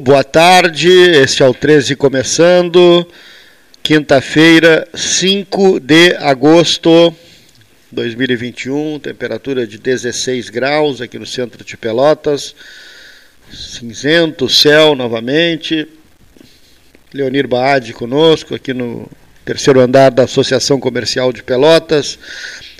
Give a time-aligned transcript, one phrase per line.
[0.00, 0.88] boa tarde.
[0.88, 3.06] Este é o 13 começando.
[3.82, 7.14] Quinta-feira, 5 de agosto
[7.92, 12.54] 2021, temperatura de 16 graus aqui no centro de Pelotas.
[13.52, 15.86] Cinzento, céu novamente.
[17.12, 19.06] Leonir Baade conosco aqui no
[19.44, 22.18] terceiro andar da Associação Comercial de Pelotas.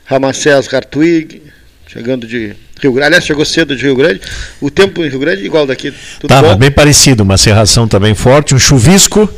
[0.06, 1.42] Ramacés Hartwig,
[1.86, 3.06] chegando de Rio Grande.
[3.06, 4.20] Aliás, chegou cedo de Rio Grande.
[4.60, 5.92] O tempo em Rio Grande é igual daqui.
[6.22, 9.28] Estava bem parecido, uma serração também forte, um chuvisco.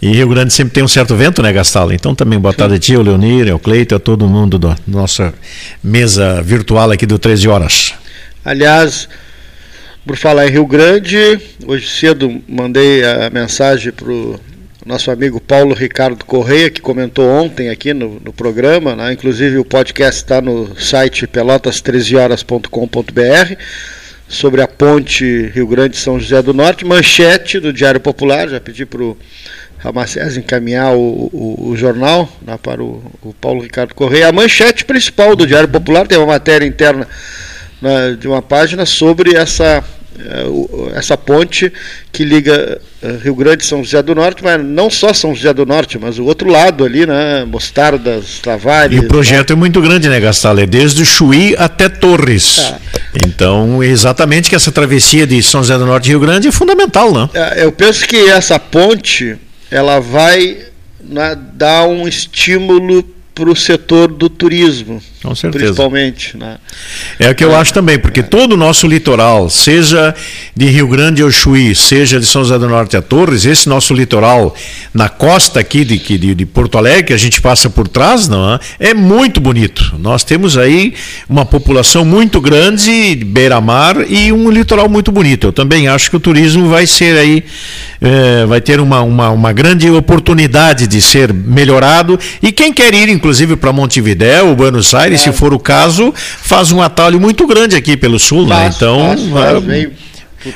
[0.00, 1.92] E Rio Grande sempre tem um certo vento, né, Gastalo?
[1.92, 5.34] Então também boa tarde a ti, o Leonir, o Cleito, a todo mundo da nossa
[5.82, 7.94] mesa virtual aqui do 13 Horas.
[8.44, 9.08] Aliás,
[10.06, 14.38] por falar em Rio Grande, hoje cedo mandei a mensagem para o
[14.86, 19.12] nosso amigo Paulo Ricardo Correia, que comentou ontem aqui no, no programa, né?
[19.12, 23.56] inclusive o podcast está no site pelotas13horas.com.br,
[24.28, 28.86] sobre a ponte Rio Grande São José do Norte, manchete do Diário Popular, já pedi
[28.86, 29.18] para o
[29.78, 34.28] Ramacés encaminhar o, o, o jornal né, para o, o, Paulo Ricardo Correia.
[34.28, 37.08] A manchete principal do Diário Popular tem uma matéria interna
[37.82, 39.82] né, de uma página sobre essa
[40.94, 41.72] essa ponte
[42.12, 45.52] que liga é, Rio Grande e São José do Norte, mas não só São José
[45.52, 47.44] do Norte, mas o outro lado ali, né?
[47.44, 48.96] Mostardas, Tavares.
[48.96, 49.56] E o projeto né?
[49.56, 50.58] é muito grande, né, Gastal?
[50.58, 52.58] É desde Chuí até Torres.
[52.58, 52.78] É.
[53.26, 57.12] Então, exatamente que essa travessia de São José do Norte e Rio Grande é fundamental,
[57.12, 57.28] né?
[57.34, 59.36] É, eu penso que essa ponte
[59.70, 60.58] ela vai
[61.00, 65.66] né, dar um estímulo para o setor do turismo, Com certeza.
[65.66, 66.38] principalmente.
[66.38, 66.56] Né?
[67.18, 68.22] É o que eu é, acho também, porque é.
[68.22, 70.14] todo o nosso litoral, seja
[70.56, 73.92] de Rio Grande ao Chuí, seja de São José do Norte a Torres, esse nosso
[73.92, 74.56] litoral
[74.94, 78.54] na costa aqui de, de, de Porto Alegre, que a gente passa por trás, não
[78.54, 78.58] é?
[78.80, 79.96] é muito bonito.
[79.98, 80.94] Nós temos aí
[81.28, 85.48] uma população muito grande, beira-mar e um litoral muito bonito.
[85.48, 87.44] Eu também acho que o turismo vai ser aí,
[88.00, 93.10] é, vai ter uma, uma, uma grande oportunidade de ser melhorado e quem quer ir,
[93.10, 95.24] inclusive, inclusive para Montevidéu, Buenos Aires, é.
[95.24, 98.54] se for o caso, faz um atalho muito grande aqui pelo sul, né?
[98.54, 98.72] faz, né?
[98.76, 99.90] Então, faz, faz, vem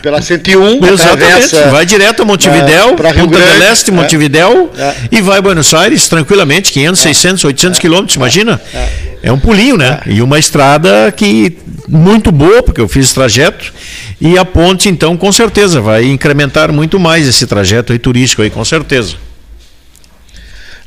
[0.00, 1.56] pela 101, Exatamente.
[1.72, 4.94] Vai direto a Montevidéu, para Punta del Este, Montevidéu, é.
[5.10, 7.02] e vai a Buenos Aires tranquilamente, 500, é.
[7.02, 7.80] 600, 800 é.
[7.80, 8.60] quilômetros, imagina?
[8.72, 8.88] É.
[9.24, 9.32] é.
[9.32, 9.98] um pulinho, né?
[10.06, 10.12] É.
[10.12, 11.58] E uma estrada que
[11.88, 13.72] muito boa, porque eu fiz trajeto,
[14.20, 18.50] e a ponte, então, com certeza, vai incrementar muito mais esse trajeto aí turístico aí,
[18.50, 19.16] com certeza.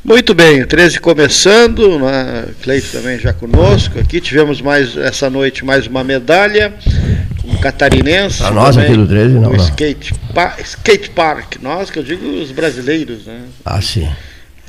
[0.04, 2.46] Muito bem, 13 começando, né?
[2.62, 4.20] Cleito também já conosco aqui.
[4.20, 6.74] Tivemos mais essa noite mais uma medalha,
[7.46, 8.40] um catarinense.
[8.40, 9.54] Para nós aqui do 13, não.
[9.54, 9.56] não.
[9.56, 13.44] Skate, pa, skate Park, nós que eu digo os brasileiros, né?
[13.64, 14.10] Ah, sim.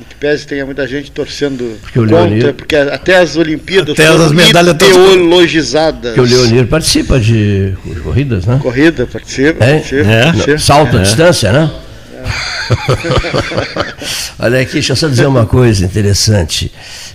[0.09, 4.31] Que pese tenha muita gente torcendo porque contra, Leonir, porque até as Olimpíadas até as
[4.31, 6.15] medalhas teologizadas.
[6.15, 7.75] Que o Leonir participa de
[8.05, 8.61] corridas, né?
[8.63, 9.65] Corrida, participa.
[9.65, 9.75] É?
[9.75, 10.25] participa, é.
[10.27, 10.59] participa.
[10.59, 11.03] Salto à é.
[11.03, 11.71] distância, né?
[14.39, 16.71] Olha aqui, deixa eu só dizer uma coisa interessante,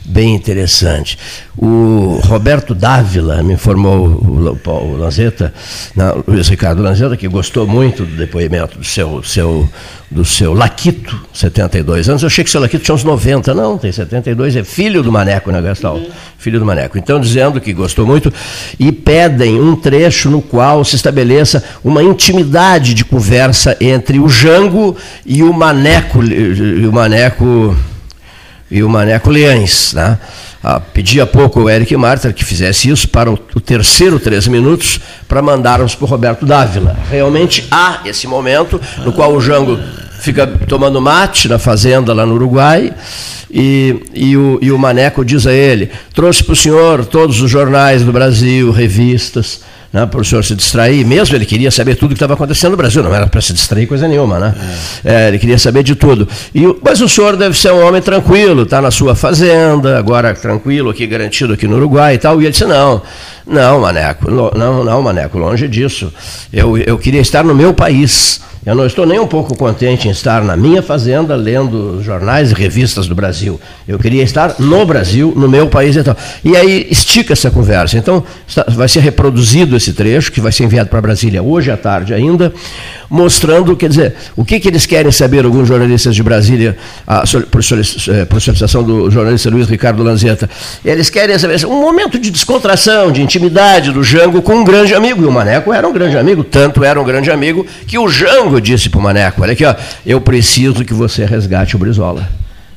[0.05, 1.17] bem interessante.
[1.57, 5.53] O Roberto Dávila me informou, o, o Lanzetta,
[5.95, 9.69] não, o Luiz Ricardo Lanzetta, que gostou muito do depoimento do seu, seu,
[10.09, 12.23] do seu Laquito, 72 anos.
[12.23, 13.53] Eu achei que seu Laquito tinha uns 90.
[13.53, 15.97] Não, tem 72, é filho do Maneco, né, Gastal?
[15.97, 16.09] Uhum.
[16.37, 16.97] Filho do Maneco.
[16.97, 18.33] Então, dizendo que gostou muito
[18.79, 24.95] e pedem um trecho no qual se estabeleça uma intimidade de conversa entre o Jango
[25.25, 27.77] e o Maneco, e o Maneco,
[28.69, 30.17] e o Maneco Leães, né?
[30.61, 34.45] Ah, pedi há pouco o Eric Marta que fizesse isso para o, o terceiro três
[34.45, 36.97] minutos para mandarmos para o Roberto Dávila.
[37.09, 39.79] Realmente há esse momento no qual o Jango
[40.19, 42.93] fica tomando mate na fazenda lá no Uruguai
[43.49, 47.49] e, e, o, e o Maneco diz a ele: trouxe para o senhor todos os
[47.49, 51.05] jornais do Brasil, revistas né, para o senhor se distrair.
[51.05, 53.53] Mesmo ele queria saber tudo o que estava acontecendo no Brasil, não era para se
[53.53, 54.55] distrair coisa nenhuma, né?
[55.03, 55.25] É.
[55.25, 56.27] É, ele queria saber de tudo.
[56.53, 60.89] E, mas o senhor deve ser um homem tranquilo, está na sua fazenda, agora tranquilo
[60.89, 62.41] aqui, garantido aqui no Uruguai e tal.
[62.41, 63.01] E ele disse: não,
[63.45, 66.13] não, Maneco, não, não, Maneco, longe disso.
[66.53, 68.41] Eu, eu queria estar no meu país.
[68.69, 72.53] Eu não estou nem um pouco contente em estar na minha fazenda lendo jornais e
[72.53, 73.59] revistas do Brasil.
[73.87, 76.15] Eu queria estar no Brasil, no meu país e tal.
[76.45, 77.97] E aí estica essa conversa.
[77.97, 78.23] Então,
[78.67, 82.53] vai ser reproduzido esse trecho, que vai ser enviado para Brasília hoje à tarde ainda,
[83.09, 86.77] mostrando, quer dizer, o que, que eles querem saber, alguns jornalistas de Brasília,
[87.07, 90.47] a, por, eh, por solicitação do jornalista Luiz Ricardo Lanzetta,
[90.85, 95.23] eles querem saber um momento de descontração, de intimidade do Jango com um grande amigo.
[95.23, 98.58] E o Maneco era um grande amigo, tanto era um grande amigo que o Jango
[98.61, 99.75] disse para o Maneco: olha aqui, ó,
[100.05, 102.27] eu preciso que você resgate o Brizola.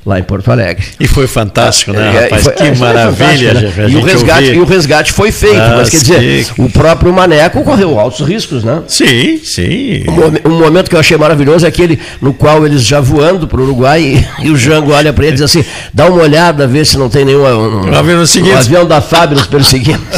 [0.04, 0.84] Lá em Porto Alegre.
[0.98, 2.42] E foi fantástico, né, É, rapaz?
[2.42, 3.72] foi- que é, foi maravilha, né?
[3.88, 4.56] E o, resgate, ouvir.
[4.56, 6.52] e o resgate foi feito, Ah, mas quer dizer, sim.
[6.58, 8.82] o próprio Maneco correu altos riscos, né?
[8.88, 10.04] Sim, sim.
[10.08, 13.60] Um Um momento que eu achei maravilhoso é aquele no qual eles já voando para
[13.60, 14.02] o Uruguai
[14.42, 15.64] e, e o Jango olha para ele e diz assim:
[15.94, 19.32] dá uma olhada, vê se não tem nenhum um, Um avião um avião da FAB
[19.34, 20.02] nos perseguindo.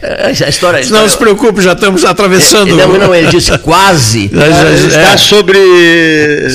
[0.00, 0.78] É, a história.
[0.78, 2.76] a Não se história- preoccupe, já estamos atravessando.
[2.76, 4.30] Não, não, ele disse quase.
[4.32, 5.16] Já- já- Está é.
[5.16, 5.58] sobre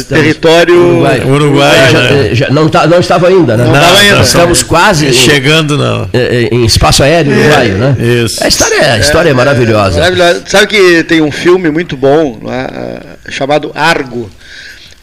[0.07, 1.21] território Uruguai.
[1.25, 2.22] Uruguai, É, já- né?
[2.33, 3.65] Já- não, tá- não estava ainda, né?
[3.65, 4.21] Não estava ainda.
[4.21, 6.09] Estamos quase em, Chegando, não.
[6.13, 7.95] em- em espaço aéreo uruguaio, né?
[8.25, 8.43] isso.
[8.43, 9.99] A história, é- a história é, maravilhosa.
[9.99, 10.43] Maravilhosa.
[10.47, 14.29] Sabe que tem um filme muito bom lá, ah, chamado Argo,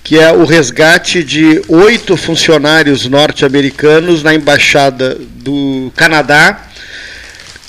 [0.02, 6.58] que é o resgate de oito funcionários norte-americanos na embaixada do Canadá,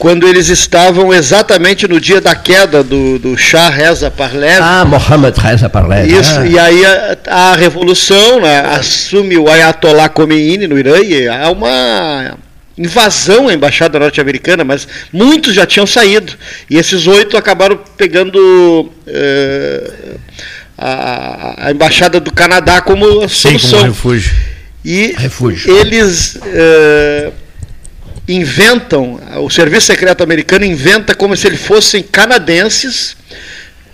[0.01, 4.57] quando eles estavam exatamente no dia da queda do, do Shah Reza Pahlavi.
[4.59, 6.11] Ah, Mohamed Reza Pahlavi.
[6.11, 6.47] Isso, ah.
[6.47, 12.35] e aí a, a revolução né, assume o Ayatollah Khomeini no Irã e há uma
[12.75, 16.33] invasão à embaixada norte-americana, mas muitos já tinham saído.
[16.67, 19.91] E esses oito acabaram pegando eh,
[20.79, 23.79] a, a embaixada do Canadá como Sim, solução.
[23.81, 24.33] como refúgio.
[24.83, 25.77] E Refúgio.
[25.77, 27.31] eles eh,
[28.27, 33.15] inventam, o Serviço Secreto Americano inventa como se eles fossem canadenses,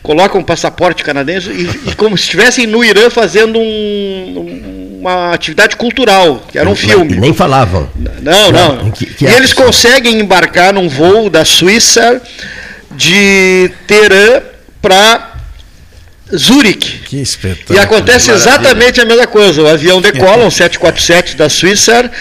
[0.04, 5.76] colocam um passaporte canadense e, e como se estivessem no Irã fazendo um- uma atividade
[5.76, 7.16] cultural, que era um filme.
[7.18, 7.90] Nem falavam.
[8.22, 8.76] Não, não.
[8.78, 12.22] Não, que- que e é eles conseguem embarcar num voo da Suíça
[12.92, 14.42] de Teherã
[14.82, 15.37] para
[16.36, 17.00] Zurique.
[17.06, 17.78] Que espetáculo.
[17.78, 19.62] E acontece exatamente a mesma coisa.
[19.62, 22.12] O avião decola, um 747 da Suíça,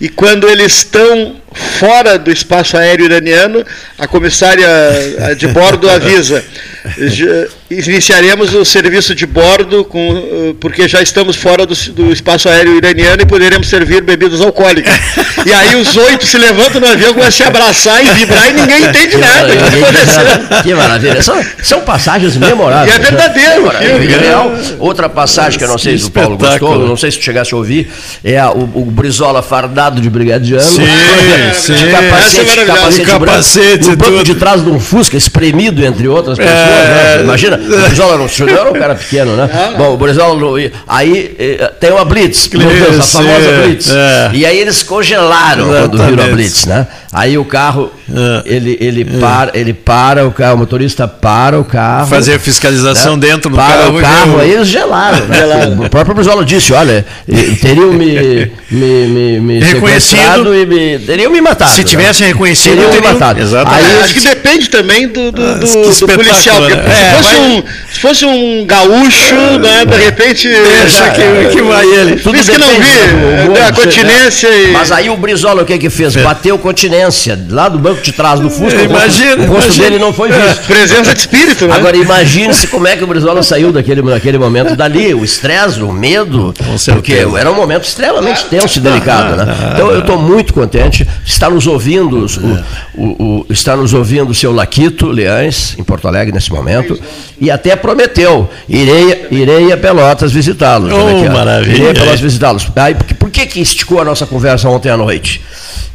[0.00, 3.64] e quando eles estão fora do espaço aéreo iraniano,
[3.98, 6.44] a comissária eh, de bordo avisa:
[6.98, 12.48] "Já iniciaremos o serviço de bordo com, eh, porque já estamos fora do, do espaço
[12.48, 14.94] aéreo iraniano e poderemos servir bebidas alcoólicas.
[15.46, 18.52] E aí os oito se levantam no avião, começam a se abraçar e vibrar e
[18.54, 19.46] ninguém entende nada.
[19.46, 20.62] O que está acontecendo?
[20.64, 21.22] Que maravilha.
[21.22, 22.92] São, são passagens memoráveis.
[22.92, 23.68] E é verdadeiro né?
[23.68, 24.12] o filme.
[24.12, 24.52] É real.
[24.80, 27.54] Outra passagem que eu não sei se o Paulo gostou, não sei se tu chegasse
[27.54, 27.88] a ouvir,
[28.24, 30.64] é a- o, o Brizola fardado de brigadiano.
[30.64, 31.74] Sim, É, sim.
[31.74, 35.16] De Essa capacete, é capacete, De capacete branco, no banco de trás de um Fusca,
[35.16, 36.56] espremido entre outras pessoas.
[36.58, 37.16] É.
[37.18, 37.22] né?
[37.22, 39.48] Imagina, o Brizola não, não era um cara pequeno, né?
[39.76, 40.54] Bom, o Brizola, não-
[40.86, 43.90] aí eh, tem uma Blitz, meu Deus, a famosa é, Blitz.
[43.90, 44.30] é.
[44.34, 46.34] E aí eles congelaram quando viram a Exatamente.
[46.34, 46.86] Blitz, né?
[47.12, 48.42] Aí o carro, É.
[48.44, 52.06] ele, ele, para, ele para o carro, o motorista para o carro.
[52.08, 53.26] Fazer a fiscalização né?
[53.28, 53.94] dentro do para carro.
[53.94, 55.26] o e carro, o- aí eles gelaram.
[55.26, 55.86] Né?
[55.86, 60.54] O próprio Brizola disse, olha, eh, teriam me, me, me, me Reconhecido.
[60.54, 61.70] e me, teriam me matado.
[61.72, 61.84] Se né?
[61.84, 63.40] tivessem reconhecido, teriam me teriam- matado.
[63.40, 63.84] Exatamente.
[63.86, 66.56] Aí É, acho que depende também do, do, do- que do policial.
[66.58, 66.82] porque né?
[66.94, 67.62] se, É, fosse vai- um,
[67.92, 70.48] se fosse um gaúcho, né, de repente.
[70.48, 72.16] Deixa que, que vai ele.
[72.16, 75.16] Tudo Isso que não vi, né, do humor, a seu- continência e- Mas aí o
[75.16, 76.14] Brizola o que que fez?
[76.16, 78.64] Bateu continência lá do banco de trás do Fusca.
[78.82, 78.90] o rosto-
[79.22, 80.66] Imagina, o rosto dele não foi visto.
[80.66, 81.74] Presença de espírito, né?
[81.76, 85.92] Agora imagine-se como é que o Brizola saiu daquele, daquele momento dali, o estresse, o
[85.92, 86.92] medo, certeza.
[86.94, 89.46] porque era um momento extremamente tenso e delicado, né?
[89.74, 94.34] Então eu estou muito contente, está nos ouvindo, o, o- o- está nos ouvindo o
[94.34, 96.98] seu Laquito Leães, em Porto Alegre nesse momento,
[97.40, 100.92] e até prometeu, irei, irei a Pelotas visitá-los.
[100.92, 101.32] Oh, Olha aqui, ó.
[101.32, 101.76] maravilha.
[101.76, 102.66] Irei a Pelotas visitá-los.
[102.76, 105.42] Aí, por, que- por que que esticou a nossa conversa ontem à noite?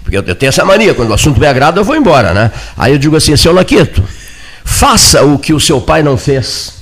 [0.03, 2.51] Porque eu, eu tenho essa mania, quando o assunto me agrada, eu vou embora, né?
[2.77, 4.03] Aí eu digo assim, seu Laquito,
[4.63, 6.74] faça o que o seu pai não fez.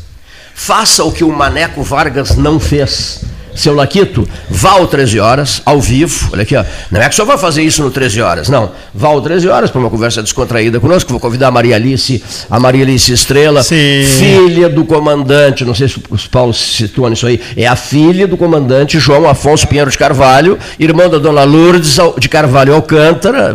[0.54, 3.22] Faça o que o Maneco Vargas não fez.
[3.60, 6.30] Seu Laquito, vá ao 13 horas, ao vivo.
[6.32, 6.64] Olha aqui, ó.
[6.90, 8.72] Não é que só vai fazer isso no 13 horas, não.
[8.94, 11.10] Vá ao 13 horas para uma conversa descontraída conosco.
[11.10, 14.06] Vou convidar a Maria Alice, a Maria Alice Estrela, Sim.
[14.18, 18.28] filha do comandante, não sei se os Paulo se situa nisso aí, é a filha
[18.28, 23.54] do comandante João Afonso Pinheiro de Carvalho, irmão da dona Lourdes de Carvalho Alcântara,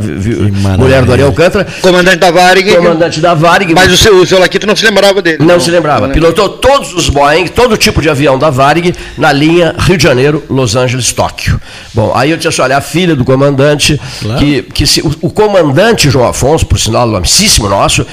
[0.78, 2.76] mulher do Ari Alcântara, Comandante da Varig.
[2.76, 3.74] comandante da Varig.
[3.74, 5.38] Mas o seu, o seu Laquito não se lembrava dele.
[5.44, 6.08] Não se lembrava.
[6.08, 10.42] Pilotou todos os Boeing, todo tipo de avião da Varig na linha Rio de Janeiro,
[10.50, 11.60] Los Angeles, Tóquio.
[11.92, 14.00] Bom, aí eu disse olha, a filha do comandante,
[14.38, 18.06] que, que se- o, o comandante João Afonso, por sinal, amicíssimo nosso,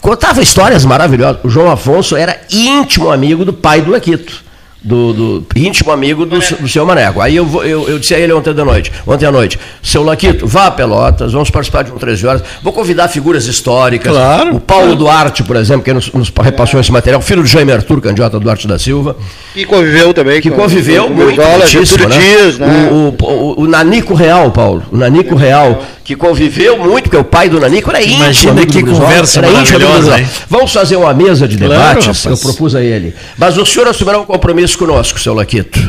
[0.00, 1.40] contava histórias maravilhosas.
[1.44, 4.43] O João Afonso era íntimo amigo do pai do Laquito.
[4.86, 7.18] Do, do íntimo amigo do, do seu Maneco.
[7.18, 10.02] Aí eu, vou- eu, eu disse a ele ontem da noite, ontem à noite, seu
[10.02, 14.12] Laquito, vá a Pelotas, vamos participar de um 13 horas, vou convidar figuras históricas.
[14.12, 14.56] Claro.
[14.56, 17.98] O Paulo Duarte, por exemplo, que nos, nos repassou esse material, filho do Jaime Arthur,
[18.02, 19.16] candidato a Duarte da Silva,
[19.54, 20.42] Que conviveu também.
[20.42, 22.18] que com- conviveu com o muito Getúlio né?
[22.18, 22.90] Dias, né?
[22.92, 27.48] O, o- o Nanico Real, Paulo, o Nanico Real, que conviveu muito, porque o pai
[27.48, 30.20] do Nanico era íntimo Imagina que Brizola, conversa íntimo amigo do maravilhosa, Brizola.
[30.20, 30.28] hein?
[30.50, 32.24] Vamos fazer uma mesa de Claro, debates, rapaz.
[32.26, 33.14] eu propus a ele.
[33.38, 35.80] Mas o senhor assumirá um compromisso conosco, seu Laquito.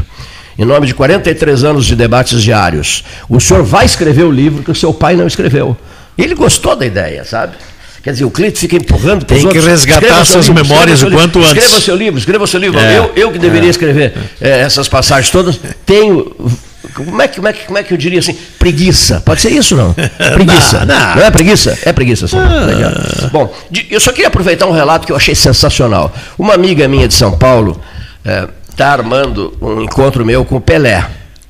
[0.57, 3.03] em nome de 43 anos de debates diários.
[3.27, 5.75] O senhor vai escrever o livro que o seu pai não escreveu.
[6.17, 7.55] Ele gostou da ideia, sabe?
[8.01, 11.50] Quer dizer, o Clito fica empurrando para Tem que resgatar suas memórias o quanto escreva
[11.50, 11.63] antes.
[11.63, 12.79] Escreva seu livro, escreva seu livro.
[12.79, 15.60] É, eu, eu que deveria escrever é, essas passagens todas.
[15.86, 16.31] Tenho.
[16.93, 18.33] Como é, que, como, é que, como é que eu diria assim?
[18.59, 19.21] Preguiça.
[19.25, 19.93] Pode ser isso, não?
[20.33, 20.85] Preguiça.
[20.85, 21.15] Não, não.
[21.15, 21.77] Não é preguiça?
[21.83, 22.37] É preguiça, sim.
[22.37, 22.91] Legal.
[23.31, 23.53] Bom,
[23.89, 26.13] eu só queria aproveitar um relato que eu achei sensacional.
[26.37, 27.79] Uma amiga minha de São Paulo
[28.69, 31.05] está armando um encontro meu com o Pelé,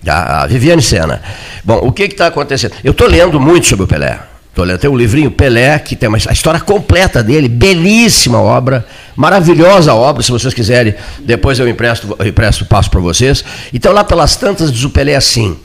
[0.07, 1.21] a Viviane Sena.
[1.63, 2.73] Bom, o que está acontecendo?
[2.83, 4.19] Eu estou lendo muito sobre o Pelé.
[4.55, 9.93] Tô tem um livrinho Pelé, que tem uma, a história completa dele, belíssima obra, maravilhosa
[9.93, 13.43] obra, se vocês quiserem, depois eu empresto, eu empresto passo para vocês.
[13.73, 15.57] Então lá pelas tantas diz o Pelé assim,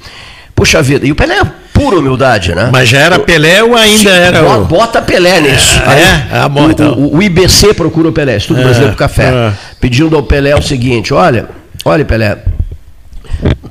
[0.56, 2.68] puxa vida, e o Pelé é pura humildade, né?
[2.73, 4.64] Mas já era Pelé ou ainda era Bo- o.
[4.64, 5.78] Bota Pelé nisso.
[5.87, 6.26] É, Aí, é?
[6.32, 6.92] Ah, bom, o, então.
[6.94, 9.52] o- o IBC procura o Pelé, Estudo Brasileiro do Café, é.
[9.80, 11.49] pedindo ao Pelé o seguinte: olha,
[11.85, 12.38] olha, Pelé,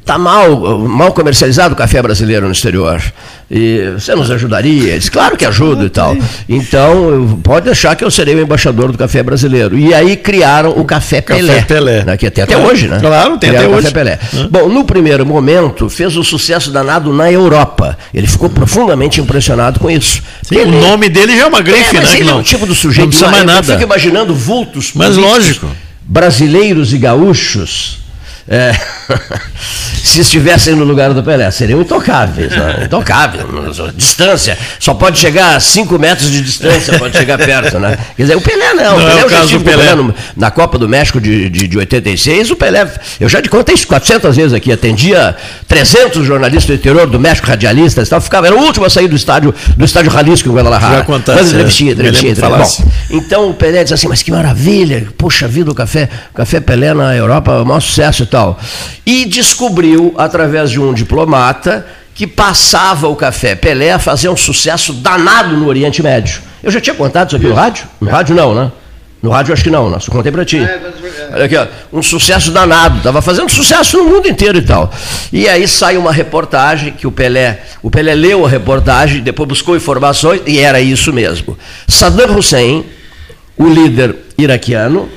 [0.10, 3.00] tá mal, mal comercializado o café brasileiro no exterior.
[3.52, 4.98] E você nos ajudaria?
[4.98, 6.18] Disse, claro que ajudo e tal.
[6.48, 9.78] Então, eu- pode deixar que eu serei o embaixador do café brasileiro.
[9.78, 11.62] E aí criaram o Café, Café Pelé.
[11.62, 12.04] Pelé.
[12.06, 12.98] né, que tem até Claro, hoje, né?
[13.00, 14.20] claro, tem Criaram até o Café hoje.
[14.32, 14.48] Pelé.
[14.50, 17.96] Bom, no primeiro momento, fez um sucesso danado na Europa.
[18.12, 20.24] Ele ficou profundamente impressionado com isso.
[20.42, 22.16] Sim, Ele- o nome dele já é uma é, grife, mas né?
[22.18, 23.74] ele que é o tipo do sujeito Não precisa mais eu nada.
[23.74, 25.68] fico imaginando vultos Mas lógico.
[26.04, 27.99] brasileiros e gaúchos
[28.50, 28.74] é,
[30.04, 32.82] se estivessem no lugar do Pelé, seriam intocáveis, né?
[32.86, 33.44] intocáveis,
[33.96, 37.98] distância, só pode chegar a 5 metros de distância, pode chegar perto, né?
[38.18, 39.64] Quer dizer, o Pelé não, Não o é Pelé o eu já caso do o
[39.64, 39.96] Pelé.
[39.96, 42.88] no- na Copa do México de, de, de 86, o Pelé,
[43.20, 45.36] eu já te contei isso 400 vezes aqui, atendia
[45.68, 49.08] 300 jornalistas do interior do México, radialistas e tal, ficava, era o último a sair
[49.08, 50.98] do estádio, do estádio Jalisco em Guadalajara.
[50.98, 51.54] Já contaste, Dando é.
[51.54, 52.82] entrevistinha, lembro entrevistinha, entrevistinha.
[52.82, 52.82] falasse.
[53.12, 56.60] Bom, então o Pelé diz assim, mas que maravilha, poxa vida, o café, o café
[56.60, 58.39] Pelé na Europa, o maior sucesso e tal.
[59.06, 64.92] E descobriu, através de um diplomata, que passava o café Pelé a fazer um sucesso
[64.92, 66.42] danado no Oriente Médio.
[66.62, 67.88] Eu já tinha contado isso aqui no rádio?
[68.02, 68.72] No rádio não, né?
[69.22, 70.00] No rádio acho que não, né?
[70.00, 70.60] Só contei pra ti.
[71.34, 74.92] Olha aqui, ó, um sucesso danado, estava fazendo sucesso no mundo inteiro e tal.
[75.32, 79.76] E aí sai uma reportagem que o Pelé, o Pelé leu a reportagem, depois buscou
[79.76, 81.58] informações e era isso mesmo.
[81.88, 82.86] Saddam Hussein,
[83.58, 85.10] o líder iraquiano,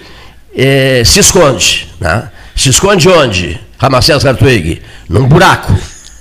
[0.57, 1.89] eh, se esconde.
[2.01, 2.29] Né?
[2.55, 3.59] Se esconde onde?
[3.79, 4.81] Ramsés Hartwig?
[5.09, 5.73] Num buraco.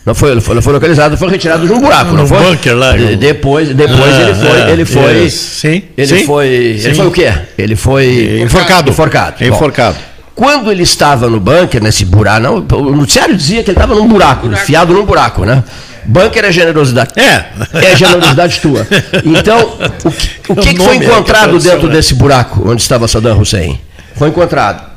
[0.06, 2.40] Não foi, não foi, foi localizado, foi retirado de um buraco, não Num foi?
[2.40, 5.30] bunker lá, Depois, depois Ah, ele foi, é, ele foi.
[5.30, 6.94] Sim, ele sim, foi, ele sim.
[6.96, 7.32] foi o quê?
[7.56, 8.90] Ele foi Enforcado.
[8.90, 9.36] Enforcado.
[9.40, 9.98] Bom, Enforcado.
[10.34, 14.08] quando ele estava no bunker, nesse buraco, não, o noticiário dizia que ele estava num
[14.08, 15.64] buraco, enfiado num buraco, né?
[16.04, 17.12] Bunker é generosidade.
[17.16, 17.46] É.
[17.74, 18.88] É generosidade tua.
[19.24, 19.72] Então,
[20.04, 21.94] o que, o que O que foi é que encontrado apareceu, dentro né?
[21.94, 23.80] desse buraco onde estava Saddam Hussein?
[24.16, 24.90] Foi encontrado.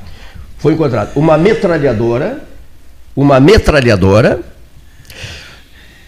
[0.64, 2.38] Foi encontrado uma metralhadora,
[3.14, 4.40] uma metralhadora,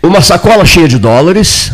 [0.03, 1.73] uma sacola cheia de dólares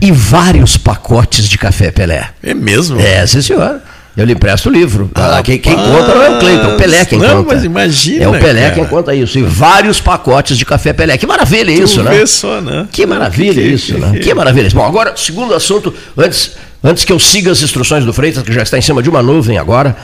[0.00, 2.30] e vários pacotes de café Pelé.
[2.42, 2.98] É mesmo?
[2.98, 3.78] É, sim, senhor.
[4.16, 5.10] Eu lhe empresto o livro.
[5.14, 7.54] Ah, quem, quem conta não é o Cleiton, é o Pelé quem Não, conta.
[7.54, 8.74] mas imagina, É o Pelé cara.
[8.76, 9.38] quem conta isso.
[9.38, 11.18] E vários pacotes de café Pelé.
[11.18, 12.24] Que maravilha isso, né?
[12.24, 12.88] só, né?
[12.90, 14.12] Que maravilha Que- que- isso, que- né?
[14.12, 14.70] que- Que maravilha.
[14.72, 16.52] Bom, agora, segundo assunto, antes,
[16.82, 19.22] antes que eu siga as instruções do Freitas, que já está em cima de uma
[19.22, 19.94] nuvem agora,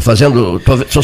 [0.00, 0.60] fazendo.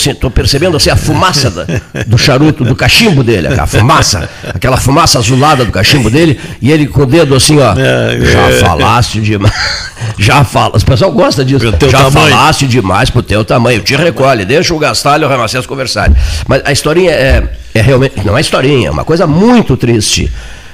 [0.06, 1.66] Estou percebendo assim, a fumaça da-
[2.06, 6.86] do charuto, do cachimbo dele, a fumaça, aquela fumaça azulada do cachimbo dele, e ele
[6.86, 7.72] com o dedo assim, ó.
[7.72, 8.58] É, já é.
[8.60, 9.54] falaste demais.
[10.18, 10.76] Já fala.
[10.76, 11.64] O pessoal gosta disso.
[11.64, 11.72] Já
[12.04, 12.12] tamanho.
[12.30, 13.80] falaste demais pro teu tamanho.
[13.80, 16.14] Te recolhe, deixa o Gastalho e o conversarem.
[16.46, 17.42] Mas a historinha é,
[17.74, 18.14] é realmente.
[18.24, 20.30] Não é historinha, é uma coisa muito triste.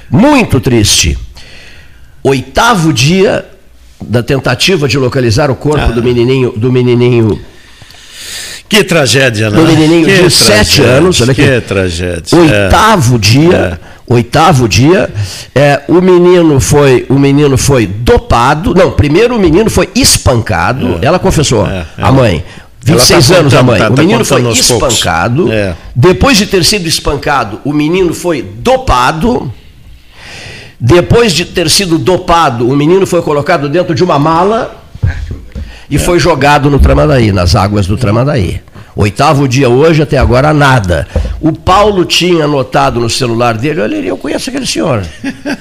[0.09, 1.17] Muito triste.
[2.23, 3.45] Oitavo dia
[4.03, 5.91] da tentativa de localizar o corpo Ah.
[5.91, 7.39] do menininho, do menininho,
[8.67, 9.57] Que tragédia, né?
[10.05, 11.43] que de sete anos, olha aqui.
[11.43, 12.37] Que tragédia.
[12.39, 15.09] Oitavo dia, oitavo dia,
[15.53, 18.73] é, o menino foi, o menino foi dopado.
[18.73, 20.99] Não, primeiro o menino foi espancado.
[21.01, 22.03] Ela confessou, É, é.
[22.03, 22.43] a mãe.
[22.87, 23.79] Ela 26 tá anos a mãe.
[23.79, 25.51] tá- o tá menino foi espancado.
[25.51, 25.75] É.
[25.95, 29.51] Depois de ter sido espancado, o menino foi dopado.
[30.79, 34.80] Depois de ter sido dopado, o menino foi colocado dentro de uma mala
[35.91, 38.61] e foi jogado no Tramandaí, nas águas do Tramandaí.
[38.95, 41.05] Oitavo dia hoje, até agora nada.
[41.41, 45.03] O Paulo tinha anotado no celular dele, olha, eu conheço aquele senhor.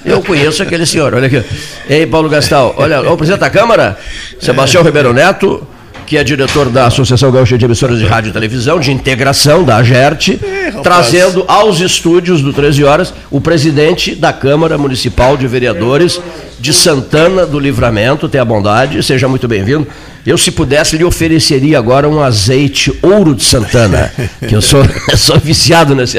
[0.04, 1.14] Eu conheço aquele senhor.
[1.14, 1.42] Olha aqui.
[1.88, 3.98] Ei, Paulo Gastal, olha, o presidente da Câmara,
[4.40, 5.66] Sebastião Ribeiro Neto,
[6.10, 9.76] que é diretor da Associação Gaúcha de Emissoras de Rádio e Televisão, de integração da
[9.76, 10.40] AGERT,
[10.82, 16.20] trazendo aos estúdios do 13 Horas o presidente da Câmara Municipal de Vereadores
[16.58, 18.28] de Santana do Livramento.
[18.28, 19.86] Tenha a bondade, seja muito bem-vindo.
[20.26, 24.12] Eu, se pudesse, lhe ofereceria agora um azeite ouro de Santana,
[24.48, 26.18] que eu sou, eu sou viciado nesse,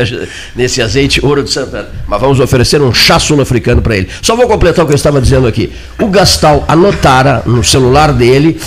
[0.56, 1.90] nesse azeite ouro de Santana.
[2.08, 4.08] Mas vamos oferecer um chá sul-africano para ele.
[4.22, 5.70] Só vou completar o que eu estava dizendo aqui.
[6.00, 8.58] O Gastal anotara no celular dele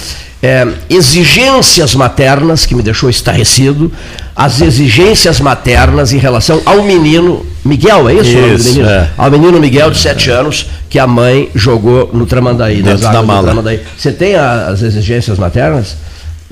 [0.44, 3.90] é, exigências maternas, que me deixou estarrecido,
[4.36, 8.30] as exigências maternas em relação ao menino Miguel, é isso?
[8.30, 8.90] isso menino?
[8.90, 9.08] É.
[9.16, 12.82] Ao menino Miguel, de 7 anos, que a mãe jogou no Tramandaí.
[12.82, 13.44] Dentro da do mala.
[13.44, 13.80] Tramandaí.
[13.96, 15.96] Você tem as exigências maternas?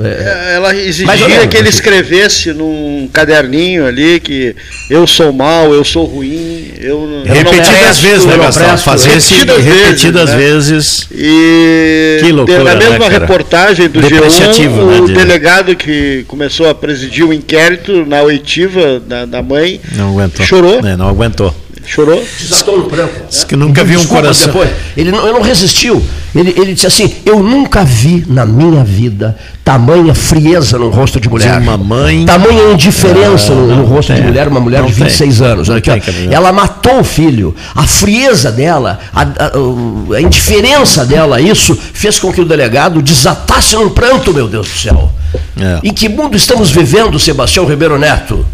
[0.09, 4.55] É, Ela exigia que ele escrevesse num caderninho ali que
[4.91, 7.69] eu sou mal, eu sou ruim, eu, Repetidas
[7.99, 8.79] presto, vezes, né, Gastão?
[8.79, 11.17] Fazer esse repetidas repetidas vezes, né?
[11.21, 16.25] E Que loucura, na mesma né, reportagem do G1, Depreciativo, o né, de- delegado que
[16.29, 20.45] começou a presidir o inquérito na oitiva da, da mãe Não aguentou.
[20.47, 21.55] chorou, É, não aguentou.
[21.87, 22.25] Chorou.
[22.41, 23.13] Desatou no pranto.
[23.29, 24.47] Diz que nunca viu um coração.
[24.47, 24.71] Depois.
[24.97, 26.03] Ele não, ele não resistiu.
[26.35, 31.29] Ele, ele disse assim: Eu nunca vi na minha vida tamanha frieza no rosto de
[31.29, 31.61] mulher.
[31.61, 32.25] De uma mãe.
[32.25, 34.27] Tamanha indiferença Ah, no, no não rosto de tem.
[34.29, 35.47] mulher, uma mulher Não de 26 tem.
[35.47, 35.69] anos.
[35.69, 36.33] Não aqui, tem.
[36.33, 37.55] Ela matou o filho.
[37.75, 43.77] A frieza dela, a, a- a indiferença dela, isso fez com que o delegado desatasse
[43.77, 45.13] num pranto, meu Deus do céu.
[45.61, 45.81] É.
[45.83, 48.45] Em que mundo estamos vivendo, Sebastião Ribeiro Neto?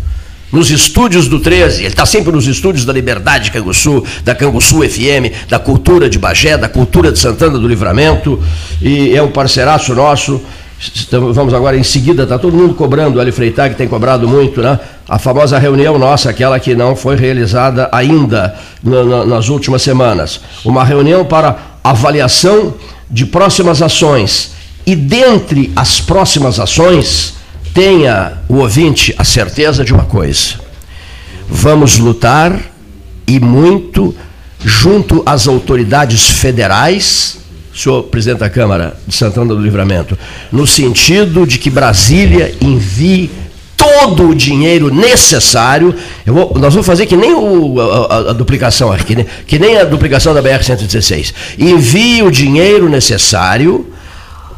[0.51, 5.47] Nos estúdios do 13, ele está sempre nos estúdios da Liberdade Canguçu, da Canguçu FM,
[5.49, 8.41] da Cultura de Bagé, da Cultura de Santana do Livramento,
[8.81, 10.41] e é um parceiraço nosso.
[10.81, 14.63] Estamos- Vamos agora em seguida, está todo mundo cobrando, o Eli Freitag tem cobrado muito,
[14.63, 14.79] né?
[15.09, 20.41] A famosa reunião nossa, aquela que não foi realizada ainda na- na- nas últimas semanas.
[20.65, 22.75] Uma reunião para avaliação
[23.11, 24.53] de próximas ações.
[24.87, 27.35] E dentre as próximas ações,
[27.75, 30.55] tenha o ouvinte a certeza de uma coisa:
[31.49, 32.59] vamos lutar
[33.27, 34.15] e muito
[34.65, 37.39] junto às autoridades federais,
[37.75, 40.19] senhor presidente da Câmara de Santana do Livramento,
[40.51, 43.31] no sentido de que Brasília envie
[43.77, 45.95] todo o dinheiro necessário.
[46.27, 49.25] Vou- nós vamos fazer que nem o- a, a- a duplicação aqui, né?
[49.47, 51.33] que nem a duplicação da BR-116.
[51.57, 53.87] Envie o dinheiro necessário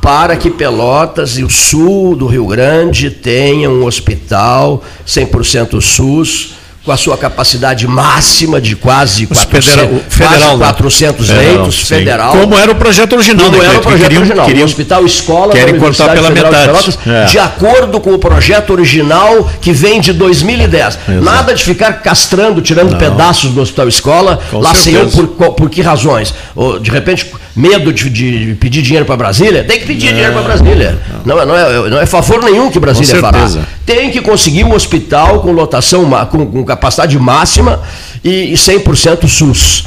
[0.00, 6.90] para que Pelotas e o sul do Rio Grande tenham um hospital 100% SUS, com
[6.92, 10.66] a sua capacidade máxima de quase 400, federal- o federal, quase né?
[10.72, 11.84] 400 Federal, leitos, sim.
[11.84, 12.32] federal.
[12.32, 15.52] Como era o projeto original, Como né, era o projeto Queriam- original, queriam- Hospital Escola
[15.52, 16.96] querem cortar Universidade pela Federal de metade.
[16.96, 17.24] Pelotas, É.
[17.26, 20.98] de acordo com o projeto original que vem de 2010.
[21.06, 21.22] Exato.
[21.22, 25.68] Nada de ficar castrando, tirando pedaços do Hospital Escola, Com lá sei eu por, por
[25.68, 26.32] que razões.
[26.56, 29.64] Ou, de repente, medo de, de pedir dinheiro para Brasília?
[29.64, 30.98] Tem que pedir dinheiro para Brasília.
[31.24, 33.38] Não, é- não, é, não é favor nenhum que Brasília fará.
[33.84, 37.80] Tem que conseguir um hospital com lotação, com, com capacidade máxima
[38.24, 39.86] e, e 100% SUS.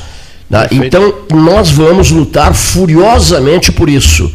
[0.50, 0.68] tá?
[0.72, 4.32] Então, nós vamos lutar furiosamente por isso.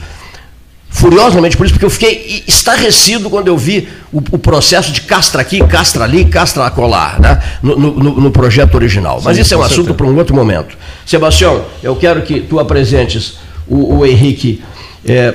[0.90, 5.42] Furiosamente por isso, porque eu fiquei estarrecido quando eu vi o, o processo de castra
[5.42, 7.40] aqui, castra ali, castra acolá, né?
[7.62, 9.20] no, no- no- projeto original.
[9.22, 9.94] Mas Sim, isso é um assunto certeza.
[9.94, 10.76] para um outro momento.
[11.06, 14.62] Sebastião, eu quero que tu apresentes o, o Henrique
[15.06, 15.34] eh,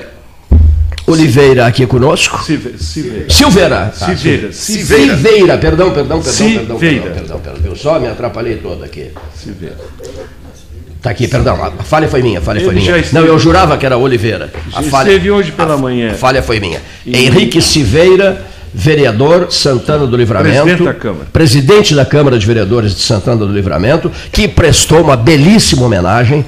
[1.05, 2.43] Oliveira aqui conosco.
[2.43, 2.77] Silveira.
[2.79, 3.29] Silveira.
[3.29, 3.93] Silveira.
[3.97, 4.51] Tá, Silveira.
[4.53, 5.57] Silveira.
[5.57, 7.61] Perdão, perdão, perdão, perdão, perdão, perdão, perdão.
[7.71, 9.11] Eu só me atrapalhei todo aqui.
[9.41, 9.77] Silveira.
[11.03, 11.61] Tá aqui, perdão.
[11.61, 13.05] A falha foi minha, a falha foi Ele já minha.
[13.11, 14.49] Não, eu jurava que era Oliveira.
[14.73, 16.11] A Já falha, esteve hoje pela manhã.
[16.11, 16.81] A falha foi minha.
[17.05, 18.41] E- Henrique Silveira,
[18.73, 20.63] vereador Santana do Livramento.
[20.63, 21.27] Presidente da Câmara.
[21.31, 26.45] Presidente da Câmara de Vereadores de Santana do Livramento, que prestou uma belíssima homenagem.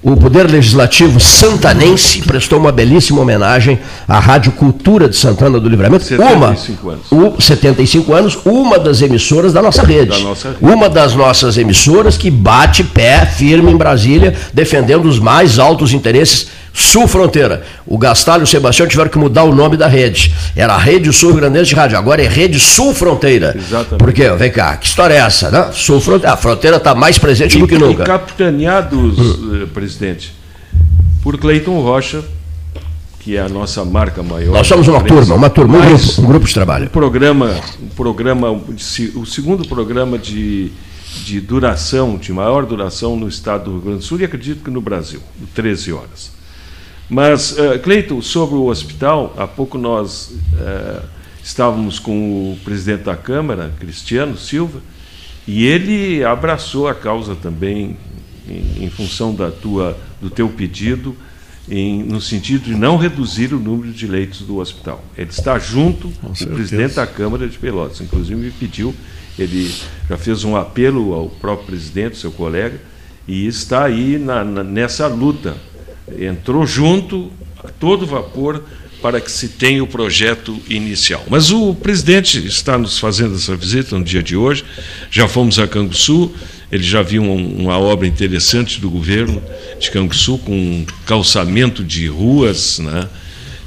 [0.00, 6.04] O Poder Legislativo santanense prestou uma belíssima homenagem à Rádio Cultura de Santana do Livramento.
[6.04, 7.12] 75 anos.
[7.12, 10.10] uma, o 75 anos, uma das emissoras da nossa rede.
[10.10, 10.60] Da nossa rede.
[10.62, 16.46] Uma das nossas emissoras que bate pé firme em Brasília, defendendo os mais altos interesses
[16.80, 17.62] sul-fronteira.
[17.86, 20.34] O Gastalho e o Sebastião tiveram que mudar o nome da rede.
[20.56, 23.54] Era a Rede Sul Rio Grandense de Rádio, agora é Rede Sul-Fronteira.
[23.56, 23.98] Exatamente.
[23.98, 25.70] Porque, vem cá, que história é essa, né?
[25.72, 28.04] Sul-Fronteira, a fronteira está mais presente do que E, e nunca.
[28.04, 29.60] capitaneados, Hum.
[29.62, 30.32] eh, presidente,
[31.22, 32.22] por Cleiton Rocha,
[33.20, 34.54] que é a nossa marca maior.
[34.54, 36.90] Nós somos uma turma, uma turma, um grupo, um grupo de um trabalho.
[36.90, 40.70] programa, um programa, de se- o segundo programa de,
[41.24, 44.70] de duração, de maior duração no estado do Rio Grande do Sul e acredito que
[44.70, 46.37] no Brasil, o 13 horas.
[47.08, 51.02] Mas, uh, Cleiton, sobre o hospital, há pouco nós eh,
[51.42, 54.82] estávamos com o presidente da Câmara, Cristiano Silva,
[55.46, 57.96] e ele abraçou a causa também
[58.46, 61.16] em, em função da tua, do teu pedido
[61.70, 65.04] em, no sentido de não reduzir o número de leitos do hospital.
[65.16, 68.94] Ele está junto com o presidente da Câmara de Pelotas, inclusive me pediu,
[69.38, 69.72] ele
[70.08, 72.80] já fez um apelo ao próprio presidente, seu colega,
[73.26, 75.56] e está aí na, na, nessa luta.
[76.18, 77.30] Entrou junto,
[77.62, 78.62] a todo vapor,
[79.00, 81.24] para que se tenha o projeto inicial.
[81.28, 84.64] Mas o presidente está nos fazendo essa visita no dia de hoje,
[85.10, 86.32] já fomos a Canguçu,
[86.70, 89.42] ele já viu uma obra interessante do governo
[89.78, 93.08] de Canguçu, com calçamento de ruas, né?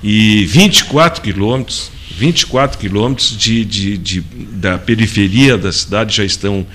[0.04, 6.66] e 24 quilômetros, 24 quilômetros de, de, de, da periferia da cidade já estão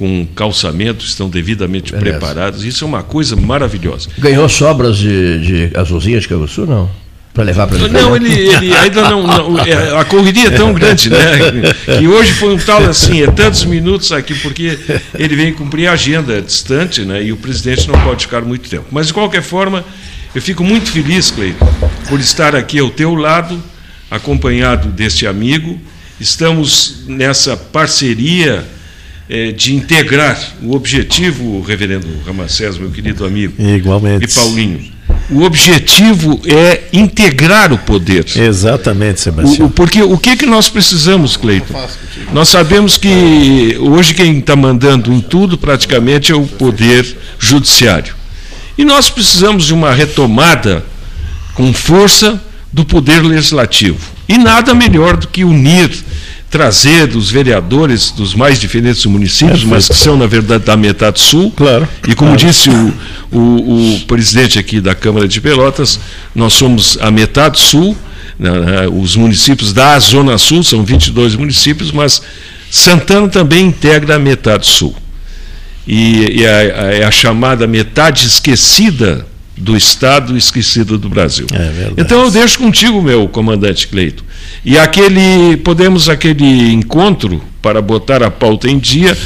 [0.00, 2.18] com calçamento, estão devidamente Beleza.
[2.18, 2.64] preparados.
[2.64, 4.08] Isso é uma coisa maravilhosa.
[4.16, 6.88] Ganhou sobras de, de azulzinhas de Canguçu, não?
[7.34, 11.10] para levar para Não, ele, ele ainda não, não é, a correria é tão grande,
[11.10, 11.18] né?
[11.98, 14.78] Que hoje foi um tal assim, é tantos minutos aqui, porque
[15.14, 17.22] ele vem cumprir a agenda distante, né?
[17.22, 18.86] E o presidente não pode ficar muito tempo.
[18.90, 19.84] Mas, de qualquer forma,
[20.34, 21.68] eu fico muito feliz, Cleiton,
[22.08, 23.62] por estar aqui ao teu lado,
[24.10, 25.78] acompanhado deste amigo.
[26.18, 28.64] Estamos nessa parceria
[29.56, 34.24] de integrar o objetivo, reverendo Ramacés, meu querido amigo, Igualmente.
[34.24, 38.24] e Paulinho o objetivo é integrar o poder.
[38.34, 39.68] Exatamente, Sebastião.
[39.68, 41.74] O, porque o que, que nós precisamos, Cleiton?
[42.32, 48.14] Nós sabemos que hoje quem está mandando em tudo praticamente é o poder judiciário.
[48.76, 50.84] E nós precisamos de uma retomada
[51.54, 52.40] com força
[52.72, 54.00] do poder legislativo.
[54.28, 55.90] E nada melhor do que unir
[56.50, 61.52] trazer os vereadores dos mais diferentes municípios, mas que são, na verdade, da metade sul.
[61.52, 61.88] Claro.
[62.08, 62.44] E como claro.
[62.44, 62.92] disse o,
[63.30, 66.00] o, o, presidente aqui da Câmara de Pelotas,
[66.34, 67.96] nós somos a metade sul,
[68.36, 72.20] né, né os municípios da Zona Sul, são 22 municípios, mas
[72.68, 74.94] Santana também integra a metade sul.
[75.86, 79.24] E, e a, a, é a chamada metade esquecida
[79.60, 81.46] do Estado esquecida do Brasil.
[81.52, 84.24] É então eu deixo contigo, meu comandante Cleito.
[84.64, 89.16] E aquele, podemos aquele encontro para botar a pauta em dia.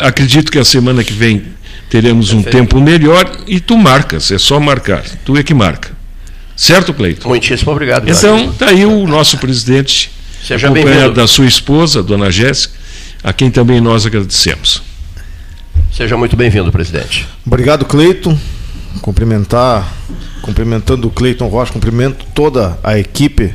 [0.00, 1.42] acredito que a semana que vem
[1.88, 5.02] teremos um tempo melhor e tu marcas, é só marcar.
[5.24, 5.90] Tu é que marca.
[6.54, 7.26] Certo, Cleito?
[7.26, 8.08] Muitíssimo obrigado.
[8.08, 10.10] Então, está aí o nosso presidente,
[10.44, 12.74] Seja acompanhado da sua esposa, dona Jéssica,
[13.24, 14.82] a quem também nós agradecemos.
[15.90, 17.26] Seja muito bem-vindo, presidente.
[17.44, 18.38] Obrigado, Cleiton.
[19.02, 19.92] Cumprimentar,
[20.42, 23.54] cumprimentando o Cleiton Rocha, cumprimento toda a equipe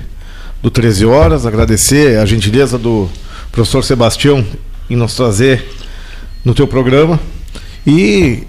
[0.61, 3.09] do 13 Horas, agradecer a gentileza do
[3.51, 4.45] professor Sebastião
[4.89, 5.63] em nos trazer
[6.43, 7.19] no teu programa.
[7.85, 8.43] E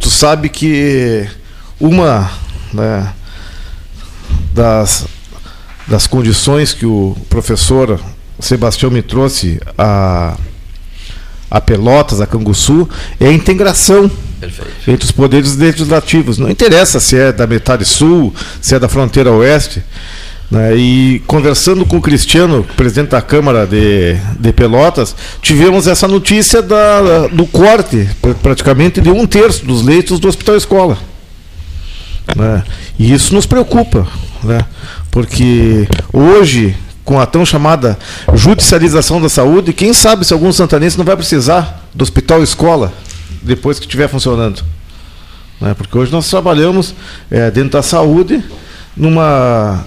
[0.00, 1.28] tu sabe que
[1.78, 2.30] uma
[2.72, 3.12] né,
[4.52, 5.06] das,
[5.86, 8.00] das condições que o professor
[8.40, 10.36] Sebastião me trouxe a,
[11.50, 12.88] a Pelotas, a Canguçu,
[13.20, 14.90] é a integração Perfeito.
[14.90, 16.38] entre os poderes legislativos.
[16.38, 19.82] Não interessa se é da metade sul, se é da fronteira oeste.
[20.50, 20.76] Né?
[20.76, 27.26] E conversando com o Cristiano, presidente da Câmara de, de Pelotas, tivemos essa notícia da,
[27.26, 28.08] do corte,
[28.42, 30.98] praticamente, de um terço dos leitos do Hospital Escola.
[32.34, 32.62] Né?
[32.98, 34.06] E isso nos preocupa,
[34.42, 34.60] né?
[35.10, 36.74] porque hoje,
[37.04, 37.98] com a tão chamada
[38.34, 42.92] judicialização da saúde, quem sabe se algum santanense não vai precisar do Hospital Escola
[43.42, 44.62] depois que estiver funcionando.
[45.60, 45.74] Né?
[45.74, 46.94] Porque hoje nós trabalhamos
[47.30, 48.42] é, dentro da saúde
[48.96, 49.84] numa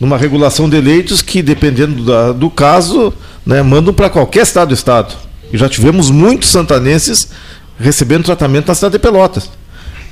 [0.00, 3.12] numa regulação de leitos que, dependendo da, do caso,
[3.44, 5.14] né, mandam para qualquer estado do estado.
[5.52, 7.30] E já tivemos muitos santanenses
[7.78, 9.50] recebendo tratamento na cidade de Pelotas.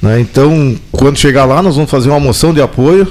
[0.03, 0.21] Né?
[0.21, 3.07] Então, quando chegar lá, nós vamos fazer uma moção de apoio,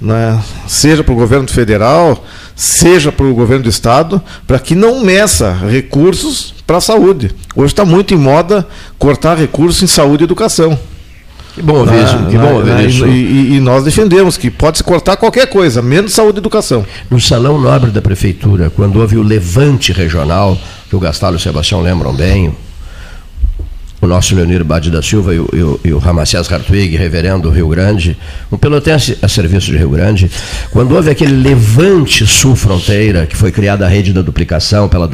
[0.00, 2.24] né, seja para o governo federal,
[2.56, 7.30] seja para o governo do estado, para que não meça recursos para a saúde.
[7.54, 8.66] Hoje está muito em moda
[8.98, 10.78] cortar recursos em saúde e educação.
[11.54, 12.16] Que bom ouvir isso.
[12.30, 13.06] Que bom ouvir isso.
[13.06, 16.86] E, e, nós defendemos que pode se cortar qualquer coisa, menos saúde e educação.
[17.10, 20.56] No Salão Nobre da Prefeitura, quando houve o levante regional,
[20.88, 22.54] que o Gastalho e o Sebastião lembram bem,
[24.00, 27.42] o nosso Leonir Bade da Silva e o, e o, e o Ramacés Hartwig, reverendo
[27.42, 28.16] do Rio Grande,
[28.50, 30.30] um pelotense a serviço de Rio Grande,
[30.70, 35.08] quando houve aquele levante sul-fronteira, que foi criada a rede da duplicação pela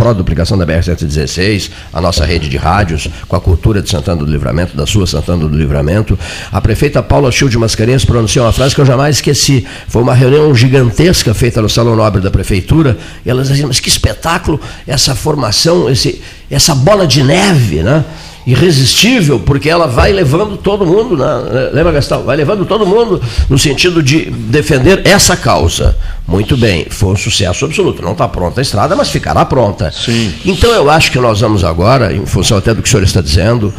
[0.00, 4.74] pró-duplicação da BR-116, a nossa rede de rádios, com a cultura de Santana do Livramento,
[4.74, 6.18] da sua Santana do Livramento.
[6.50, 9.66] A prefeita Paula Chil de Mascarenhas pronunciou uma frase que eu jamais esqueci.
[9.88, 13.90] Foi uma reunião gigantesca feita no Salão Nobre da Prefeitura, e ela dizia, mas que
[13.90, 18.02] espetáculo essa formação, esse, essa bola de neve, né?
[18.50, 21.70] Irresistível, porque ela vai levando todo mundo, né?
[21.72, 22.24] lembra Gastão?
[22.24, 25.96] Vai levando todo mundo no sentido de defender essa causa.
[26.26, 28.02] Muito bem, foi um sucesso absoluto.
[28.02, 29.92] Não está pronta a estrada, mas ficará pronta.
[29.92, 30.34] Sim.
[30.44, 33.20] Então eu acho que nós vamos agora, em função até do que o senhor está
[33.20, 33.72] dizendo,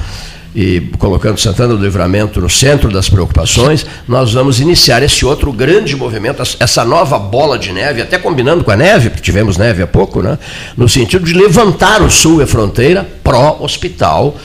[0.54, 5.96] e colocando Santana do Livramento no centro das preocupações, nós vamos iniciar esse outro grande
[5.96, 9.88] movimento, essa nova bola de neve, até combinando com a neve, porque tivemos neve há
[9.88, 10.38] pouco, né?
[10.76, 14.36] no sentido de levantar o Sul e a fronteira pró-hospital,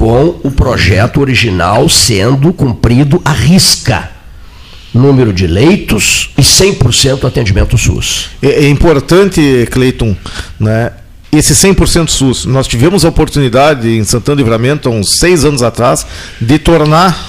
[0.00, 4.08] com o projeto original sendo cumprido à risca
[4.94, 8.30] número de leitos e 100% atendimento SUS.
[8.40, 10.16] É, é importante, Cleiton,
[10.58, 10.92] né,
[11.30, 12.46] esse 100% SUS.
[12.46, 16.06] Nós tivemos a oportunidade em Santana do Livramento, há uns seis anos atrás,
[16.40, 17.28] de tornar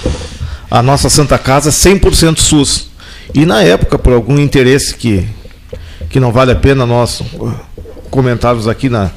[0.70, 2.88] a nossa Santa Casa 100% SUS.
[3.34, 5.28] E na época, por algum interesse que,
[6.08, 7.22] que não vale a pena nós
[8.12, 9.10] comentarmos aqui na,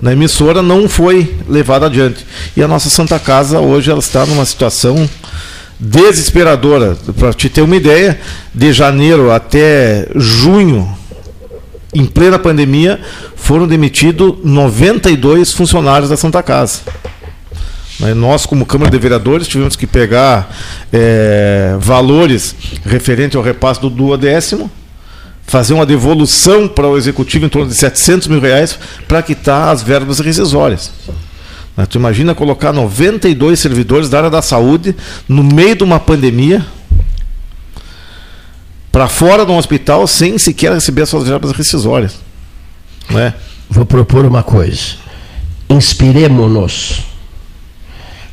[0.00, 2.26] na emissora, não foi levado adiante.
[2.56, 5.08] E a nossa Santa Casa hoje ela está numa situação
[5.78, 6.96] desesperadora.
[7.18, 8.18] Para te ter uma ideia,
[8.52, 10.88] de janeiro até junho,
[11.94, 12.98] em plena pandemia,
[13.36, 16.80] foram demitidos 92 funcionários da Santa Casa.
[18.16, 20.56] Nós, como Câmara de Vereadores, tivemos que pegar
[20.92, 24.70] é, valores referentes ao repasse do duodécimo,
[25.48, 29.82] fazer uma devolução para o Executivo em torno de 700 mil reais para quitar as
[29.82, 30.92] verbas rescisórias.
[31.74, 34.94] Mas tu imagina colocar 92 servidores da área da saúde
[35.26, 36.64] no meio de uma pandemia
[38.92, 42.16] para fora de um hospital sem sequer receber as suas verbas rescisórias.
[43.08, 43.32] Não é?
[43.70, 44.96] Vou propor uma coisa.
[45.70, 47.04] Inspiremos-nos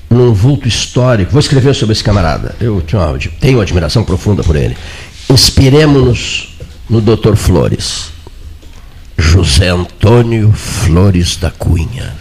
[0.09, 1.31] num vulto histórico.
[1.31, 2.55] Vou escrever sobre esse camarada.
[2.59, 2.83] Eu
[3.39, 4.75] tenho uma admiração profunda por ele.
[5.29, 6.44] Inspiremos-nos
[6.89, 7.35] no Dr.
[7.35, 8.11] Flores.
[9.17, 12.13] José Antônio Flores da Cunha.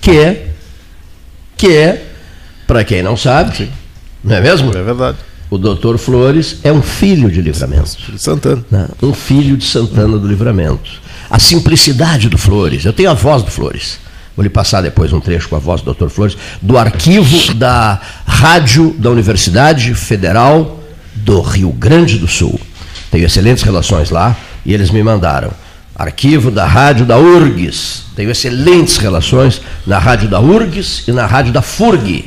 [0.00, 0.50] Que é
[1.60, 2.06] que é,
[2.66, 3.68] para quem não sabe, Sim.
[4.24, 4.74] não é mesmo?
[4.74, 5.18] É verdade.
[5.50, 8.10] O doutor Flores é um filho de Livramento.
[8.10, 8.64] De Santana.
[8.70, 8.88] Né?
[9.02, 10.90] Um filho de Santana do Livramento.
[11.28, 12.86] A simplicidade do Flores.
[12.86, 13.98] Eu tenho a voz do Flores.
[14.34, 18.00] Vou lhe passar depois um trecho com a voz do doutor Flores, do arquivo da
[18.24, 20.80] Rádio da Universidade Federal
[21.16, 22.58] do Rio Grande do Sul.
[23.10, 25.50] Tenho excelentes relações lá e eles me mandaram
[26.00, 28.04] arquivo da rádio da URGS.
[28.16, 32.24] Tenho excelentes relações na rádio da URGS e na rádio da FURG.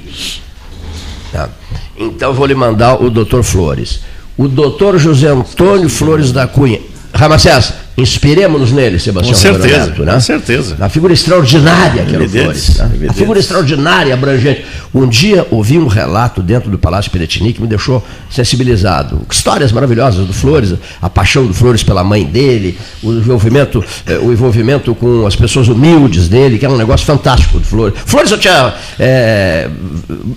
[1.31, 1.49] Tá?
[1.97, 4.01] Então vou lhe mandar o doutor Flores.
[4.37, 6.79] O doutor José Antônio Flores da Cunha.
[7.13, 10.13] Ramacés, Inspiremos-nos nele, Sebastião Com certeza, né?
[10.13, 10.75] com certeza.
[10.79, 12.77] A figura extraordinária que era o Flores.
[12.77, 13.07] Né?
[13.07, 14.65] A figura extraordinária, abrangente.
[14.93, 19.21] Um dia ouvi um relato dentro do Palácio Piratini que me deixou sensibilizado.
[19.29, 24.31] Histórias maravilhosas do Flores, a paixão do Flores pela mãe dele, o envolvimento, eh, o
[24.31, 27.99] envolvimento com as pessoas humildes dele, que era um negócio fantástico do Flores.
[28.05, 29.67] Flores eu tinha é,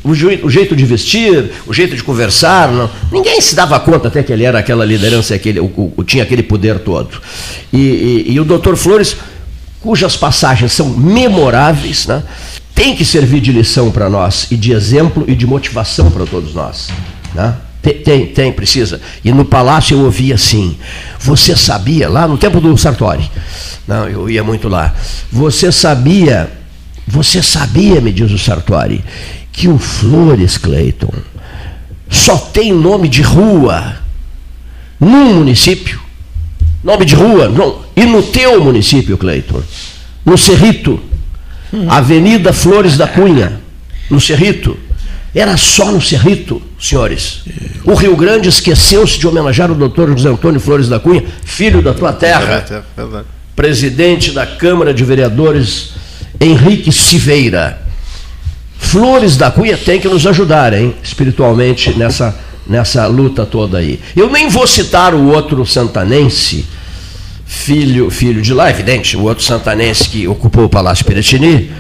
[0.05, 2.71] o, o, jeito de vestir, o jeito de conversar.
[2.71, 6.23] Não, ninguém se dava conta até que ele era aquela liderança, aquele, o, o, tinha
[6.23, 7.21] aquele poder todo.
[7.73, 7.79] E,
[8.29, 9.17] e, e o doutor Flores,
[9.81, 12.23] cujas passagens são memoráveis, né,
[12.75, 16.55] tem que servir de lição para nós, e de exemplo e de motivação para todos
[16.55, 16.89] nós.
[17.35, 17.55] Né?
[18.05, 19.01] Tem, tem, precisa.
[19.25, 20.77] E no palácio eu ouvia assim:
[21.21, 23.31] você sabia, lá no tempo do Sartori,
[23.87, 24.95] não, eu ia muito lá,
[25.31, 26.51] você sabia,
[27.07, 29.05] você sabia, me diz o Sartori,
[29.53, 31.13] que o Flores Clayton
[32.11, 33.97] só tem nome de rua
[34.99, 36.06] num município?
[36.87, 37.49] Nome de rua.
[37.49, 37.81] Não.
[37.97, 39.61] E no teu município, Cleiton?
[40.25, 41.01] No Cerrito.
[41.89, 43.61] Avenida Flores da Cunha.
[44.09, 44.79] No Cerrito.
[45.35, 47.43] Era só no Cerrito, senhores.
[47.85, 51.93] O Rio Grande esqueceu-se de homenagear o doutor José Antônio Flores da Cunha, filho da
[51.93, 52.65] tua terra.
[53.57, 55.91] Presidente da Câmara de Vereadores,
[56.41, 57.83] Henrique Siveira.
[58.79, 62.35] Flores da Cunha tem que nos ajudar, hein, espiritualmente, nessa,
[62.69, 64.01] nessa luta toda aí.
[64.15, 66.67] Eu nem vou citar o outro santanense,
[67.45, 71.71] filho, filho de lá, evidente, o outro santanense que ocupou o Palácio Piratini,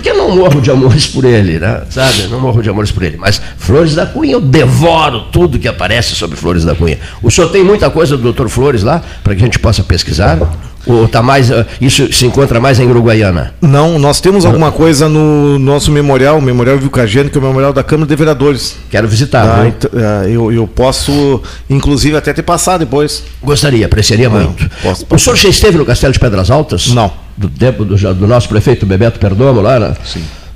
[0.00, 1.82] porque não morro de amores por ele, né?
[1.90, 2.26] sabe?
[2.28, 3.18] Não morro de amores por ele.
[3.18, 6.98] Mas Flores da Cunha, eu devoro tudo que aparece sobre Flores da Cunha.
[7.22, 10.38] O senhor tem muita coisa do doutor Flores lá, para que a gente possa pesquisar?
[10.86, 13.52] Ou tá mais, ah, isso se encontra mais em Uruguaiana?
[13.60, 17.72] Não, nós temos alguma coisa no nosso memorial, o Memorial Vilcageno, que é o memorial
[17.72, 18.76] da Câmara de Vereadores.
[18.90, 19.60] Quero visitar.
[19.60, 23.24] Ah, então, ah, eu, eu posso, inclusive, até te passar depois.
[23.42, 24.70] Gostaria, apreciaria ah, muito.
[24.82, 25.14] Posso, posso.
[25.14, 26.88] O senhor já esteve no Castelo de Pedras Altas?
[26.88, 27.12] Não.
[27.36, 29.89] Do tempo do, do nosso prefeito Bebeto Perdomo lá, né?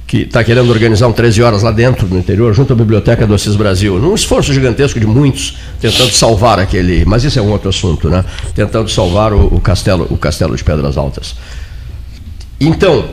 [0.06, 3.34] Que está querendo organizar um 13 horas lá dentro, no interior, junto à Biblioteca do
[3.34, 3.98] Assis Brasil.
[3.98, 7.04] Num esforço gigantesco de muitos, tentando salvar aquele.
[7.04, 8.24] Mas isso é um outro assunto, né?
[8.54, 11.34] Tentando salvar o, o castelo, o castelo de Pedras Altas.
[12.60, 13.06] Então,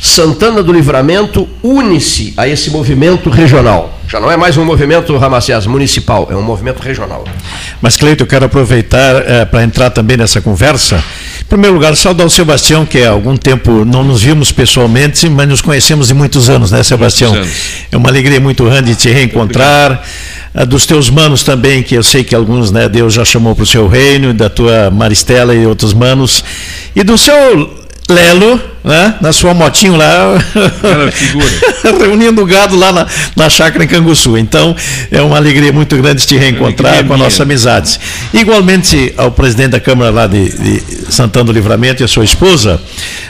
[0.00, 3.98] Santana do Livramento une-se a esse movimento regional.
[4.08, 7.24] Já não é mais um movimento, Ramacés, municipal, é um movimento regional.
[7.82, 11.02] Mas, Cleito, eu quero aproveitar é, para entrar também nessa conversa.
[11.42, 15.48] Em primeiro lugar, saudar o Sebastião, que há algum tempo não nos vimos pessoalmente, mas
[15.48, 17.34] nos conhecemos de muitos anos, né, Sebastião?
[17.34, 17.50] Anos.
[17.90, 20.02] É uma alegria muito grande te reencontrar.
[20.66, 23.66] Dos teus manos também, que eu sei que alguns, né, Deus já chamou para o
[23.66, 26.42] seu reino, da tua Maristela e outros manos.
[26.96, 29.16] E do seu Lelo, né?
[29.20, 30.42] Na sua motinho lá,
[32.00, 34.38] reunindo gado lá na, na chácara em Canguçu.
[34.38, 34.74] Então,
[35.10, 38.00] é uma alegria muito grande te reencontrar com a nossa amizade.
[38.32, 42.80] Igualmente ao presidente da Câmara lá de, de Santana do Livramento e a sua esposa,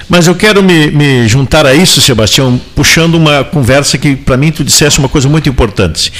[0.08, 4.50] mas eu quero me, me juntar a isso, Sebastião, puxando uma conversa que, para mim,
[4.50, 6.12] tu disseste uma coisa muito importante.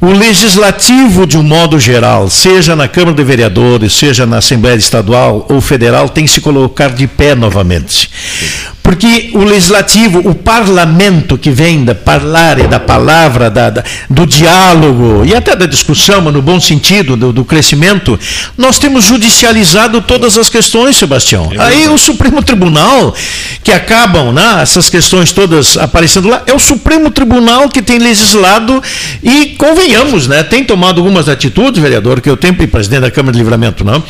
[0.00, 5.46] O legislativo, de um modo geral, seja na Câmara de Vereadores, seja na Assembleia Estadual
[5.48, 7.93] ou Federal, tem que se colocar de pé novamente.
[7.94, 8.83] Sim.
[8.84, 15.24] Porque o legislativo, o parlamento que vem da parlare, da palavra, da, da, do diálogo
[15.24, 18.20] e até da discussão, mas no bom sentido, do, do crescimento,
[18.58, 21.50] nós temos judicializado todas as questões, Sebastião.
[21.54, 23.14] É Aí o Supremo Tribunal,
[23.62, 28.82] que acabam né, essas questões todas aparecendo lá, é o Supremo Tribunal que tem legislado
[29.22, 33.32] e, convenhamos, né, tem tomado algumas atitudes, vereador, que eu tenho, e presidente da Câmara
[33.32, 34.04] de Livramento, não,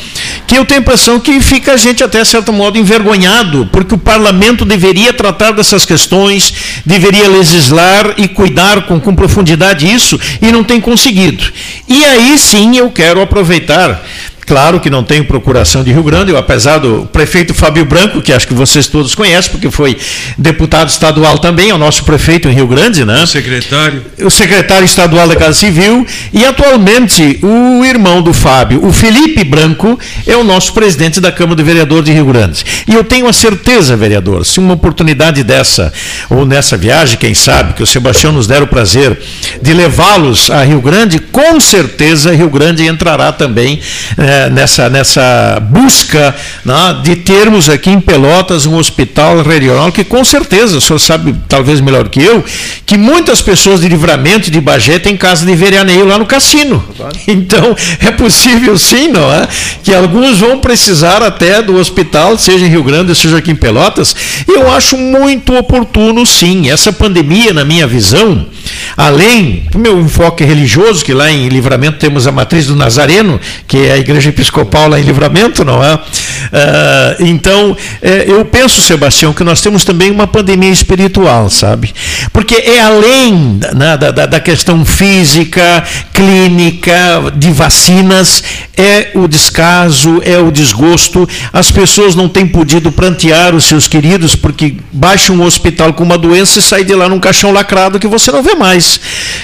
[0.45, 3.97] que eu tenho a impressão que fica a gente até, certo modo, envergonhado, porque o
[3.97, 6.53] parlamento deveria tratar dessas questões,
[6.85, 11.43] deveria legislar e cuidar com, com profundidade isso, e não tem conseguido.
[11.87, 14.03] E aí sim eu quero aproveitar
[14.45, 18.31] Claro que não tenho procuração de Rio Grande, eu, apesar do prefeito Fábio Branco, que
[18.31, 19.97] acho que vocês todos conhecem, porque foi
[20.37, 23.23] deputado estadual também, é o nosso prefeito em Rio Grande, né?
[23.23, 24.05] O secretário.
[24.21, 29.99] O secretário estadual da Casa Civil e atualmente o irmão do Fábio, o Felipe Branco,
[30.27, 32.63] é o nosso presidente da Câmara de Vereadores de Rio Grande.
[32.87, 35.91] E eu tenho a certeza, vereador, se uma oportunidade dessa,
[36.29, 39.17] ou nessa viagem, quem sabe, que o Sebastião nos der o prazer
[39.59, 43.79] de levá-los a Rio Grande, com certeza Rio Grande entrará também.
[44.17, 50.23] É, nessa, nessa busca né, de termos aqui em Pelotas um hospital regional que com
[50.23, 52.43] certeza, o senhor sabe talvez melhor que eu,
[52.85, 56.83] que muitas pessoas de livramento de Bagé têm casa de veraneio lá no cassino.
[57.27, 59.47] Então é possível sim, não é?
[59.83, 64.15] Que alguns vão precisar até do hospital, seja em Rio Grande, seja aqui em Pelotas.
[64.47, 66.69] Eu acho muito oportuno sim.
[66.69, 68.45] Essa pandemia, na minha visão,
[68.95, 73.77] além do meu enfoque religioso, que lá em Livramento temos a matriz do Nazareno, que
[73.77, 75.95] é a igreja igreja episcopal lá em Livramento, não é?
[75.95, 75.99] Uh,
[77.19, 81.93] então, é, eu penso, Sebastião, que nós temos também uma pandemia espiritual, sabe?
[82.33, 85.83] Porque é além né, da, da, da questão física,
[86.13, 88.43] clínica, de vacinas,
[88.77, 91.27] é o descaso, é o desgosto.
[91.51, 96.17] As pessoas não têm podido prantear os seus queridos porque baixa um hospital com uma
[96.17, 98.99] doença e sai de lá num caixão lacrado que você não vê mais.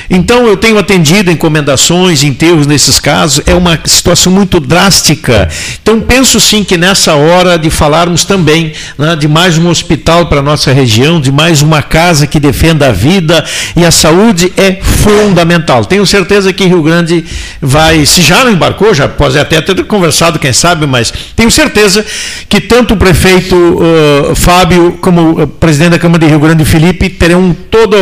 [0.09, 5.49] Então, eu tenho atendido encomendações, enterros nesses casos, é uma situação muito drástica.
[5.83, 10.39] Então, penso sim que nessa hora de falarmos também né, de mais um hospital para
[10.39, 13.43] a nossa região, de mais uma casa que defenda a vida
[13.75, 15.83] e a saúde é fundamental.
[15.83, 17.25] Tenho certeza que Rio Grande
[17.61, 22.05] vai, se já não embarcou, já pode até ter conversado, quem sabe, mas tenho certeza
[22.47, 27.09] que tanto o prefeito uh, Fábio como o presidente da Câmara de Rio Grande, Felipe,
[27.09, 27.97] terão toda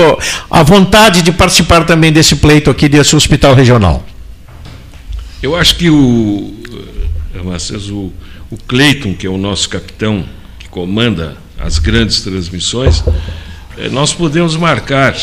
[0.51, 4.05] a vontade de participar também desse pleito aqui desse hospital regional.
[5.41, 6.53] Eu acho que o,
[7.45, 8.11] Macês, o,
[8.51, 10.25] o Cleiton, que é o nosso capitão,
[10.59, 13.01] que comanda as grandes transmissões,
[13.77, 15.15] eh, nós podemos marcar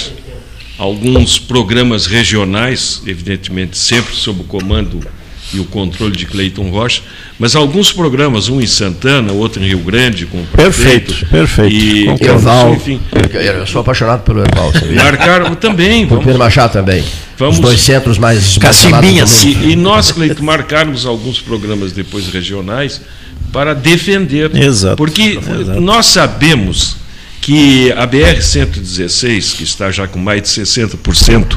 [0.78, 5.06] alguns programas regionais, evidentemente sempre sob o comando
[5.54, 7.02] e o controle de Cleiton Rocha,
[7.38, 11.26] mas alguns programas, um em Santana, outro em Rio Grande, com o prefeito.
[11.26, 11.74] Perfeito, perfeito.
[11.74, 13.00] E com Erval, enfim.
[13.32, 14.72] Eu sou apaixonado pelo Erval.
[14.94, 16.06] Marcaram também.
[16.06, 17.04] Por Pedro Machado também.
[17.38, 19.44] Vamos, Os dois centros mais Cacimbinhas.
[19.44, 23.00] E, e nós, Cleiton, marcarmos alguns programas depois regionais
[23.52, 24.54] para defender.
[24.56, 24.96] Exato.
[24.96, 25.80] Porque Exato.
[25.80, 26.96] nós sabemos
[27.40, 31.56] que a BR-116, que está já com mais de 60%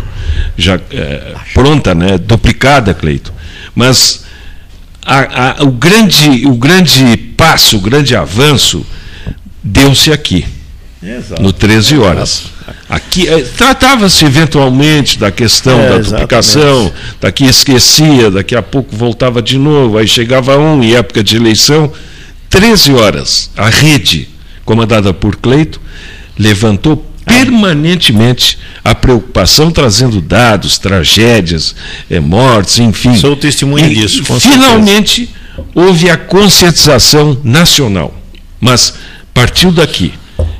[0.56, 3.34] já é, pronta, né, duplicada, Cleito,
[3.80, 4.26] mas
[5.06, 8.86] a, a, o, grande, o grande passo, o grande avanço
[9.64, 10.46] deu-se aqui,
[11.02, 11.42] Exato.
[11.42, 12.44] no 13 horas.
[12.90, 19.42] Aqui é, tratava-se eventualmente da questão é, da duplicação, daqui esquecia, daqui a pouco voltava
[19.42, 21.90] de novo, aí chegava um em época de eleição,
[22.50, 23.50] 13 horas.
[23.56, 24.28] A rede,
[24.66, 25.80] comandada por Cleito,
[26.38, 31.76] levantou permanentemente a preocupação, trazendo dados, tragédias,
[32.10, 33.16] é, mortes, enfim.
[33.16, 34.24] Sou testemunha e, disso.
[34.40, 35.68] finalmente certeza.
[35.76, 38.14] houve a conscientização nacional,
[38.60, 38.96] mas
[39.32, 40.12] partiu daqui.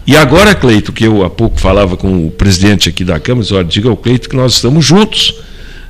[0.06, 3.64] E agora, Cleito, que eu há pouco falava com o presidente aqui da Câmara, olha,
[3.64, 5.34] diga ao Cleito que nós estamos juntos.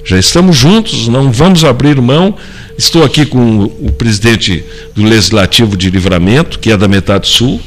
[0.06, 2.36] Já estamos juntos, não vamos abrir mão.
[2.78, 4.64] Estou aqui com o presidente
[4.96, 7.62] do Legislativo de Livramento, que é da metade sul,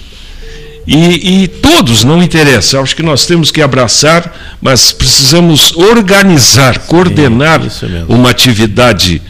[0.87, 7.61] e, e, todos, não interessa, acho que nós temos que abraçar, mas precisamos organizar, coordenar
[8.09, 9.23] uma atividade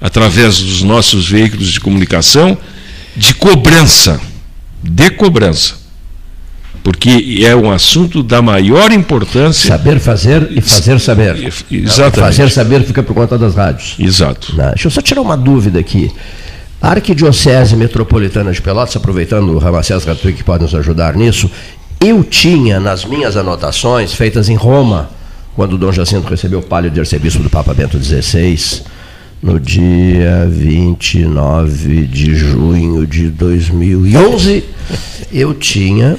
[0.00, 2.56] através dos nossos veículos de comunicação
[3.16, 4.20] de cobrança,
[4.82, 5.80] de cobrança.
[6.82, 9.68] Porque é um assunto da maior importância.
[9.68, 11.52] Saber fazer e fazer saber.
[11.70, 12.36] Exatamente.
[12.36, 13.96] Fazer saber fica por conta das rádios.
[13.98, 14.54] Exato.
[14.56, 16.10] Deixa eu só tirar uma dúvida aqui.
[16.80, 21.50] Arquidiocese Metropolitana de Pelotas, aproveitando o Ramacés Gratuito que pode nos ajudar nisso,
[22.00, 25.10] eu tinha nas minhas anotações, feitas em Roma,
[25.54, 28.82] quando Dom Jacinto recebeu o palio de arcebispo do Papa Bento XVI,
[29.42, 34.64] no dia 29 de junho de 2011,
[35.30, 36.16] eu tinha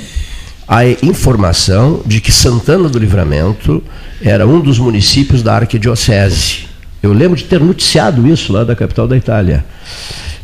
[0.67, 3.83] a informação de que Santana do Livramento
[4.21, 6.67] era um dos municípios da Arquidiocese.
[7.01, 9.65] Eu lembro de ter noticiado isso lá da capital da Itália.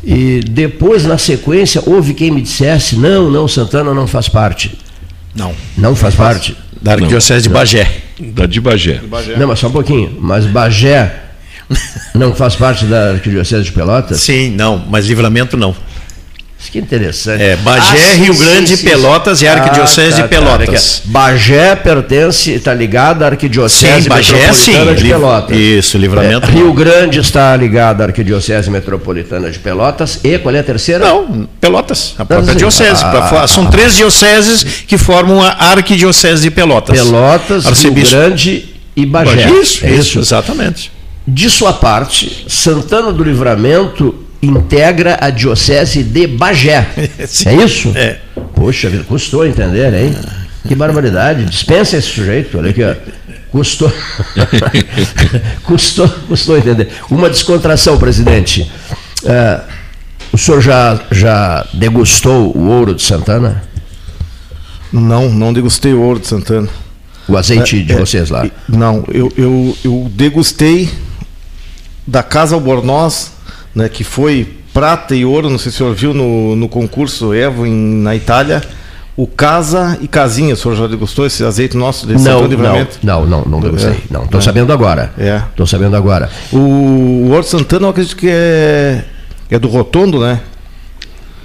[0.02, 4.78] E depois, na sequência, houve quem me dissesse: não, não, Santana não faz parte.
[5.34, 5.54] Não.
[5.76, 6.56] Não faz parte?
[6.80, 7.90] Da Arquidiocese de Bagé.
[8.20, 9.00] Da de Bagé.
[9.36, 10.16] Não, mas só um pouquinho.
[10.20, 11.12] Mas Bagé
[12.14, 14.20] não faz parte da Arquidiocese de Pelotas?
[14.20, 15.74] Sim, não, mas livramento não.
[16.60, 17.40] Isso que interessante.
[17.40, 19.44] É, Bagé, ah, Rio sim, Grande, sim, Pelotas sim.
[19.44, 20.98] e Arquidiocese ah, tá, de Pelotas.
[20.98, 25.56] Tá, Bagé pertence, está ligado à Arquidiocese sim, Bagé, Metropolitana de Pelotas.
[25.56, 26.48] Isso, livramento.
[26.48, 30.18] É, Rio Grande está ligado à Arquidiocese Metropolitana de Pelotas.
[30.24, 31.06] E qual é a terceira?
[31.06, 33.04] Não, Pelotas, a própria diocese.
[33.04, 36.98] Ah, São ah, três dioceses que formam a Arquidiocese de Pelotas.
[36.98, 38.16] Pelotas, Arcebispo.
[38.16, 38.64] Rio Grande
[38.96, 39.44] e Bagé.
[39.44, 39.50] Bagé.
[39.60, 40.90] Isso, é isso, exatamente.
[41.26, 46.86] De sua parte, Santana do Livramento integra a diocese de Bagé.
[47.46, 47.92] é isso?
[47.94, 48.18] É.
[48.54, 50.14] Poxa, custou entender, hein?
[50.66, 51.44] Que barbaridade.
[51.44, 52.94] Dispensa esse sujeito, olha aqui, ó.
[53.50, 53.90] Custou.
[55.64, 56.88] custou, custou entender.
[57.10, 58.70] Uma descontração, presidente.
[59.24, 59.60] É,
[60.32, 63.62] o senhor já, já degustou o ouro de Santana?
[64.92, 66.68] Não, não degustei o ouro de Santana.
[67.26, 68.46] O azeite é, de é, vocês lá?
[68.68, 70.90] Não, eu, eu, eu degustei
[72.06, 73.32] da Casa Albornoz
[73.74, 77.34] né, que foi prata e ouro, não sei se o senhor viu no, no concurso
[77.34, 78.62] Evo em, na Itália,
[79.16, 82.46] o Casa e Casinha, o senhor já degustou esse azeite nosso desse não, não,
[83.02, 83.90] não, não, não degustei.
[83.90, 84.42] É, não, estou é.
[84.42, 85.12] sabendo agora.
[85.18, 85.42] É.
[85.50, 86.30] Estou sabendo agora.
[86.52, 89.04] O, o Ouro Santana, eu acredito que é,
[89.50, 90.40] é do Rotondo, né?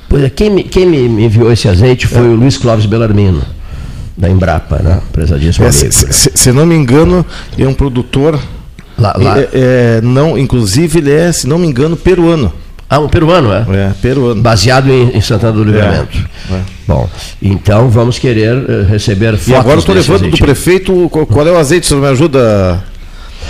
[0.08, 2.30] Pois é, quem me, quem me enviou esse azeite foi é.
[2.30, 3.42] o Luiz Clóvis Belarmino,
[4.16, 5.02] da Embrapa, né?
[5.12, 7.26] Prezadíssimo é, se, se, se, não me engano,
[7.58, 8.40] é um produtor
[8.98, 9.40] Lá, lá.
[9.40, 12.54] É, é, não, inclusive ele é, se não me engano, peruano.
[12.90, 13.66] Ah, um peruano, é?
[13.72, 14.42] É, peruano.
[14.42, 16.18] Baseado em, em Santana do Livramento.
[16.52, 16.60] É, é.
[16.88, 17.10] Bom,
[17.42, 19.48] então vamos querer uh, receber fotos.
[19.48, 20.38] E agora eu estou levando azeite.
[20.38, 22.84] do prefeito, qual, qual, é o azeite, se me ajuda?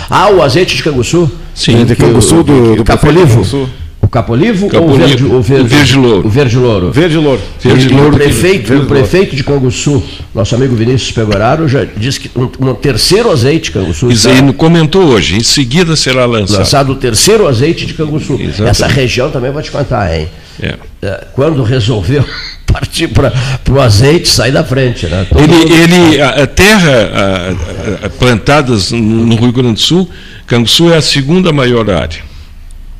[0.08, 1.30] Ah, o azeite de Canguçu?
[1.54, 3.40] Sim, de Canguçu, do, do Capolivo.
[3.40, 3.70] O Capolivo,
[4.14, 6.28] Capolivo ou o verde, o verde, o verde louro?
[6.28, 6.92] O verde louro.
[6.92, 7.42] Verde louro.
[7.58, 8.10] Verde louro.
[8.10, 10.00] O prefeito, verde o prefeito de Canguçu,
[10.32, 14.08] nosso amigo Vinícius Pegoraro, já disse que um, um terceiro azeite de Canguçu.
[14.12, 14.52] Isso está...
[14.52, 16.58] comentou hoje, em seguida será lançado.
[16.60, 18.34] Lançado o terceiro azeite de Canguçu.
[18.34, 18.70] Exatamente.
[18.70, 20.28] Essa região também vou te contar, hein?
[20.62, 20.76] É.
[21.02, 22.24] é quando resolveu
[22.72, 23.32] partir para
[23.68, 25.06] o azeite, sair da frente.
[25.06, 25.26] Né?
[25.28, 27.56] Todo ele, ele, a terra
[28.00, 30.08] a, a, plantadas no Rio Grande do Sul,
[30.46, 32.32] Canguçu é a segunda maior área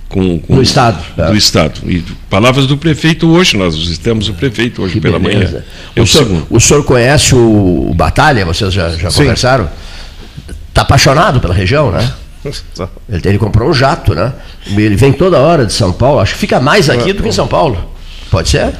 [0.09, 1.03] com, com do Estado.
[1.17, 1.37] Do é.
[1.37, 1.81] Estado.
[1.87, 5.53] E palavras do prefeito hoje, nós visitamos o prefeito hoje que pela beleza.
[5.53, 5.65] manhã.
[5.97, 8.45] É o, senhor, o senhor conhece o, o Batalha?
[8.45, 9.69] Vocês já, já conversaram?
[10.69, 12.13] Está apaixonado pela região, né?
[13.09, 14.33] Ele, ele, comprou um jato, né?
[14.67, 16.21] Ele vem toda hora de São Paulo.
[16.21, 17.93] Acho que fica mais aqui do que em São Paulo.
[18.31, 18.75] Pode ser?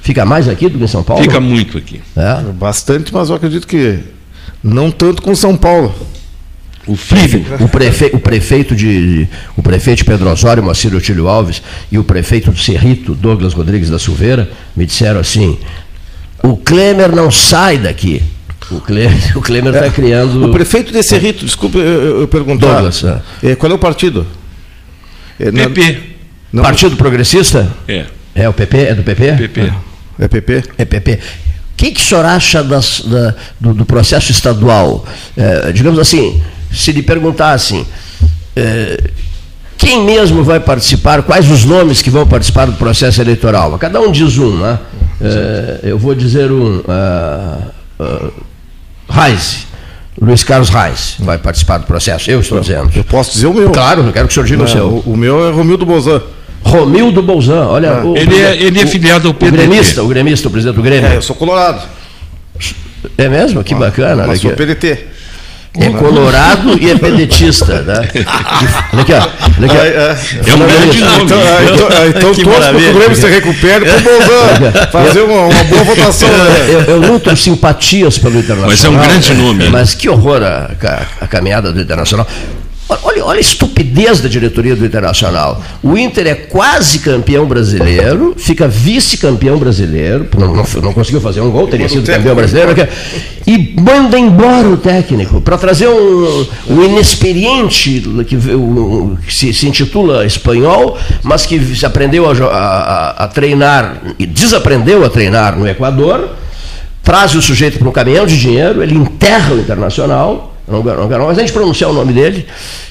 [0.00, 1.22] Fica mais aqui do que em São Paulo?
[1.22, 2.00] Fica muito aqui.
[2.16, 2.40] É?
[2.52, 3.98] Bastante, mas eu acredito que
[4.62, 5.94] não tanto com São Paulo.
[6.88, 11.62] O, o, prefe, o prefeito de o prefeito Pedro Osório, Moacir Otílio Alves,
[11.92, 15.58] e o prefeito do Cerrito, Douglas Rodrigues da Silveira, me disseram assim:
[16.42, 18.22] o Klemer não sai daqui.
[18.70, 20.46] O Klemer o Klemer está é, criando.
[20.46, 22.72] O prefeito de Cerrito, desculpe eu, eu perguntar.
[22.72, 23.50] Douglas, é.
[23.50, 24.26] É, qual é o partido?
[25.38, 26.00] É, PP.
[26.52, 27.70] Não, partido Progressista?
[27.86, 28.06] É.
[28.34, 28.78] É o PP?
[28.78, 29.32] É do PP?
[29.32, 29.72] PP.
[30.18, 30.64] É PP?
[30.78, 31.12] É PP.
[31.12, 35.06] O que, que o senhor acha das, da, do, do, processo estadual?
[35.36, 36.42] É, digamos assim,
[36.72, 37.86] se lhe perguntassem
[38.56, 39.10] é,
[39.76, 43.78] quem mesmo vai participar, quais os nomes que vão participar do processo eleitoral.
[43.78, 44.78] Cada um diz um, né?
[45.20, 46.78] É, eu vou dizer um.
[46.78, 47.62] Uh,
[48.00, 48.32] uh,
[49.08, 49.66] Reis,
[50.20, 52.90] Luiz Carlos Reis vai participar do processo, eu estou dizendo.
[52.94, 53.70] Eu posso dizer o meu.
[53.70, 54.86] Claro, eu quero que o senhor diga o seu.
[54.86, 56.20] O, o meu é Romildo Bozan.
[56.60, 57.98] Romildo Bolzan, olha.
[57.98, 59.48] Ah, o, ele, é, ele é filiado ao PDT.
[59.48, 61.08] O gremista, o gremista, o presidente do Grêmio.
[61.08, 61.86] É, eu sou colorado.
[63.16, 63.62] É mesmo?
[63.62, 64.26] Que bacana.
[64.26, 64.58] Mas olha sou aqui.
[64.58, 65.06] PDT.
[65.80, 67.82] É colorado e é pedetista.
[67.82, 68.08] Né?
[68.92, 69.16] Olha aqui, ó.
[69.16, 70.50] Olha aqui, ó.
[70.50, 71.24] É um grande nome.
[71.24, 72.92] Então, ah, então, ah, então Que torço para que o maravilha.
[72.94, 76.28] Grêmio se recupere para o Bolzan fazer uma, uma boa votação.
[76.28, 76.66] né?
[76.68, 78.68] Eu, eu nutro simpatias pelo Internacional.
[78.70, 79.68] Mas é um grande nome.
[79.68, 82.26] Mas que horror a, ca- a caminhada do Internacional.
[83.02, 85.62] Olha, olha a estupidez da diretoria do Internacional.
[85.82, 91.50] O Inter é quase campeão brasileiro, fica vice-campeão brasileiro, não, não, não conseguiu fazer um
[91.50, 92.74] gol, teria sido campeão brasileiro,
[93.46, 99.68] e manda embora o técnico para trazer um, um inexperiente que, um, que se, se
[99.68, 105.68] intitula espanhol, mas que se aprendeu a- a- a treinar e desaprendeu a treinar no
[105.68, 106.30] Equador
[107.02, 111.24] traz o sujeito para um caminhão de dinheiro, ele enterra o internacional, não não quero
[111.24, 112.46] mais a gente pronunciar o nome dele,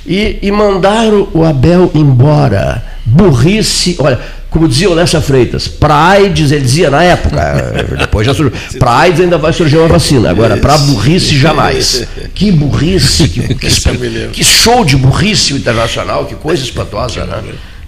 [0.05, 2.83] e, e mandaram o Abel embora.
[3.05, 4.19] Burrice, olha,
[4.49, 8.91] como dizia o Lessa Freitas, para AIDS, ele dizia na época, depois já surgiu, para
[8.97, 12.05] AIDS ainda vai surgir uma vacina, agora para burrice jamais.
[12.33, 17.41] Que burrice, que, que, que show de burrice o internacional, que coisa espantosa, né?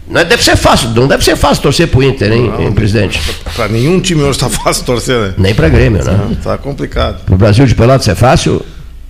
[0.09, 3.21] Não é- deve ser fácil, não deve ser fácil torcer pro Inter, hein, hein, presidente?
[3.55, 5.33] Para nenhum time hoje está fácil torcer, né?
[5.37, 6.19] Nem para Grêmio, né?
[6.43, 7.23] Tá complicado.
[7.25, 8.65] Pro Brasil de Pelotas é fácil?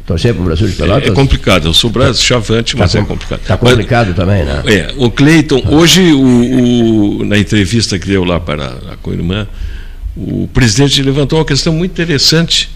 [0.09, 1.07] Torcer pro Brasil de Pelotas?
[1.07, 1.67] É complicado.
[1.67, 3.41] Eu sou brasileiro, chavante, mas é complicado.
[3.45, 4.63] Tá Mas- complicado também, né?
[4.65, 9.47] É, o Cleiton, hoje, o, o- na entrevista que deu lá para a Coirmã,
[10.17, 12.71] o presidente levantou uma questão muito interessante,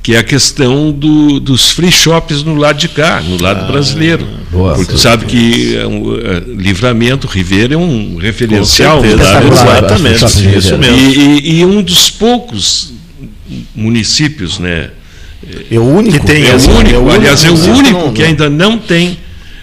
[0.00, 4.24] que é a questão do- dos free shops no lado de cá, no lado brasileiro.
[4.52, 4.76] boa.
[4.76, 9.00] Porque sabe que é um, é, Livramento, Ribeira é um referencial.
[9.02, 10.24] certeza, no lado espetacular, brasileiro.
[10.24, 10.96] acho, shopping de isso mesmo.
[10.96, 12.92] E, e- e um dos poucos
[13.74, 14.90] municípios, né?
[15.70, 18.12] É o único Que tem É o esse- único, aliás, é o município único não-
[18.12, 19.18] que ainda não tem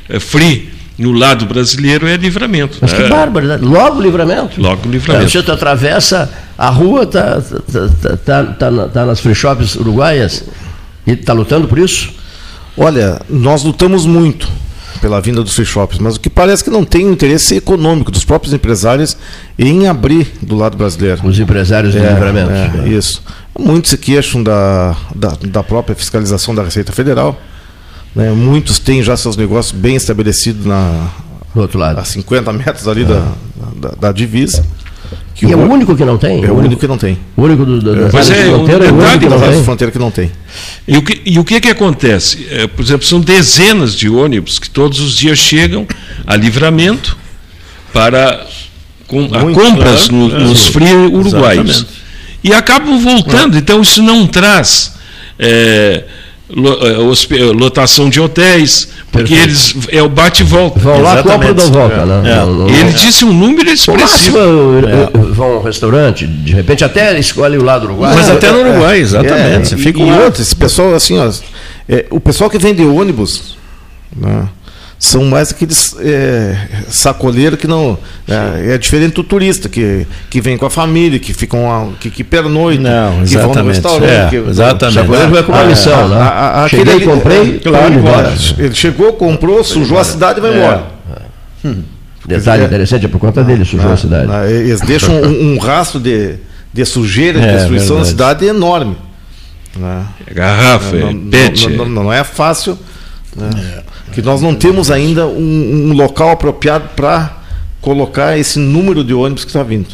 [0.10, 2.80] eh, free no lado brasileiro é livramento.
[2.82, 3.08] Mas que né?
[3.10, 3.64] barbaridade.
[3.64, 4.60] Logo o livramento.
[4.60, 5.30] Logo o É, livramento.
[5.30, 10.44] você tu atravessa a rua, tá, tá, tá, tá, tá tá nas free shops uruguaias
[11.06, 12.10] e tá lutando por isso?
[12.76, 14.50] Olha, nós lutamos muito
[15.00, 18.26] pela vinda dos free shops, mas o que parece que não tem interesse econômico dos
[18.26, 19.16] próprios empresários
[19.60, 21.22] em abrir do lado brasileiro.
[21.28, 22.52] Os empresários do livramento.
[22.84, 23.22] é, isso.
[23.60, 27.40] Muitos se queixam da, da, da própria fiscalização da Receita Federal.
[28.16, 28.32] né?
[28.32, 31.10] Muitos têm já seus negócios bem estabelecidos na,
[31.56, 32.00] Do outro lado.
[32.00, 33.32] a 50 metros ali da,
[33.76, 34.66] da, da divisa.
[35.34, 36.44] Que E é o o- único que não tem?
[36.44, 37.18] é o único que não tem.
[37.36, 39.30] O único do, do, da Mas área de é, fronteira é o único detalhe que
[39.30, 39.64] não tem?
[39.64, 40.32] fronteira que não tem.
[40.88, 42.48] E o que, e o que, que acontece?
[42.50, 45.86] Eh, por exemplo, são dezenas de ônibus que todos os dias chegam
[46.26, 47.16] a livramento
[47.94, 48.46] para
[49.08, 51.86] com, a compras no- é, nos free uruguaios.
[52.48, 53.58] E acabam voltando.
[53.58, 54.94] Então, isso não traz
[56.50, 60.80] lo- eh, hospe- lotação de hotéis, porque eles é o bate e volta.
[60.80, 62.06] Vão lá, compram e dão volta.
[62.06, 62.32] Né?
[62.32, 62.36] É.
[62.38, 64.38] Não- não- Ele disse um número máximo, expressivo.
[64.38, 64.82] eu-
[65.14, 68.16] eu- vão a um restaurante, de repente até escolhe o lado uruguaio.
[68.16, 69.36] Mas até no Uruguai, exatamente.
[69.36, 70.20] É, Você fica lá.
[70.24, 71.30] outro, esse pessoal, assim, ó,
[71.90, 73.58] é, o pessoal que vende ônibus
[74.16, 74.48] né,
[75.00, 76.58] são mais aqueles é,
[76.90, 77.98] sacoleiros que não.
[78.28, 82.10] É, é diferente do turista, que, que vem com a família, que ficam a- que,
[82.10, 83.74] que pernoitam, Não, que vão no exatamente.
[83.76, 84.10] restaurante.
[84.12, 84.96] É, que, exatamente.
[84.96, 86.16] Sacoleiro vai com uma Ah, missão, né?
[86.16, 88.34] a- a- a- Cheguei, aquele ali- comprei, é, claro, embora.
[88.58, 90.84] Ele chegou, comprou, sujou a cidade e vai embora.
[92.26, 92.66] Detalhe É.
[92.66, 94.28] interessante, é por conta dele, sujou a cidade.
[94.32, 96.36] Ah, Eles deixam um, um rastro de,
[96.74, 98.98] de sujeira, de É, destruição na cidade enorme.
[99.76, 100.06] né?
[100.26, 101.70] É garrafa, é não, pet.
[101.70, 102.78] não- não- não é fácil.
[103.36, 103.50] né?
[104.18, 107.38] Que nós não temos ainda um, um local apropriado para
[107.80, 109.86] colocar esse número de ônibus que está vindo.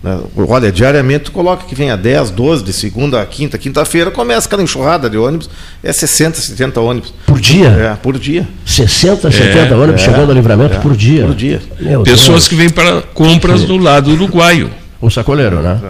[0.00, 0.16] né?
[0.48, 4.46] Olha, diariamente tu coloca que vem a 10, 12, de segunda a quinta, quinta-feira começa
[4.46, 5.50] aquela enxurrada de ônibus,
[5.82, 7.12] é 60, 70 ônibus.
[7.26, 7.66] Por dia?
[7.66, 8.46] É, por dia.
[8.64, 11.26] 60, 70 ônibus é, chegando ao livramento é, por dia.
[11.26, 11.60] por dia.
[11.80, 12.48] Meu Pessoas Deus.
[12.48, 14.70] que vêm para compras no lado uruguaio.
[15.00, 15.80] O sacoleiro, né?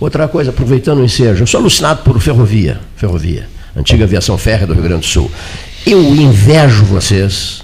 [0.00, 3.46] Outra coisa, aproveitando o ensejo, eu sou alucinado por ferrovia, ferrovia,
[3.76, 5.30] antiga aviação férrea do Rio Grande do Sul.
[5.86, 7.62] Eu invejo vocês,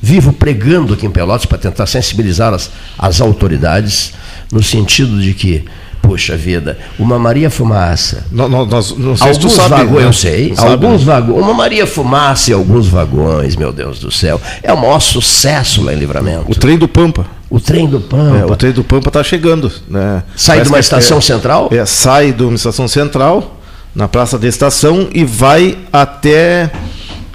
[0.00, 4.12] vivo pregando aqui em Pelotas para tentar sensibilizar as, as autoridades,
[4.52, 5.64] no sentido de que,
[6.00, 9.70] poxa vida, uma Maria Fumaça, nó- Nós, não sei se tu Alguns sabe.
[9.70, 10.08] vagões, né?
[10.08, 11.12] eu sei, Sabe, alguns né?
[11.12, 14.40] vagões, uma Maria Fumaça e alguns vagões, meu Deus do céu.
[14.62, 16.44] É o maior sucesso lá em Livramento.
[16.48, 17.26] O trem do Pampa.
[17.50, 18.38] O trem do Pampa.
[18.38, 19.70] É, o trem do Pampa está chegando.
[19.88, 20.22] Né?
[20.36, 21.68] Sai Parece de uma que estação é- central?
[21.72, 23.60] É, sai de uma estação central,
[23.92, 26.70] na praça da estação, e vai até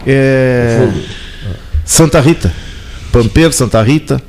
[0.05, 0.89] é,
[1.83, 2.51] Santa Rita.
[3.11, 4.21] Pampeiro, Santa Rita,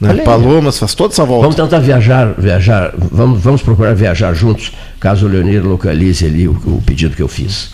[0.00, 0.14] né?
[0.22, 1.42] Palomas, faz toda essa volta.
[1.42, 6.52] Vamos tentar viajar, viajar, vamos, vamos procurar viajar juntos, caso o Leonir localize ali o,
[6.52, 7.70] o pedido que eu fiz.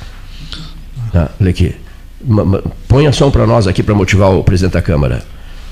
[1.13, 1.75] Tá, olha aqui.
[2.25, 5.23] Ma- Ponha som para nós aqui para motivar o presidente da Câmara.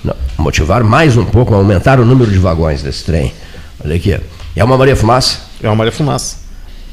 [0.02, 3.32] Não, motivar mais um pouco, aumentar o número de vagões desse trem.
[3.84, 4.18] Olha aqui.
[4.56, 5.38] É uma Maria Fumaça?
[5.62, 6.38] É uma Maria Fumaça.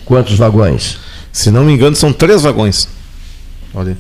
[0.06, 1.00] Quantos vagões?
[1.32, 2.88] Se não me engano, são três vagões.
[3.74, 3.98] Olha aí.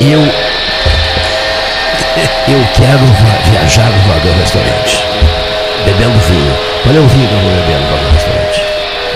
[0.00, 0.20] Eu.
[2.48, 3.04] Eu quero
[3.52, 5.04] viajar no Vagão Restaurante.
[5.84, 6.56] Bebendo vinho.
[6.82, 8.60] Qual é o vinho que eu vou beber no Vagão Restaurante?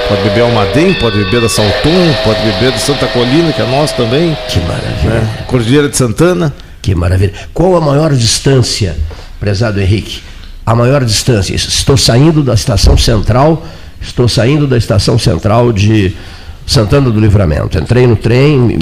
[0.09, 3.95] Pode beber Almaden, pode beber da Salton, pode beber do Santa Colina, que é nosso
[3.95, 4.37] também.
[4.49, 5.15] Que maravilha.
[5.15, 5.45] Né?
[5.47, 6.55] Cordilheira de Santana.
[6.83, 7.33] Que maravilha.
[7.55, 8.95] Qual a maior distância,
[9.41, 10.23] prezado Henrique?
[10.67, 11.55] A maior distância.
[11.55, 13.67] Estou saindo da estação central,
[14.01, 16.15] estou saindo da estação central de
[16.67, 17.79] Santana do Livramento.
[17.79, 18.79] Entrei no trem,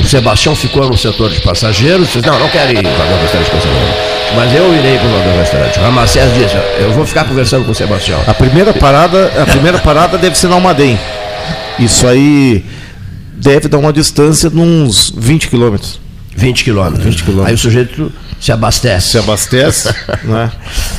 [0.00, 3.50] o Sebastião ficou no setor de passageiros, disse, não, não quero ir para o restaurante
[3.50, 4.14] com passageiro.
[4.36, 5.78] Mas eu irei para o restaurante.
[5.78, 8.20] Ramacés disse, eu vou ficar conversando com o Sebastião.
[8.26, 10.98] A primeira parada, a primeira parada deve ser na Almaden.
[11.78, 12.64] Isso aí
[13.32, 16.03] deve dar uma distância de uns 20 quilômetros.
[16.36, 17.04] 20 quilômetros.
[17.04, 17.48] 20 quilômetros.
[17.48, 19.10] Aí o sujeito se abastece.
[19.10, 19.88] Se abastece,
[20.24, 20.50] né?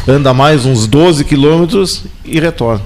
[0.08, 2.82] anda mais uns 12 quilômetros e retorna.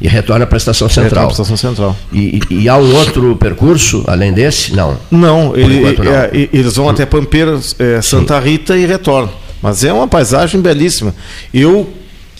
[0.00, 1.24] E retorna para a estação Retorna central.
[1.26, 1.96] para a estação central.
[2.12, 4.74] E, e- e há um outro percurso, além desse?
[4.74, 4.98] Não.
[5.10, 6.12] Não, ele- enquanto não.
[6.12, 9.30] é, eles vão até Pampeiras, é, Santa Rita e retornam.
[9.62, 11.14] Mas é uma paisagem belíssima.
[11.54, 11.88] Eu,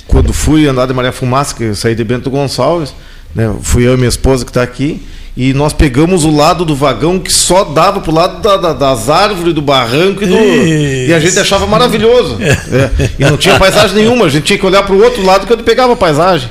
[0.09, 2.93] quando fui andar de Maria Fumaça, que saí de Bento Gonçalves,
[3.35, 5.03] né, fui eu e minha esposa que está aqui,
[5.37, 8.73] e nós pegamos o lado do vagão que só dava para o lado da- da-
[8.75, 10.35] das árvores, do barranco e do.
[10.37, 12.37] E a gente achava maravilhoso.
[12.41, 15.47] É, e não tinha paisagem nenhuma, a gente tinha que olhar para o outro lado
[15.47, 16.51] que eu pegava a paisagem.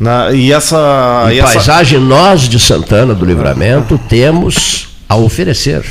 [0.00, 1.28] Na- e essa.
[1.32, 5.84] E essa- paisagem, nós de Santana do Livramento temos a oferecer.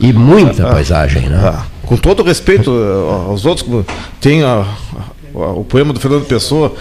[0.00, 1.38] E muita paisagem, né?
[1.42, 3.84] Ah, com todo respeito eh, aos outros,
[4.20, 4.64] tem a-
[5.34, 6.74] o poema do Fernando Pessoa,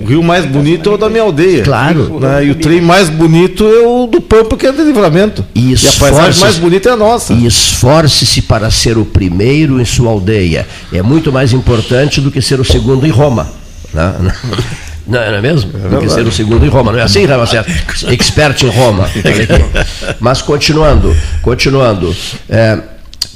[0.00, 1.62] o rio mais bonito é o da minha aldeia.
[1.62, 2.18] Claro.
[2.18, 2.46] Né?
[2.46, 5.44] E o trem mais bonito é o do Pampa, que é de livramento.
[5.54, 7.34] E E a paisagem mais bonita é a nossa.
[7.34, 10.66] E esforce-se para ser o primeiro em sua aldeia.
[10.92, 13.46] É muito mais importante do que ser o segundo em Roma.
[13.92, 14.14] né?
[15.06, 15.70] Não, não é mesmo?
[15.70, 16.90] do que ser o segundo em Roma.
[16.90, 17.66] Não é assim, Ramacés?
[18.08, 19.04] Expert em Roma.
[19.20, 20.16] Aqui.
[20.18, 22.16] Mas continuando, continuando.
[22.48, 22.78] é,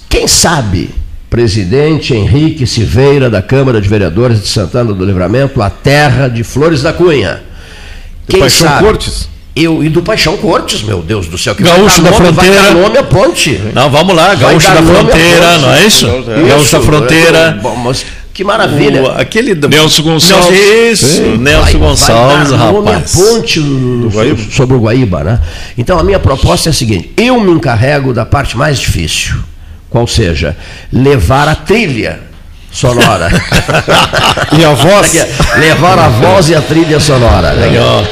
[0.09, 0.89] quem sabe,
[1.31, 6.83] presidente Henrique Silveira, da Câmara de Vereadores de Santana do Livramento, a terra de Flores
[6.83, 7.43] da Cunha.
[8.27, 8.85] Quem Paixão sabe?
[8.85, 9.29] Cortes?
[9.55, 11.55] Eu, e do Paixão Cortes, meu Deus do céu.
[11.55, 12.55] Que Gaúcho da nome- Fronteira.
[12.63, 13.61] Vai dar nome a ponte.
[13.75, 15.61] Não, vamos lá, Gaúcho dar da nome Fronteira, ponte.
[15.63, 16.07] não é isso?
[16.07, 17.59] Gaúcho da Isso, Fronteira.
[17.61, 19.03] Bom, mas que maravilha.
[19.03, 20.59] O- aquele do- Nelson Gonçalves.
[20.61, 23.13] Isso, Nelson Vai- Gonçalves, vai dar nome rapaz.
[23.13, 24.43] ponte do- Guaíba.
[24.53, 25.41] sobre o Guaíba, né?
[25.77, 29.35] Então a minha proposta é a seguinte: eu me encarrego da parte mais difícil,
[29.91, 30.57] qual seja,
[30.93, 32.21] levar a trilha
[32.71, 33.29] sonora.
[34.53, 35.13] E a voz?
[35.59, 37.53] Levar a voz e a trilha sonora.
[37.53, 38.03] Legal.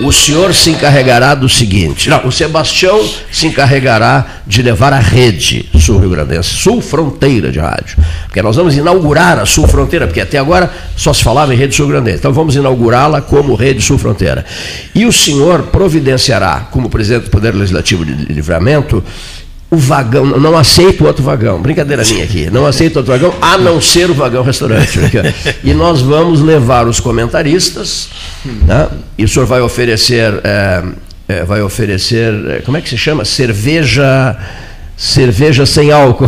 [0.00, 5.68] O senhor se encarregará do seguinte: não, o Sebastião se encarregará de levar a rede
[5.78, 7.98] sul Rio Grandense, sul fronteira de rádio.
[8.24, 11.74] Porque nós vamos inaugurar a sul fronteira, porque até agora só se falava em rede
[11.74, 12.18] sul grandense.
[12.18, 14.44] Então vamos inaugurá-la como rede sul fronteira.
[14.94, 19.02] E o senhor providenciará, como presidente do Poder Legislativo de Livramento,
[19.70, 23.80] o vagão, não aceito outro vagão, brincadeira minha aqui, não aceito outro vagão, a não
[23.80, 24.98] ser o vagão restaurante.
[25.62, 28.08] E nós vamos levar os comentaristas,
[28.44, 28.88] né?
[29.18, 30.82] e o senhor vai oferecer, é,
[31.28, 33.26] é, vai oferecer, é, como é que se chama?
[33.26, 34.36] Cerveja,
[34.98, 36.26] cerveja sem álcool,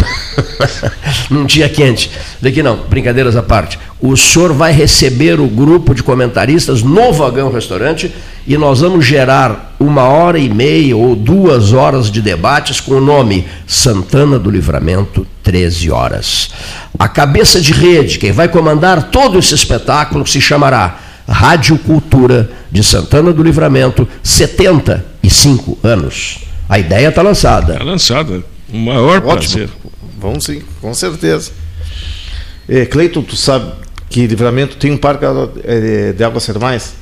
[1.28, 2.08] num dia quente.
[2.40, 3.76] Daqui não, brincadeiras à parte.
[4.00, 8.14] O senhor vai receber o grupo de comentaristas no vagão restaurante
[8.46, 13.00] e nós vamos gerar uma hora e meia ou duas horas de debates com o
[13.00, 16.50] nome Santana do Livramento, 13 horas.
[16.96, 20.98] A cabeça de rede, quem vai comandar todo esse espetáculo, se chamará
[21.28, 26.38] Rádio Cultura de Santana do Livramento, 75 anos.
[26.68, 27.72] A ideia está lançada.
[27.72, 28.44] Está lançado.
[28.72, 29.64] O maior prazer.
[29.64, 29.92] Ótimo.
[30.20, 31.50] Vamos sim, com certeza.
[32.68, 33.72] É, Cleiton, tu sabe
[34.08, 35.24] que Livramento tem um parque
[35.64, 36.94] é, de águas termais?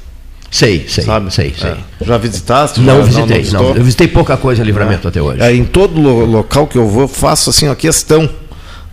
[0.51, 1.31] Sei, sei, Sabe?
[1.35, 1.71] sei, sei.
[1.73, 1.77] É.
[2.01, 2.81] Já visitaste?
[2.81, 3.63] Não Já- visitei, visitou?
[3.71, 5.43] não, Eu visitei pouca coisa em livramento até hoje.
[5.43, 8.29] É, em todo lo- local que eu vou, eu faço assim a questão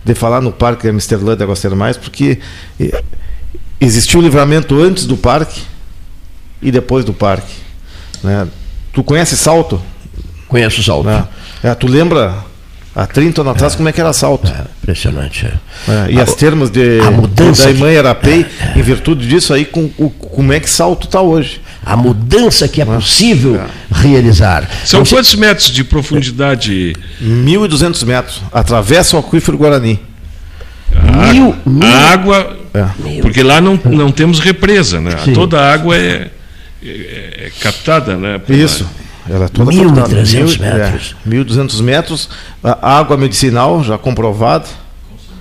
[0.04, 2.38] de falar no Parque Amsterdã de Águas Termais, porque
[2.78, 3.02] eh,
[3.80, 5.62] existiu o livramento antes do parque
[6.60, 7.54] e depois do parque.
[8.22, 8.46] né?
[8.92, 9.80] Tu conhece Salto?
[10.48, 11.06] Conheço o salto.
[11.06, 11.26] né?
[11.62, 12.34] É, tu lembra
[12.96, 14.50] há 30 anos atrás como é que era Salto?
[14.50, 15.46] É, impressionante.
[15.46, 15.92] é.
[15.92, 19.90] É, e as termas de, a mudança da Irmã Arapei, em virtude disso aí, com,
[19.98, 21.60] o- como é que Salto está hoje?
[21.84, 23.60] A mudança que é possível
[23.92, 24.68] realizar.
[24.84, 26.94] São Não sei- quantos metros de profundidade?
[27.22, 30.00] 1.200 metros, atravessa o aquífero Guarani.
[30.94, 33.20] A Mil- água, mil- a água É.
[33.20, 35.10] porque lá não, não temos represa, né?
[35.24, 35.32] Sim.
[35.32, 36.30] Toda a água é,
[36.82, 38.38] é- é captada, né?
[38.38, 38.88] pela- Isso.
[39.28, 41.16] Ela é toda 1.300 metros.
[41.26, 42.28] É, 1.200 metros.
[42.82, 44.66] Água medicinal, já comprovada.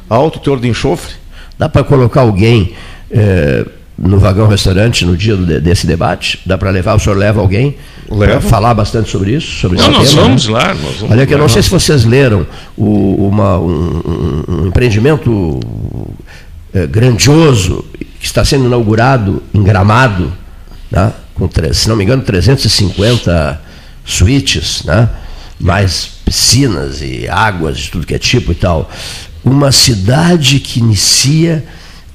[0.10, 1.14] Alto teor de enxofre.
[1.58, 2.74] Dá para colocar alguém
[3.12, 3.66] eh,
[3.98, 6.40] no vagão restaurante no dia do, desse debate?
[6.46, 6.96] Dá para levar?
[6.96, 7.76] O senhor leva alguém
[8.18, 9.48] para falar bastante sobre isso?
[9.62, 10.28] Sobre não, esse nós tema, né?
[10.28, 10.68] vamos lá.
[10.74, 11.50] Nós vamos Olha que eu não lá.
[11.50, 12.46] sei se vocês leram
[12.78, 15.60] o- uma- um, um- empreendimento
[16.74, 17.86] eh, grandioso
[18.20, 20.32] que está sendo inaugurado em Gramado,
[20.92, 21.14] né?
[21.34, 23.62] com, se não me engano, 350
[24.06, 25.10] suítes, né?
[25.60, 28.90] mais piscinas e águas de tudo que é tipo e tal.
[29.44, 31.66] Uma cidade que inicia,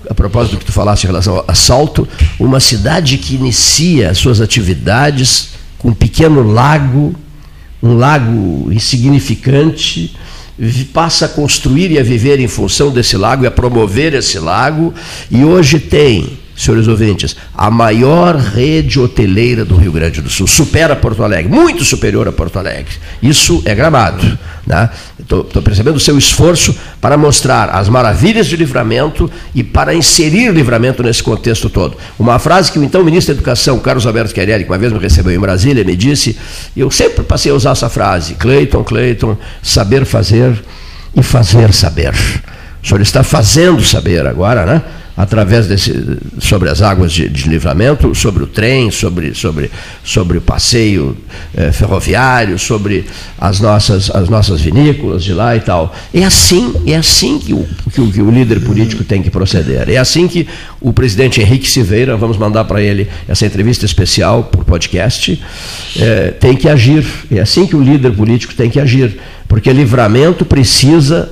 [0.08, 4.18] a propósito do que tu falaste em relação ao assalto, uma cidade que inicia as
[4.18, 7.14] suas atividades com um pequeno lago
[7.82, 10.14] um lago insignificante,
[10.92, 14.92] passa a construir e a viver em função desse lago e a promover esse lago,
[15.30, 20.94] e hoje tem, senhores ouvintes, a maior rede hoteleira do Rio Grande do Sul, supera
[20.94, 22.92] Porto Alegre, muito superior a Porto Alegre.
[23.22, 24.38] Isso é gramado.
[25.18, 31.02] Estou percebendo o seu esforço para mostrar as maravilhas de livramento e para inserir livramento
[31.02, 31.96] nesse contexto todo.
[32.18, 34.98] Uma frase que o então ministro da Educação, Carlos Alberto Querelli, que uma vez me
[34.98, 36.38] recebeu em Brasília, me disse,
[36.76, 40.62] e eu sempre passei a usar essa frase, Cleiton, Cleiton, saber fazer
[41.16, 42.14] e fazer saber.
[42.82, 44.82] O senhor está fazendo saber agora, né?
[45.20, 45.92] Através desse,
[46.38, 49.70] sobre as águas de, de livramento, sobre o trem, sobre, sobre,
[50.02, 51.14] sobre o passeio
[51.54, 53.04] eh, ferroviário, sobre
[53.38, 55.94] as nossas, as nossas vinícolas de lá e tal.
[56.14, 59.90] É assim, é assim que o, que o, que o líder político tem que proceder.
[59.90, 60.48] É assim que
[60.80, 65.38] o presidente Henrique Silveira, vamos mandar para ele essa entrevista especial por podcast,
[65.98, 67.04] eh, tem que agir.
[67.30, 69.20] É assim que o líder político tem que agir.
[69.46, 71.28] Porque livramento precisa,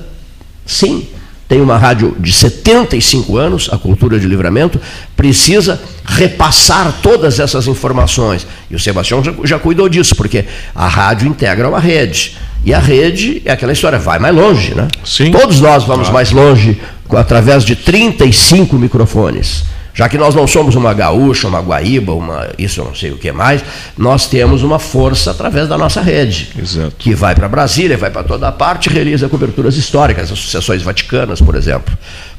[0.63, 1.07] sim,
[1.49, 4.79] tem uma rádio de 75 anos, a Cultura de Livramento,
[5.17, 8.45] precisa repassar todas essas informações.
[8.69, 10.45] E o Sebastião já, já cuidou disso, porque
[10.75, 12.37] a rádio integra uma rede.
[12.63, 14.87] E a rede é aquela história, vai mais longe, né?
[15.03, 15.31] Sim.
[15.31, 16.79] Todos nós vamos mais longe
[17.09, 19.63] através de 35 microfones.
[19.99, 23.17] Já que nós não somos uma gaúcha, uma guaíba, uma isso eu não sei o
[23.17, 23.61] que mais,
[23.97, 26.95] nós temos uma força através da nossa rede Exato.
[26.97, 31.53] que vai para Brasília, vai para toda parte e realiza coberturas históricas, associações vaticanas, por
[31.53, 31.93] exemplo.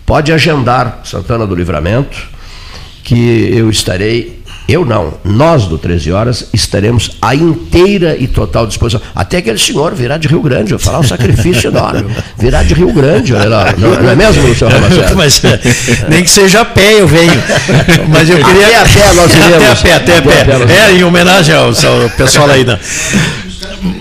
[0.06, 2.16] Pode agendar Santana do Livramento,
[3.04, 4.39] que eu estarei,
[4.70, 9.00] eu não, nós do 13 Horas estaremos à inteira e total disposição.
[9.14, 12.14] Até aquele senhor virá de Rio Grande, eu vou falar um sacrifício enorme.
[12.38, 13.74] Virá de Rio Grande, olha lá.
[13.76, 15.12] Não, não é mesmo, senhor Ramacés?
[15.12, 15.60] Mas é,
[16.08, 17.42] nem que seja a pé eu venho.
[18.08, 18.66] Mas eu queria.
[18.66, 19.80] Até a pé nós iremos.
[19.90, 20.72] Até a pé, até a Até a pé.
[20.72, 22.64] É, em homenagem ao, ao pessoal aí.
[22.64, 22.78] Da...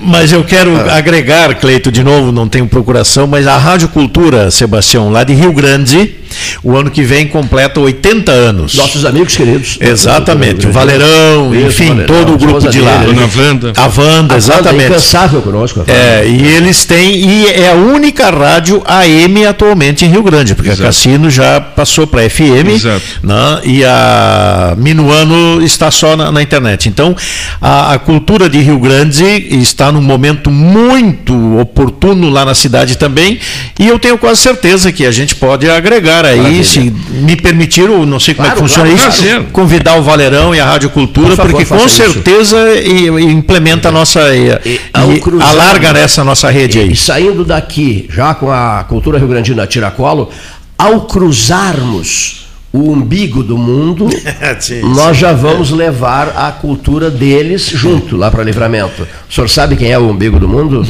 [0.03, 5.09] Mas eu quero agregar, Cleito, de novo, não tenho procuração, mas a Rádio Cultura, Sebastião,
[5.09, 6.15] lá de Rio Grande,
[6.63, 8.75] o ano que vem completa 80 anos.
[8.75, 9.77] Nossos amigos queridos.
[9.79, 12.97] Exatamente, o Valerão, Isso, enfim, Valerão, todo o grupo de lá.
[12.97, 13.73] Dona Wanda.
[13.75, 14.85] A Wanda, É exatamente.
[14.85, 15.83] incansável conosco.
[15.87, 20.55] a É, e eles têm, e é a única rádio AM atualmente em Rio Grande,
[20.55, 20.83] porque Exato.
[20.83, 23.01] a Cassino já passou para FM Exato.
[23.23, 26.89] né, e a Minuano está só na, na internet.
[26.89, 27.15] Então,
[27.61, 33.39] a, a cultura de Rio Grande está num momento muito oportuno lá na cidade também,
[33.79, 36.63] e eu tenho quase certeza que a gente pode agregar aí, Maravilha.
[36.63, 36.79] se
[37.11, 39.45] me permitir, eu não sei como é Claro, que funciona claro, isso, claro.
[39.51, 41.89] convidar o Valerão e a Rádio Cultura, Por favor, porque com isso.
[41.89, 44.19] certeza e- e implementa a nossa.
[44.35, 44.79] E, E
[45.15, 46.91] e cruzar- alarga nessa nossa rede aí.
[46.91, 50.29] E saindo daqui, já com a cultura rio-grandina a tiracolo,
[50.77, 54.07] ao cruzarmos o umbigo do mundo,
[54.59, 59.07] Sim, nós já vamos levar a cultura deles junto lá para livramento.
[59.29, 60.85] O senhor sabe quem é o umbigo do mundo?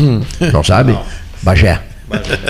[0.52, 0.98] Não sabe?
[1.42, 1.80] Bagé.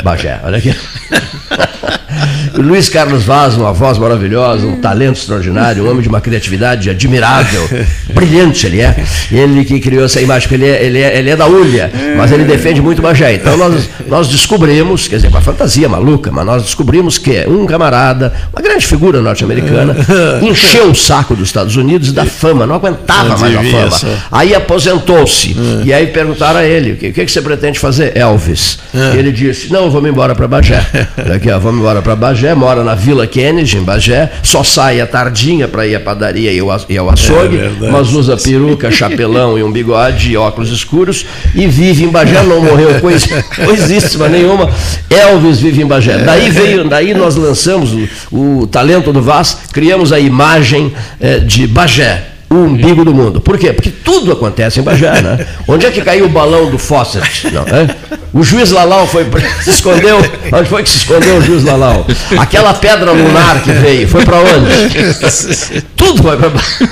[0.03, 0.73] Bagé, olha aqui.
[2.55, 7.67] Luiz Carlos Vaz, uma voz maravilhosa, um talento extraordinário, um homem de uma criatividade admirável,
[8.13, 9.03] brilhante ele é.
[9.31, 12.31] Ele que criou essa imagem, porque ele é, ele é, ele é da Ulha, mas
[12.31, 13.35] ele defende muito Bagé.
[13.35, 17.65] Então nós, nós descobrimos, quer dizer, com a fantasia maluca, mas nós descobrimos que um
[17.65, 19.95] camarada, uma grande figura norte-americana,
[20.41, 24.17] encheu o saco dos Estados Unidos e da fama, não aguentava mais a fama.
[24.31, 25.55] Aí aposentou-se.
[25.85, 28.17] E aí perguntaram a ele: o que, o que você pretende fazer?
[28.17, 28.79] Elvis.
[28.93, 30.81] E ele disse: não, eu vou me embora para Bagé.
[31.27, 35.07] Daqui, ó, vamos embora para Bagé, mora na Vila Kennedy, em Bagé, só sai à
[35.07, 37.91] tardinha para ir à padaria e ao, açougue, verdade.
[37.91, 41.25] mas usa peruca, chapelão e um bigode e óculos escuros
[41.55, 44.69] e vive em Bagé, não morreu coisa, coisíssima nenhuma.
[45.09, 46.17] Elvis vive em Bagé.
[46.19, 47.93] Daí veio, daí nós lançamos
[48.31, 52.38] o, o talento do Vaz, criamos a imagem eh, de Bagé.
[52.49, 53.39] O umbigo do mundo.
[53.39, 53.71] Por quê?
[53.71, 55.45] Porque tudo acontece em Bagé, né?
[55.67, 57.51] Onde é que caiu o balão do Fawcett?
[57.51, 57.95] Não, é?
[58.33, 59.25] O juiz Lalau foi
[59.61, 60.17] se escondeu.
[60.51, 62.05] Onde foi que se escondeu o juiz Lalau?
[62.37, 65.83] Aquela pedra lunar que veio, foi para onde?
[65.95, 66.51] Tudo foi para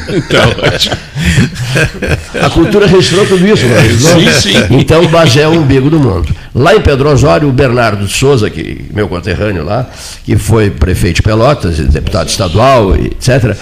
[0.09, 0.41] Então.
[2.41, 4.19] A cultura registrou tudo isso, registrou?
[4.19, 4.57] Sim, sim.
[4.71, 6.27] Então Bagé é o umbigo do mundo.
[6.53, 9.87] Lá em Pedro Osório, o Bernardo de Souza, que, meu conterrâneo lá,
[10.23, 13.55] que foi prefeito de Pelotas, deputado estadual, etc.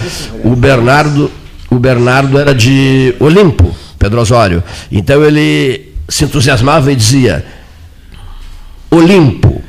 [0.44, 1.30] O Bernardo,
[1.70, 4.62] o Bernardo era de Olimpo, Pedro Osório.
[4.90, 7.44] Então ele se entusiasmava e dizia:
[8.90, 9.62] Olimpo,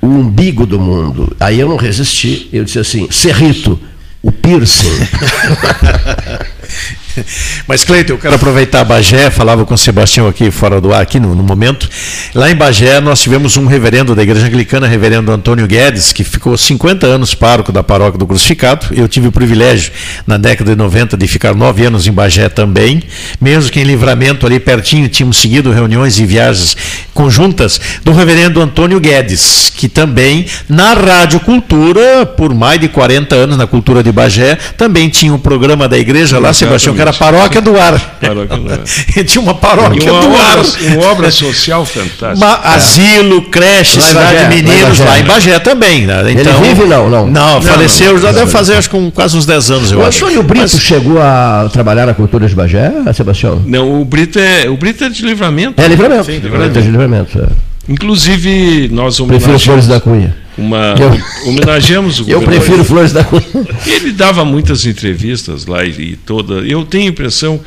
[0.00, 1.36] o umbigo do mundo.
[1.38, 3.78] Aí eu não resisti, eu disse assim: Cerrito,
[4.22, 4.88] o piercing.
[7.66, 11.18] Mas, Cleiton, eu quero aproveitar Bagé, falava com o Sebastião aqui fora do ar, aqui
[11.18, 11.88] no, no, momento.
[12.34, 16.56] Lá em Bagé, nós tivemos um reverendo da Igreja Anglicana, reverendo Antônio Guedes, que ficou
[16.56, 18.86] 50 anos pároco da paróquia do Crucificado.
[18.92, 19.92] Eu tive o privilégio,
[20.26, 23.02] na década de 90, de ficar nove anos em Bagé também.
[23.40, 26.76] Mesmo que em livramento, ali pertinho, tínhamos seguido reuniões e viagens
[27.14, 33.56] conjuntas do reverendo Antônio Guedes, que também, na Rádio Cultura, por mais de 40 anos,
[33.56, 37.18] na Cultura de Bagé, também tinha um programa da igreja lá, Sebastião, que era a
[37.18, 37.98] Paróquia do Ar.
[38.20, 38.80] Paróquia do Ar.
[39.24, 40.58] Tinha uma paróquia uma do ar.
[40.58, 42.34] obra, uma obra social fantástica.
[42.36, 45.50] Ma- Asilo, creche, Lá cidade Bagé, de meninos, lá em lá em Bagé.
[45.52, 46.06] Bagé também.
[46.06, 46.20] Né?
[46.30, 47.08] Ele Então, vive, não?
[47.08, 47.26] Não.
[47.26, 50.04] Não, faleceu, não, já deve fazer acho que um, quase uns 10 anos, eu O
[50.06, 50.24] acho.
[50.24, 53.62] Antônio Brito chegou a trabalhar na cultura de Bagé, Sebastião?
[53.66, 55.80] Não, o Brito é, o Brito é de livramento.
[55.80, 56.24] É livramento.
[56.24, 56.78] Sim, livramento.
[56.78, 57.38] É de livramento.
[57.38, 57.46] é.
[57.88, 60.36] Inclusive, nós Prefiro Flores homenageamos, da Cunha.
[60.58, 63.44] Uma, Eu- homenageamos o Eu prefiro Flores da Cunha.
[63.86, 66.54] Ele dava muitas entrevistas lá e, e toda.
[66.66, 67.60] Eu tenho a impressão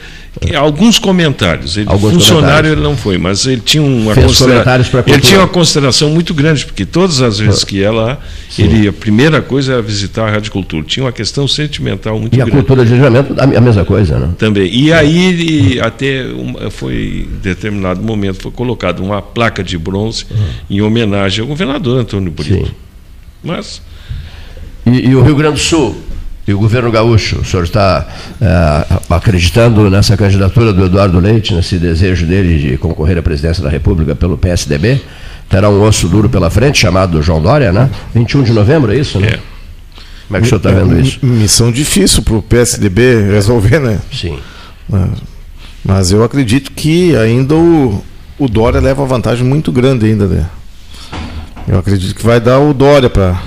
[0.56, 1.76] alguns comentários.
[1.78, 2.72] Ele, Alguns funcionário comentários.
[2.74, 6.66] ele não foi, mas ele tinha uma Fez considera- Ele tinha uma consideração muito grande,
[6.66, 8.18] porque todas as vezes que ia lá,
[8.58, 10.84] ele a primeira coisa era visitar a Rádio Cultura.
[10.86, 12.52] Tinha uma questão sentimental muito E a grande.
[12.52, 14.30] cultura de livramento, a a mesma coisa, né?
[14.38, 14.70] Também.
[14.74, 20.26] E aí, ele, até uma- foi, em determinado momento, foi colocada uma placa de bronze
[20.70, 22.66] em homenagem ao governador Antônio Brito.
[22.68, 22.72] Sim.
[23.44, 23.82] Mas,
[24.86, 25.96] E, e o Rio Grande do Sul
[26.50, 28.08] e o governo gaúcho, o senhor está
[28.42, 33.70] eh, acreditando nessa candidatura do Eduardo Leite, nesse desejo dele de concorrer à presidência da
[33.70, 35.00] República pelo PSDB?
[35.48, 37.88] Terá um osso duro pela frente, chamado João Dória, né?
[38.16, 39.28] 21 de novembro, é isso, né?
[39.28, 39.40] É.
[40.26, 41.20] Como é que o senhor está vendo isso?
[41.24, 44.00] Missão difícil para o PSDB resolver, né?
[44.12, 44.40] Sim.
[45.86, 48.04] Mas eu acredito que ainda o,
[48.40, 50.48] o Dória leva uma vantagem muito grande ainda, né?
[51.68, 53.40] Eu acredito que vai dar o Dória para.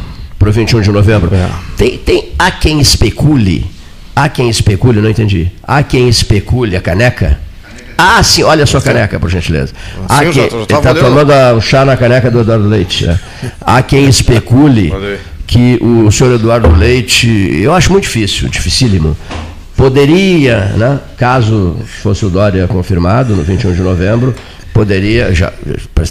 [0.43, 1.32] Para o 21 de novembro.
[1.32, 1.49] É.
[1.76, 3.64] Tem, tem, há quem especule,
[4.14, 5.53] há quem especule, não entendi.
[5.62, 7.38] Há quem especule a caneca?
[7.97, 9.72] Ah, sim, olha a sua caneca, por gentileza.
[10.09, 13.07] Há Sim, quem, ele está tomando o chá na caneca do Eduardo Leite.
[13.07, 13.20] né?
[13.61, 14.93] Há quem especule
[15.47, 17.28] que o senhor Eduardo Leite,
[17.62, 19.16] eu acho muito difícil, dificílimo,
[19.76, 24.34] poderia, né, caso fosse o Dória confirmado no 21 de novembro,
[24.74, 25.53] poderia, já,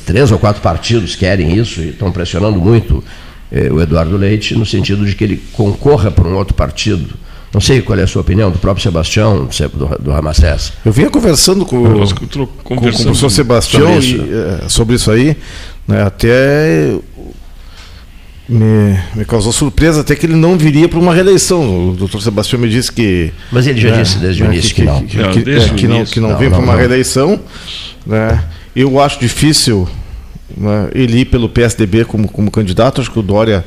[0.05, 3.03] três ou quatro partidos querem isso e estão pressionando muito
[3.51, 7.09] eh, o Eduardo Leite, no sentido de que ele concorra por um outro partido.
[7.53, 10.71] Não sei qual é a sua opinião, do próprio Sebastião, do, do Ramacés.
[10.85, 12.25] Eu vinha conversando com, nós com,
[12.63, 14.25] com o professor Sebastião sobre e, isso.
[14.31, 15.35] eh, sobre isso aí,
[15.85, 16.95] né, até
[18.47, 21.89] me, me causou surpresa até que ele não viria para uma reeleição.
[21.89, 23.31] O doutor Sebastião me disse que.
[23.51, 25.03] Mas ele já né, disse desde o né, início que não.
[25.03, 26.13] Que, Não, que- que não, início.
[26.13, 26.79] que não, Não, vem não, para uma não.
[26.79, 27.39] reeleição.
[28.05, 28.43] Né,
[28.75, 29.87] eu acho difícil
[30.93, 33.01] ele ir pelo PSDB como, como candidato.
[33.01, 33.65] Acho que o Dória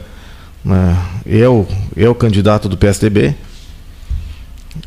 [0.65, 1.67] né, é, o,
[1.97, 3.35] é o candidato do PSDB.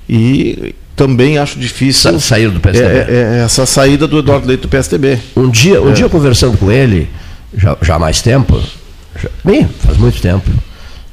[0.10, 2.96] E também acho difícil Sa- sair do é, PSDB.
[3.12, 5.20] é- é essa saída do Eduardo Leite do PSDB.
[5.36, 7.08] Um dia, um dia conversando com ele,
[7.56, 8.62] já, já há mais tempo,
[9.22, 10.50] já- bem, faz muito tempo.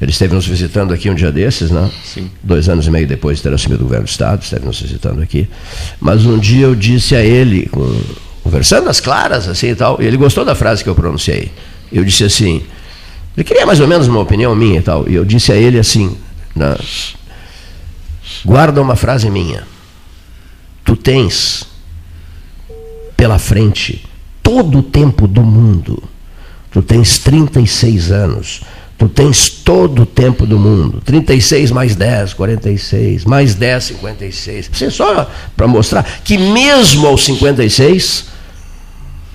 [0.01, 1.89] Ele esteve nos visitando aqui um dia desses, né?
[2.05, 2.31] Sim.
[2.43, 5.23] Dois anos e meio depois de ter assumido o governo do Estado, esteve nos visitando
[5.23, 5.49] aqui.
[6.01, 8.01] Mas um dia eu disse a ele, com-
[8.45, 11.51] conversando às claras, assim e tal, e ele gostou da frase que eu pronunciei.
[11.91, 12.63] Eu disse assim,
[13.37, 15.79] ele queria mais ou menos uma opinião minha e tal, e eu disse a ele
[15.79, 16.17] assim,
[16.55, 16.79] na-
[18.45, 19.65] guarda uma frase minha.
[20.85, 21.67] Tu tens
[23.17, 24.05] pela frente
[24.43, 26.03] todo o tempo do mundo.
[26.71, 28.61] Tu tens 36 anos.
[28.99, 31.01] Tu tens todo o tempo do mundo.
[31.05, 33.25] 36 mais 10, 46.
[33.25, 34.71] Mais 10, 56.
[34.73, 38.27] Assim, só para mostrar que mesmo aos 56,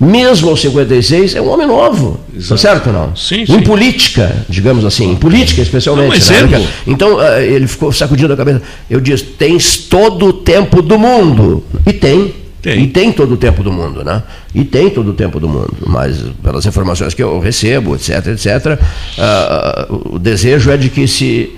[0.00, 2.18] mesmo aos 56, é um homem novo.
[2.32, 2.60] Tá Exato.
[2.60, 3.16] certo ou não?
[3.16, 3.60] Sim, Em sim.
[3.60, 6.18] política, digamos assim, em política especialmente.
[6.30, 6.68] Não, mas né?
[6.86, 8.62] Então eh, ele ficou sacudindo a cabeça.
[8.88, 11.62] Eu disse: tens todo o tempo do mundo.
[11.86, 12.34] E tem.
[12.62, 12.82] Tem.
[12.82, 14.22] E tem todo o tempo do mundo, né?
[14.54, 15.72] E tem todo o tempo do mundo.
[15.86, 18.78] Mas pelas informações que eu recebo, etc, etc,
[19.18, 21.56] ah, o desejo é de que se,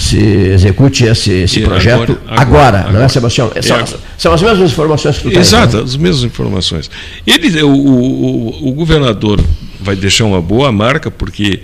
[0.00, 3.08] se execute esse, esse projeto agora- agora, agora, não é.
[3.08, 3.52] Sebastião?
[3.60, 5.82] São, É, as- são as mesmas informações que tu tens, Exato, né?
[5.82, 6.90] as mesmas informações.
[7.26, 9.38] Ele, o, o, o governador
[9.78, 11.60] vai deixar uma boa marca, porque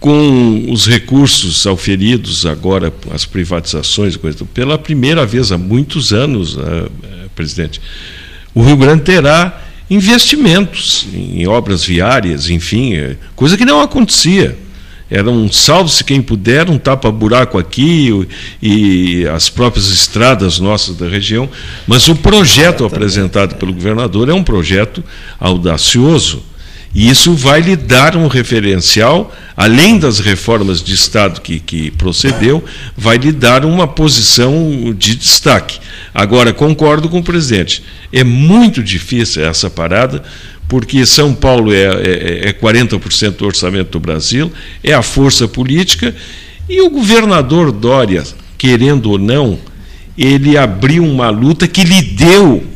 [0.00, 6.86] com os recursos auferidos agora, as privatizações, coisa, pela primeira vez há muitos anos, eh,
[7.04, 7.80] eh, presidente,
[8.52, 14.58] o Rio Grande terá investimentos em obras viárias, enfim, eh, coisa que não acontecia.
[15.14, 18.26] Era um salve-se quem puder, um tapa-buraco aqui
[18.62, 21.50] e as próprias estradas nossas da região.
[21.86, 25.04] Mas o projeto apresentado pelo governador é um projeto
[25.38, 26.42] audacioso.
[26.94, 32.64] E isso vai lhe dar um referencial, além das reformas de Estado que, que procedeu,
[32.96, 35.78] vai lhe dar uma posição de destaque.
[36.14, 40.22] Agora, concordo com o presidente, é muito difícil essa parada,
[40.72, 44.50] porque São Paulo é, é, é 40% do orçamento do Brasil,
[44.82, 46.14] é a força política,
[46.66, 48.24] e o governador Dória,
[48.56, 49.58] querendo ou não,
[50.16, 52.66] ele abriu uma luta que lhe deu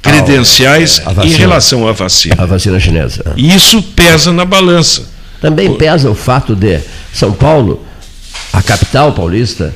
[0.00, 2.36] credenciais em relação à vacina.
[2.38, 3.32] A vacina chinesa.
[3.36, 5.10] E isso pesa na balança.
[5.40, 6.78] Também pesa o fato de
[7.12, 7.84] São Paulo,
[8.52, 9.74] a capital paulista,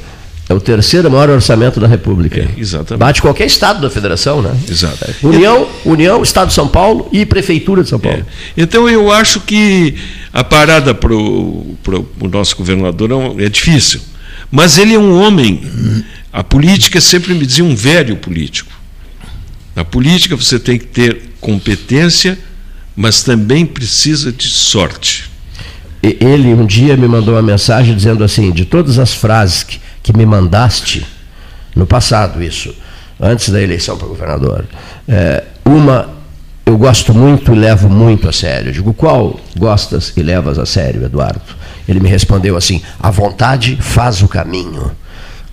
[0.53, 2.41] é o terceiro maior orçamento da República.
[2.41, 3.01] É, exatamente.
[3.01, 4.55] Bate qualquer estado da federação, né?
[4.69, 5.05] Exato.
[5.23, 8.19] União, União, Estado de São Paulo e Prefeitura de São Paulo.
[8.19, 8.63] É.
[8.63, 9.95] Então eu acho que
[10.33, 11.77] a parada para o
[12.31, 14.01] nosso governador é é difícil.
[14.51, 15.63] Mas ele é um homem.
[16.33, 18.71] A política sempre me dizia um velho político.
[19.75, 22.39] Na política você tem que ter competência,
[22.95, 25.31] mas também precisa de sorte.
[26.03, 30.17] Ele um dia me mandou uma mensagem dizendo assim: de todas as frases que, que
[30.17, 31.07] me mandaste,
[31.75, 32.75] no passado, isso,
[33.21, 34.65] antes da eleição para governador,
[35.09, 36.23] é, uma
[36.65, 38.69] eu gosto muito e levo muito a sério.
[38.69, 41.41] Eu digo, qual gostas e levas a sério, Eduardo?
[41.89, 44.91] Ele me respondeu assim: a vontade faz o caminho.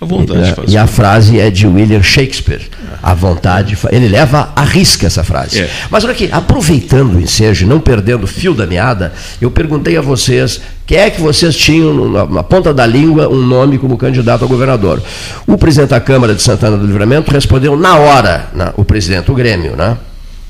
[0.00, 2.62] A vontade faz e a frase é de William Shakespeare.
[3.02, 5.60] A vontade, ele leva a risca essa frase.
[5.60, 5.70] É.
[5.90, 9.96] Mas olha aqui, aproveitando o ensejo, e não perdendo o fio da meada, eu perguntei
[9.96, 13.96] a vocês quem é que vocês tinham na, na ponta da língua um nome como
[13.96, 15.02] candidato a governador.
[15.46, 19.34] O presidente da Câmara de Santana do Livramento respondeu na hora, né, o presidente do
[19.34, 19.96] Grêmio, né?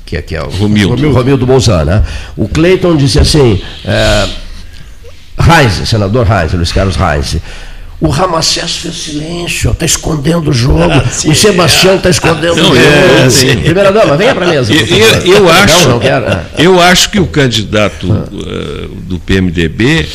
[0.05, 1.11] Que aqui é o Romildo.
[1.11, 2.03] Romildo Bolzan, né?
[2.35, 3.61] O Cleiton disse assim.
[3.85, 4.27] É,
[5.39, 7.37] Heinz, senador Heinz, Luiz Carlos Heinz.
[8.01, 10.91] O Ramacés fez silêncio, está escondendo o jogo.
[11.27, 13.29] o Sebastião está escondendo Não, o é, jogo.
[13.31, 13.55] sim.
[13.57, 14.73] Primeira dama, venha para a mesa.
[14.73, 16.27] Eu, eu- eu acho, Não, não.
[16.27, 16.45] Ah.
[16.57, 20.07] eu acho que o candidato eh, do PMDB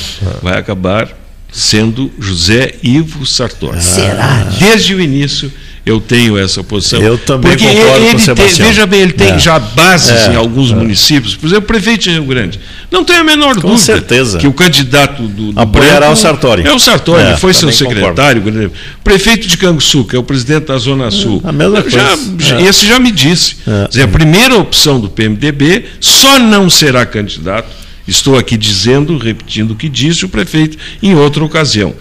[0.42, 1.08] vai acabar
[1.52, 3.80] sendo José Ivo Sartori.
[3.80, 4.48] Será?
[4.58, 5.50] Desde o início
[5.86, 7.00] eu tenho essa posição.
[7.00, 8.68] Eu também Porque concordo ele, com o ele tem, Sebastião.
[8.68, 9.38] veja bem, ele tem É.
[9.38, 10.32] já bases É.
[10.32, 11.36] em alguns municípios.
[11.36, 12.58] Por exemplo, o prefeito de Rio Grande.
[12.90, 14.38] Não tem a menor dúvida certeza.
[14.38, 16.62] que o candidato do, do Apoiará o Sartori.
[16.66, 17.94] É o Sartori, É, foi seu concordo.
[17.94, 18.42] secretário.
[18.42, 18.72] secretário,
[19.04, 21.40] prefeito de Canguçu, que é o presidente da Zona Sul.
[21.44, 22.56] a mesma já, coisa.
[22.58, 22.62] É.
[22.62, 23.56] Esse já me disse.
[23.66, 23.86] É.
[23.88, 27.68] Dizer, a primeira opção do PMDB só não será candidato.
[28.08, 31.94] Estou aqui dizendo, repetindo o que disse o prefeito em outra ocasião.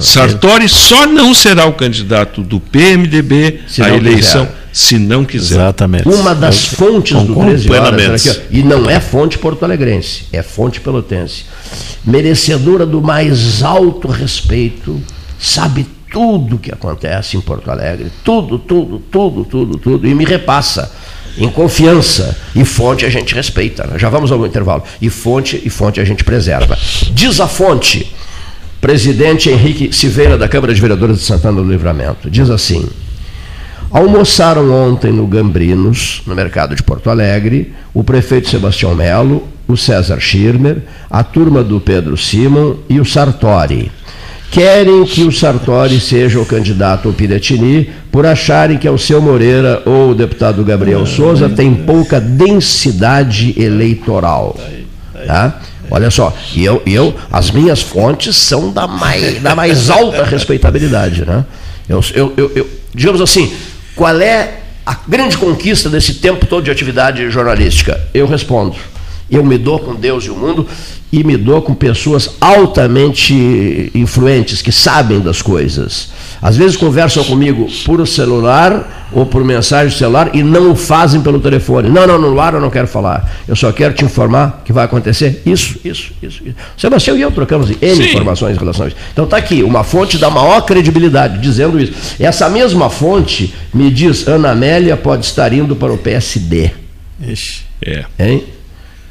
[0.00, 4.58] Sartori só não será o candidato do PMDB Se à eleição, quiser.
[4.72, 5.54] se não quiser.
[5.56, 6.08] Exatamente.
[6.08, 10.42] Uma das Eu fontes do concordo 13 horas, aqui, e não é fonte porto-alegrense, é
[10.42, 11.44] fonte pelotense.
[12.04, 15.00] Merecedora do mais alto respeito,
[15.38, 20.24] sabe tudo o que acontece em Porto Alegre, tudo, tudo, tudo, tudo, tudo, e me
[20.24, 20.90] repassa.
[21.36, 22.36] Em confiança.
[22.54, 23.84] E fonte a gente respeita.
[23.88, 23.98] né?
[23.98, 24.84] Já vamos ao intervalo.
[25.02, 26.78] E fonte, e fonte a gente preserva.
[27.12, 28.14] Diz a fonte,
[28.84, 32.86] presidente Henrique Silveira, da Câmara de Vereadores de Santana do Livramento, diz assim.
[33.90, 40.20] Almoçaram ontem no Gambrinos, no mercado de Porto Alegre, o prefeito Sebastião Melo, o César
[40.20, 43.90] Schirmer, a turma do Pedro Simon e o Sartori.
[44.50, 49.82] Querem que o Sartori seja o candidato ao Piratini por acharem que o seu Moreira
[49.86, 54.60] ou o deputado Gabriel Souza tem pouca densidade eleitoral.
[55.26, 55.58] Tá?
[55.90, 61.24] Olha só, e eu, eu, as minhas fontes são da mais, da mais alta respeitabilidade.
[61.24, 61.44] Né?
[61.88, 63.52] Eu, eu, eu, eu- digamos assim,
[63.94, 68.00] qual é a grande conquista desse tempo todo de atividade jornalística?
[68.12, 68.76] Eu respondo.
[69.30, 70.66] Eu me dou com Deus e o mundo
[71.14, 76.08] e me dou com pessoas altamente influentes, que sabem das coisas.
[76.42, 81.20] Às vezes conversam comigo por celular ou por mensagem de celular e não o fazem
[81.20, 81.88] pelo telefone.
[81.88, 83.32] Não, não, no ar eu não quero falar.
[83.46, 86.42] Eu só quero te informar que vai acontecer isso, isso, isso.
[86.44, 86.56] isso.
[86.76, 88.02] Sebastião e eu trocamos N Sim.
[88.08, 88.96] informações em relação a isso.
[89.12, 91.92] Então está aqui, uma fonte da maior credibilidade dizendo isso.
[92.18, 96.72] Essa mesma fonte me diz, Ana Amélia pode estar indo para o PSD.
[97.24, 97.62] Ixi.
[97.80, 98.04] É.
[98.18, 98.42] Hein?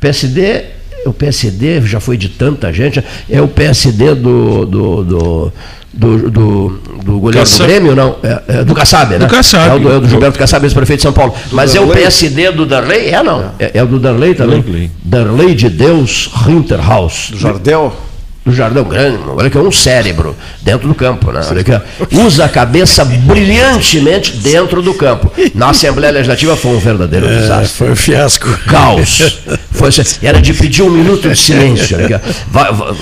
[0.02, 0.66] PSD,
[1.06, 5.54] o PSD já foi de tanta gente, é o PSD do, do, do,
[5.94, 6.70] do, do,
[7.04, 7.64] do goleiro Kassab.
[7.64, 8.16] do Grêmio, não?
[8.24, 9.20] É, é do Kassab, né?
[9.20, 9.70] Do Kassab.
[9.70, 11.34] É o do, é o do Gilberto Kassab, ex-prefeito de São Paulo.
[11.52, 12.04] Mas é o Darley.
[12.04, 13.10] PSD do Darley?
[13.10, 13.52] É, não?
[13.60, 14.62] É, é o do Darley também?
[14.62, 14.92] Darley.
[15.04, 17.30] Darley de Deus Rinterhaus.
[17.32, 17.94] Do Jardel.
[18.46, 21.42] Do Jardão Grande, olha que é um cérebro dentro do campo, né?
[21.50, 21.72] Olha que
[22.18, 25.32] usa a cabeça brilhantemente dentro do campo.
[25.56, 27.70] Na Assembleia Legislativa foi um verdadeiro É, desastre.
[27.78, 28.48] foi um fiasco.
[28.68, 29.40] Caos.
[29.72, 29.90] Foi,
[30.22, 31.98] era de pedir um minuto de silêncio.
[31.98, 32.14] aqui.
[32.50, 32.94] Vai- vai-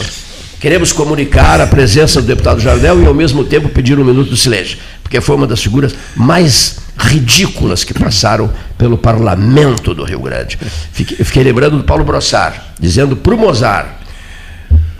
[0.59, 4.37] queremos comunicar a presença do deputado Jardel e ao mesmo tempo pedir um minuto de
[4.39, 10.59] silêncio, porque foi uma das figuras mais ridículas que passaram pelo parlamento do Rio Grande.
[10.93, 13.87] Fiquei, fiquei lembrando do Paulo Brossar, dizendo para o Mozart,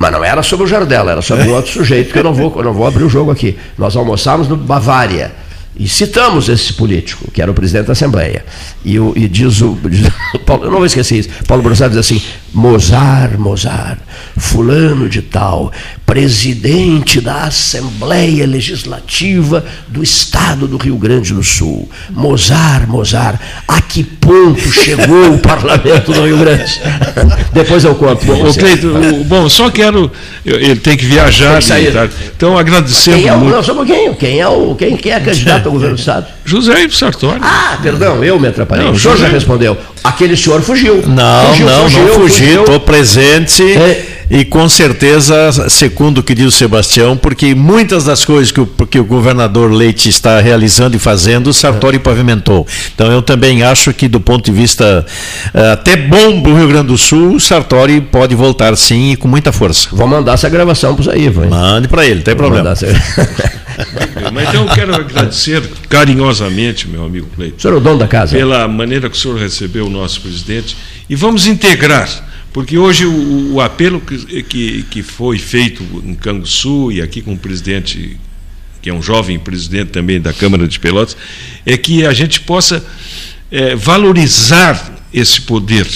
[0.02, 2.52] mas não era sobre o Jardel, era sobre um outro sujeito que eu não vou,
[2.58, 3.56] eu não vou abrir o jogo aqui.
[3.78, 5.32] Nós almoçávamos no Bavária
[5.78, 8.44] e citamos esse político, que era o presidente da Assembleia.
[8.84, 9.78] E, o- e diz o.
[9.90, 11.30] diz o Paulo, eu não vou esquecer isso.
[11.48, 12.22] Paulo Brossard diz assim:
[12.54, 14.00] Mozart, Mozart,
[14.38, 15.72] fulano de tal,
[16.06, 21.90] presidente da Assembleia Legislativa do Estado do Rio Grande do Sul.
[22.10, 26.82] Mozart, Mozart, a que ponto chegou o parlamento do Rio Grande?
[27.54, 28.32] Depois eu conto.
[28.32, 28.60] Ô, você.
[28.60, 30.12] Cleito, o- bom, só quero.
[30.46, 31.52] Ele tem que viajar.
[31.52, 31.94] Tem que sair.
[31.94, 32.10] tá?
[32.36, 33.56] Então, agradecendo Quem é o, muito.
[33.56, 34.16] não, só um pouquinho.
[34.16, 36.26] Quem é, o, quem, quem é candidato ao governo do Estado?
[36.44, 37.40] José Sartori.
[37.42, 38.71] Ah, perdão, eu me atrapalhei.
[38.78, 39.78] Não, o senhor já respondeu.
[40.04, 41.04] Aquele senhor fugiu.
[41.08, 44.11] Não, fugiu, não, fugiu, não fugi, estou presente É.
[44.34, 48.66] e com certeza, segundo o que diz o Sebastião, porque muitas das coisas que o,
[48.66, 52.66] que o governador Leite está realizando e fazendo, o Sartori pavimentou.
[52.96, 55.06] Então eu também acho que do ponto de vista
[55.54, 59.28] eh, até bom do Rio Grande do Sul, o Sartori pode voltar sim e com
[59.28, 59.90] muita força.
[59.92, 61.50] Vou mandar essa gravação para os aí, vai.
[61.50, 62.70] Mande para ele, não tem Vou problema.
[62.70, 63.52] mandar essa-
[64.32, 67.58] Mas então eu quero agradecer carinhosamente, meu amigo Cleito.
[67.58, 68.36] O senhor é o dono da casa.
[68.36, 70.78] pela maneira que o senhor recebeu o nosso presidente
[71.10, 72.08] e vamos integrar,
[72.54, 77.34] porque hoje o, o apelo que, que, que foi feito em Canguçu e aqui com
[77.34, 78.18] o presidente,
[78.82, 81.16] que é um jovem presidente também da Câmara de Pelotas,
[81.66, 82.86] é que a gente possa
[83.52, 85.88] eh, valorizar esse poder.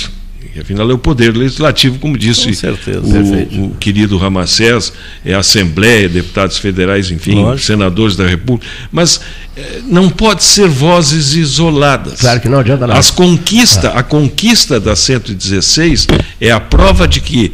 [0.56, 4.94] E, afinal, é o poder legislativo, como disse Com certeza, o, o querido Ramacés,
[5.26, 7.68] é a Assembleia, deputados federais, enfim, Lógico.
[7.68, 8.66] senadores da República.
[8.90, 9.20] Mas
[9.58, 12.22] eh, não pode ser vozes isoladas.
[12.22, 12.98] Claro que não adianta nada.
[12.98, 16.08] As conquista, a conquista da 116
[16.40, 17.52] é a prova de que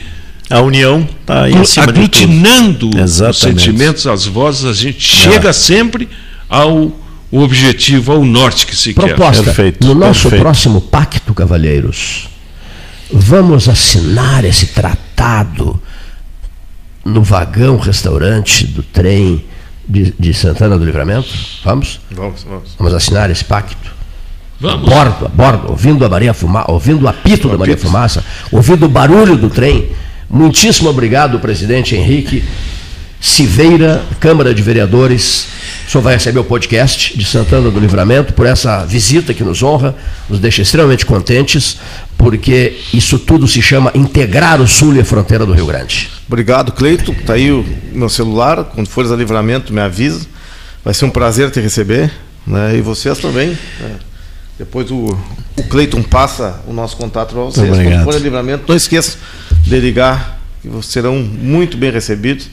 [0.48, 6.08] A União está aí aglutinando os sentimentos, as vozes, a gente chega sempre
[6.48, 6.96] ao
[7.32, 9.16] objetivo, ao norte que se quer.
[9.16, 9.56] Proposta.
[9.80, 10.42] No nosso perfeito.
[10.42, 12.28] próximo pacto, cavalheiros,
[13.12, 15.82] vamos assinar esse tratado
[17.04, 19.46] no vagão restaurante do trem
[19.88, 21.30] de, de Santana do Livramento?
[21.64, 22.00] Vamos?
[22.12, 22.76] Vamos, vamos.
[22.78, 23.92] Vamos assinar esse pacto?
[24.60, 24.88] Vamos.
[24.88, 28.90] bordo, a bordo, ouvindo a Maria Fumaça, ouvindo o apito da Maria Fumaça, ouvindo o
[28.90, 29.90] barulho do trem.
[30.30, 32.44] Muitíssimo obrigado, presidente Henrique
[33.22, 35.48] Siveira, Câmara de Vereadores.
[35.88, 39.62] O senhor vai receber o podcast de Santana do Livramento por essa visita que nos
[39.62, 39.96] honra,
[40.28, 41.78] nos deixa extremamente contentes,
[42.18, 46.10] porque isso tudo se chama integrar o Sul e a fronteira do Rio Grande.
[46.28, 47.14] Obrigado, Cleito.
[47.26, 47.64] Tá aí o
[47.94, 48.64] meu celular.
[48.74, 50.26] Quando fores a livramento, me avisa.
[50.84, 52.12] Vai ser um prazer te receber.
[52.48, 52.78] Né?
[52.78, 53.50] E vocês também.
[53.80, 53.96] né?
[54.58, 55.18] Depois o,
[55.58, 57.68] o Cleiton passa o nosso contato para vocês.
[57.70, 58.04] Obrigado.
[58.04, 59.20] Quando for a livramento, não esqueçam
[59.64, 62.48] de ligar, que vocês serão muito bem recebidos.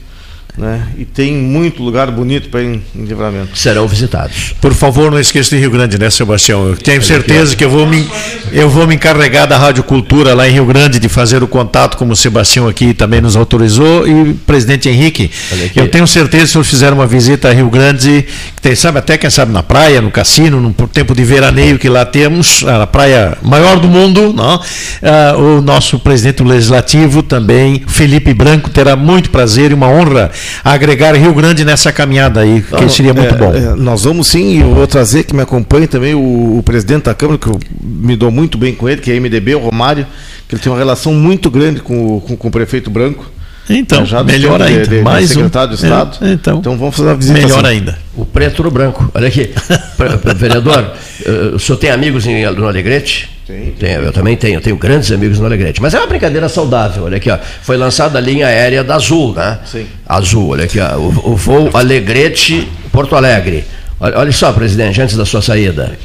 [0.59, 0.89] Né?
[0.97, 3.57] E tem muito lugar bonito para ir em, em livramento.
[3.57, 4.53] Serão visitados.
[4.59, 6.67] Por favor, não esqueça de Rio Grande, né, Sebastião?
[6.67, 8.05] Eu tenho certeza que eu vou, me,
[8.51, 11.95] eu vou me encarregar da Rádio Cultura lá em Rio Grande de fazer o contato,
[11.95, 15.31] como o Sebastião aqui também nos autorizou, e o presidente Henrique.
[15.73, 18.99] Eu tenho certeza que se eu fizer uma visita a Rio Grande, que tem, sabe,
[18.99, 22.85] até quem sabe na praia, no cassino, no tempo de veraneio que lá temos, a
[22.85, 24.61] praia maior do mundo, não?
[25.01, 30.29] Ah, o nosso presidente legislativo também, Felipe Branco, terá muito prazer e uma honra
[30.63, 33.53] agregar Rio Grande nessa caminhada aí, que seria muito É, bom.
[33.53, 37.03] é, nós vamos sim, e eu vou trazer que me acompanhe também o, o presidente
[37.05, 40.05] da Câmara, que eu me dou muito bem com ele, que é MDB, o Romário,
[40.47, 43.29] que ele tem uma relação muito grande com, o- com, com o prefeito Branco.
[43.71, 44.81] Então, já melhor ainda.
[44.87, 45.33] de- de mais um.
[45.35, 46.17] secretário de Estado.
[46.25, 47.39] É, então, vamos fazer a visita.
[47.39, 47.67] melhor assim.
[47.75, 47.99] ainda.
[48.15, 49.11] O preto no branco.
[49.13, 49.51] Olha aqui.
[50.35, 50.91] Vereador,
[51.23, 53.29] eh, o senhor tem amigos em, no Alegrete?
[53.49, 53.75] Tenho.
[53.77, 54.57] Tenho, eu também tenho.
[54.57, 55.81] Eu tenho grandes amigos no Alegrete.
[55.81, 57.05] Mas é uma brincadeira saudável.
[57.05, 57.39] Olha aqui, ó.
[57.63, 59.59] Foi lançada a linha aérea da Azul, né?
[59.65, 59.89] Sim.
[60.05, 60.97] Azul, olha aqui, ó.
[60.97, 63.65] O, o voo Alegrete Porto Alegre.
[63.99, 65.97] Olha, olha só, presidente, antes da sua saída.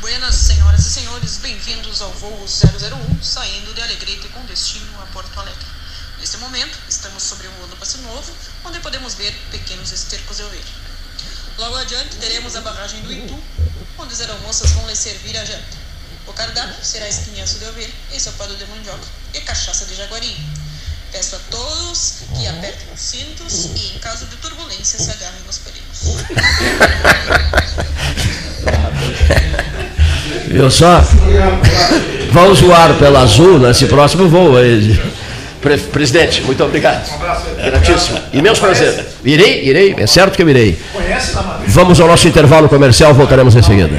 [0.00, 5.38] Buenas, senhoras e senhores, bem-vindos ao voo 001, saindo de Alegrete com destino a Porto
[5.38, 5.66] Alegre.
[6.18, 8.32] Neste momento, estamos sobre um ano passe novo,
[8.64, 10.93] onde podemos ver pequenos estercos de ovelha.
[11.58, 13.38] Logo adiante, teremos a barragem do Itu,
[13.98, 15.84] onde as aeromoças vão lhe servir a janta.
[16.26, 20.64] O cardápio será espinhaço de ovelha, ensopado de mandioca e cachaça de jaguarinho.
[21.12, 25.58] Peço a todos que apertem os cintos e, em caso de turbulência, se agarrem nos
[25.58, 26.00] pelinhos.
[30.48, 31.00] Viu só?
[32.32, 35.00] Vamos voar pela Azul nesse próximo voo aí.
[35.64, 37.08] Pre- Presidente, muito obrigado.
[37.56, 38.20] Gratíssimo.
[38.34, 39.06] Imenso prazer.
[39.24, 40.78] Irei, irei, é certo que eu irei.
[41.68, 43.96] Vamos ao nosso intervalo comercial, voltaremos em seguida.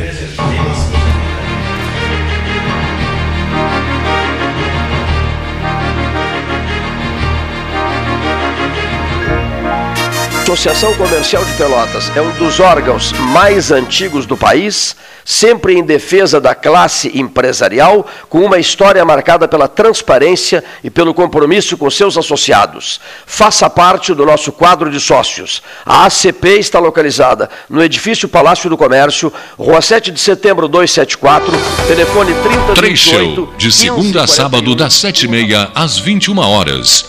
[10.43, 14.95] Associação Comercial de Pelotas é um dos órgãos mais antigos do país,
[15.27, 21.75] sempre em defesa da classe empresarial, com uma história marcada pela transparência e pelo compromisso
[21.75, 23.01] com seus associados.
[23.25, 25.63] Faça parte do nosso quadro de sócios.
[25.83, 31.51] A ACP está localizada no edifício Palácio do Comércio, Rua 7 de Setembro 274,
[31.87, 37.05] telefone 30 Três show, de segunda a sábado, das 7h30 às 21 horas.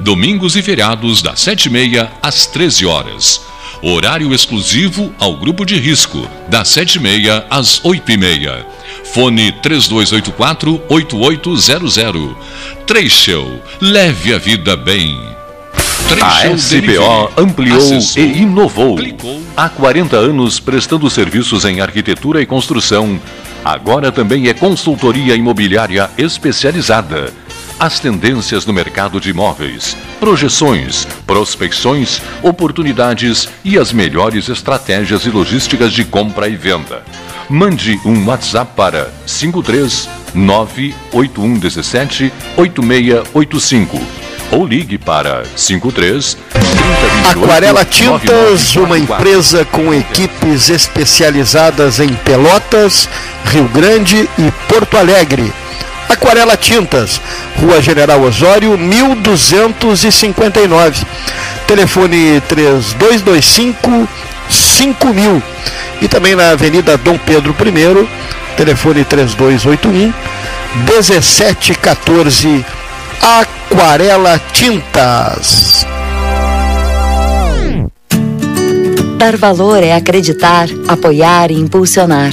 [0.00, 3.49] Domingos e feriados, das 7h30 às 13 horas.
[3.82, 8.64] Horário exclusivo ao grupo de risco, das 7h30 às 8h30.
[9.14, 12.36] Fone 3284-8800.
[12.86, 15.18] Três show, leve a vida bem.
[16.08, 18.96] Três A SBO ampliou Acessou, e inovou.
[18.96, 19.40] clicou.
[19.56, 23.20] Há 40 anos prestando serviços em arquitetura e construção.
[23.64, 27.32] Agora também é consultoria imobiliária especializada.
[27.80, 35.90] As tendências no mercado de imóveis, projeções, prospecções, oportunidades e as melhores estratégias e logísticas
[35.90, 37.02] de compra e venda.
[37.48, 43.98] Mande um WhatsApp para 53 98117 8685
[44.52, 48.98] ou ligue para 53 3028 Aquarela Tintas, uma 9944.
[48.98, 53.08] empresa com equipes especializadas em Pelotas,
[53.46, 55.50] Rio Grande e Porto Alegre.
[56.10, 57.20] Aquarela Tintas,
[57.60, 61.06] Rua General Osório, 1259.
[61.66, 64.08] Telefone 3225
[64.48, 65.42] 5000.
[66.02, 68.08] E também na Avenida Dom Pedro I,
[68.56, 70.12] telefone 3281
[70.86, 72.64] 1714.
[73.20, 75.86] Aquarela Tintas.
[79.16, 82.32] Dar valor é acreditar, apoiar e impulsionar.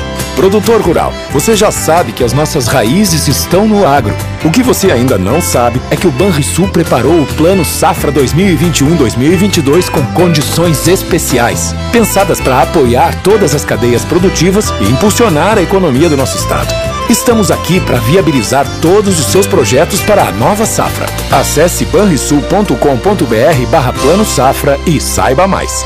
[0.41, 4.11] Produtor rural, você já sabe que as nossas raízes estão no agro.
[4.43, 9.91] O que você ainda não sabe é que o Banrisul preparou o Plano Safra 2021-2022
[9.91, 16.17] com condições especiais, pensadas para apoiar todas as cadeias produtivas e impulsionar a economia do
[16.17, 16.73] nosso estado.
[17.07, 21.05] Estamos aqui para viabilizar todos os seus projetos para a nova safra.
[21.31, 25.85] Acesse banrisul.com.br barra Plano Safra e saiba mais.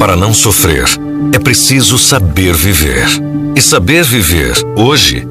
[0.00, 0.86] Para não sofrer,
[1.30, 3.06] é preciso saber viver.
[3.54, 5.28] E saber viver, hoje,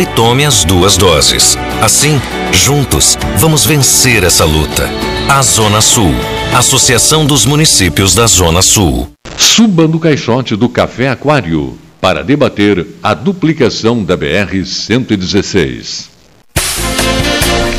[0.00, 1.56] e tome as duas doses.
[1.80, 2.20] Assim,
[2.52, 4.88] juntos, vamos vencer essa luta.
[5.28, 6.14] A Zona Sul.
[6.54, 9.08] Associação dos Municípios da Zona Sul.
[9.36, 16.08] Suba no caixote do Café Aquário para debater a duplicação da BR-116.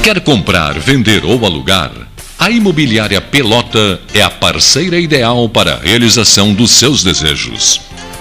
[0.04, 1.92] Quer comprar, vender ou alugar?
[2.38, 7.82] A Imobiliária Pelota é a parceira ideal para a realização dos seus desejos.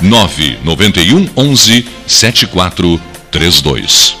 [0.00, 4.16] 991 11 7432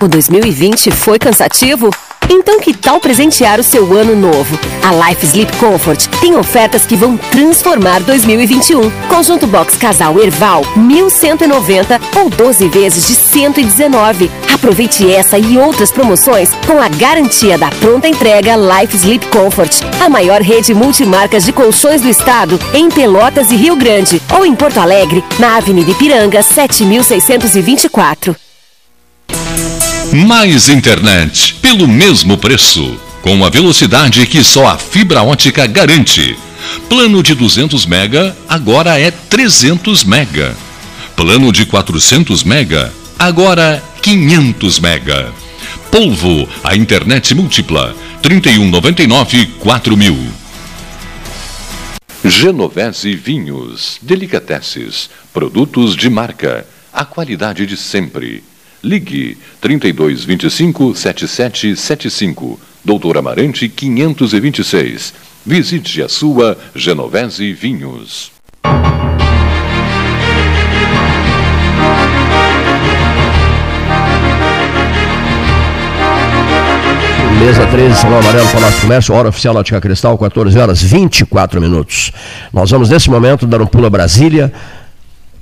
[0.00, 1.90] O 2020 foi cansativo?
[2.32, 4.56] Então que tal presentear o seu ano novo?
[4.82, 8.88] A Life Sleep Comfort tem ofertas que vão transformar 2021.
[9.08, 14.30] Conjunto Box Casal Erval, 1190 ou 12 vezes de 119.
[14.60, 20.06] Aproveite essa e outras promoções com a garantia da pronta entrega Life Sleep Comfort, a
[20.10, 24.76] maior rede multimarcas de colchões do estado em Pelotas e Rio Grande ou em Porto
[24.76, 28.36] Alegre, na Avenida Ipiranga, 7624.
[30.12, 36.38] Mais internet pelo mesmo preço, com a velocidade que só a fibra ótica garante.
[36.86, 40.54] Plano de 200 mega agora é 300 mega.
[41.16, 45.32] Plano de 400 mega agora 500 mega.
[45.90, 50.16] Polvo, a internet múltipla, 3199 4000.
[52.24, 58.42] Genovese Vinhos, Delicateces, produtos de marca, a qualidade de sempre.
[58.82, 65.12] Ligue 3225 7775, Doutor Amarante 526.
[65.44, 68.32] Visite a sua Genovese Vinhos.
[77.40, 82.12] Mesa 13, Salão Amarelo, Palácio Comércio, hora oficial Ótica Cristal, 14 horas 24 minutos.
[82.52, 84.52] Nós vamos nesse momento dar um pulo a Brasília.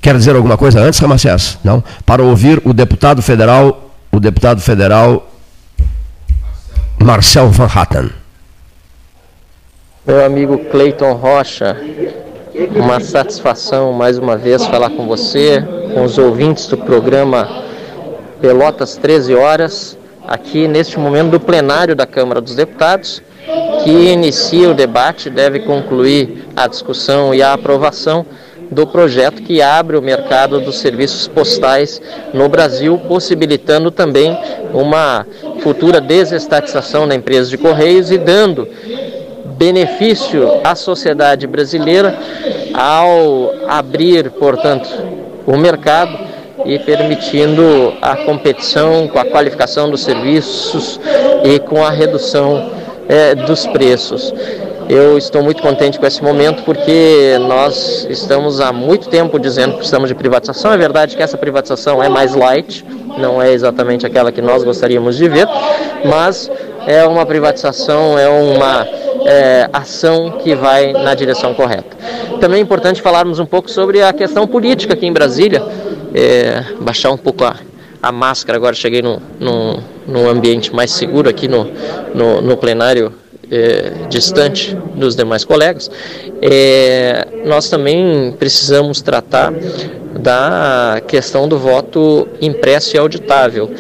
[0.01, 1.59] Quer dizer alguma coisa antes, Ramacés?
[1.65, 1.83] Não?
[2.07, 5.29] Para ouvir o deputado federal, o deputado federal
[7.03, 8.11] Marcel Van Hatten.
[10.07, 11.77] Meu amigo Cleiton Rocha,
[12.77, 15.61] uma satisfação mais uma vez falar com você,
[15.93, 17.65] com os ouvintes do programa
[18.41, 19.98] Pelotas 13 horas,
[20.29, 23.23] aqui neste momento do plenário da Câmara dos Deputados,
[23.83, 28.27] que inicia o debate, deve concluir a discussão e a aprovação
[28.71, 32.03] do projeto que abre o mercado dos serviços postais
[32.35, 34.39] no Brasil, possibilitando também
[34.75, 35.27] uma
[35.61, 38.69] futura desestatização da empresa de Correios e dando
[39.57, 42.19] benefício à sociedade brasileira
[42.75, 44.87] ao abrir, portanto,
[45.47, 46.28] o mercado
[46.65, 51.01] e permitindo a competição com a qualificação dos serviços
[51.45, 52.71] e com a redução
[53.09, 54.33] eh, dos preços.
[54.89, 59.79] Eu estou muito contente com esse momento porque nós estamos há muito tempo dizendo que
[59.79, 60.73] precisamos de privatização.
[60.73, 62.87] É verdade que essa privatização é mais light,
[63.19, 65.47] não é exatamente aquela que nós gostaríamos de ver,
[66.07, 66.51] mas
[66.87, 68.89] é uma privatização, é uma
[69.27, 71.95] é, ação que vai na direção correta.
[72.41, 75.63] Também é importante falarmos um pouco sobre a questão política aqui em Brasília,
[76.19, 77.57] é, baixar um pouco a,
[78.03, 78.59] a máscara.
[78.59, 79.19] Agora cheguei num,
[80.07, 81.71] num ambiente mais seguro aqui no,
[82.15, 83.13] no, no plenário
[83.51, 85.91] é, distante dos demais colegas,
[86.43, 89.53] é, nós também precisamos tratar
[90.21, 93.71] da questão do voto impresso e auditável.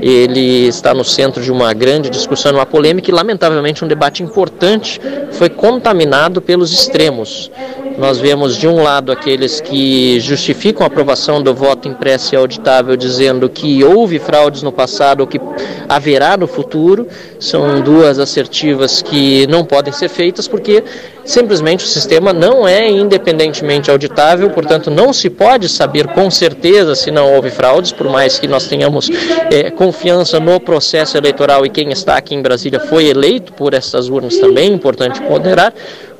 [0.00, 5.00] Ele está no centro de uma grande discussão, uma polêmica e, lamentavelmente, um debate importante
[5.32, 7.50] foi contaminado pelos extremos.
[7.98, 12.94] Nós vemos de um lado aqueles que justificam a aprovação do voto impresso e auditável,
[12.94, 15.40] dizendo que houve fraudes no passado ou que
[15.88, 17.06] haverá no futuro.
[17.40, 20.84] São duas assertivas que não podem ser feitas porque
[21.26, 27.10] simplesmente o sistema não é independentemente auditável, portanto não se pode saber com certeza se
[27.10, 29.10] não houve fraudes, por mais que nós tenhamos
[29.50, 34.08] é, confiança no processo eleitoral e quem está aqui em Brasília foi eleito por essas
[34.08, 35.72] urnas também, importante ponderar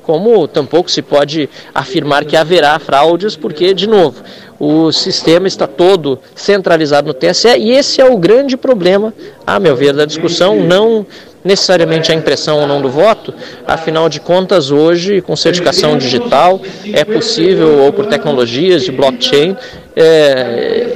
[0.06, 4.22] como tampouco se pode afirmar que haverá fraudes, porque, de novo,
[4.58, 9.12] o sistema está todo centralizado no TSE e esse é o grande problema,
[9.44, 11.04] a meu ver, da discussão, não
[11.46, 13.32] necessariamente a impressão ou não do voto,
[13.66, 16.60] afinal de contas, hoje, com certificação digital,
[16.92, 19.56] é possível, ou por tecnologias de blockchain,
[19.94, 20.88] é,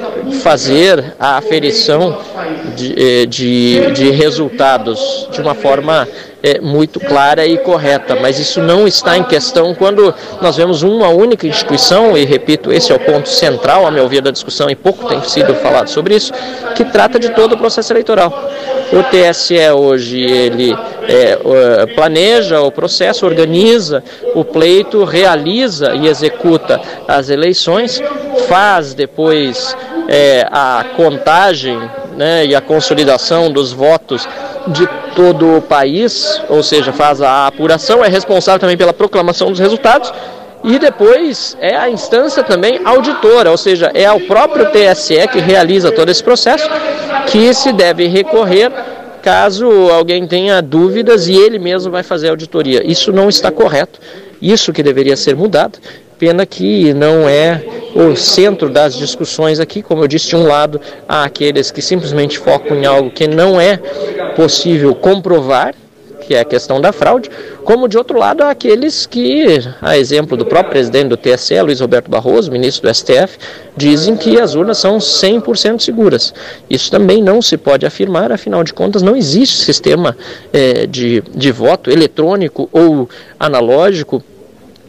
[0.42, 2.18] fazer a aferição
[2.76, 6.06] de, de, de resultados de uma forma
[6.42, 11.08] é, muito clara e correta, mas isso não está em questão quando nós vemos uma
[11.08, 14.74] única instituição, e repito, esse é o ponto central, a meu ver, da discussão, e
[14.74, 16.32] pouco tem sido falado sobre isso,
[16.74, 18.50] que trata de todo o processo eleitoral.
[18.92, 20.76] O TSE hoje ele
[21.08, 24.02] é, planeja o processo, organiza
[24.34, 28.02] o pleito, realiza e executa as eleições,
[28.48, 29.76] faz depois
[30.08, 31.78] é, a contagem
[32.16, 34.28] né, e a consolidação dos votos
[34.68, 39.60] de todo o país, ou seja, faz a apuração, é responsável também pela proclamação dos
[39.60, 40.12] resultados
[40.62, 45.90] e depois é a instância também auditora, ou seja, é o próprio TSE que realiza
[45.90, 46.68] todo esse processo
[47.26, 48.70] que se deve recorrer
[49.22, 52.82] caso alguém tenha dúvidas e ele mesmo vai fazer a auditoria.
[52.84, 54.00] Isso não está correto,
[54.40, 55.78] isso que deveria ser mudado.
[56.18, 57.62] Pena que não é
[57.94, 60.78] o centro das discussões aqui, como eu disse, de um lado
[61.08, 63.78] há aqueles que simplesmente focam em algo que não é
[64.36, 65.74] possível comprovar,
[66.30, 67.28] que é a questão da fraude,
[67.64, 69.46] como de outro lado há aqueles que,
[69.82, 73.36] a exemplo do próprio presidente do TSE, Luiz Roberto Barroso, ministro do STF,
[73.76, 76.32] dizem que as urnas são 100% seguras.
[76.70, 80.16] Isso também não se pode afirmar, afinal de contas, não existe sistema
[80.52, 84.22] é, de, de voto eletrônico ou analógico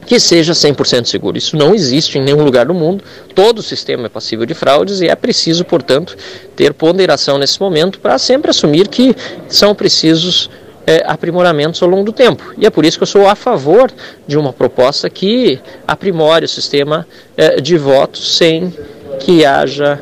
[0.05, 1.39] que seja 100% seguro.
[1.39, 3.03] Isso não existe em nenhum lugar do mundo.
[3.33, 6.15] Todo o sistema é passível de fraudes e é preciso, portanto,
[6.55, 9.15] ter ponderação nesse momento para sempre assumir que
[9.47, 10.47] são precisos
[10.85, 12.53] é, aprimoramentos ao longo do tempo.
[12.57, 13.91] E é por isso que eu sou a favor
[14.27, 18.73] de uma proposta que aprimore o sistema é, de votos sem
[19.19, 19.99] que haja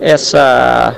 [0.00, 0.96] essa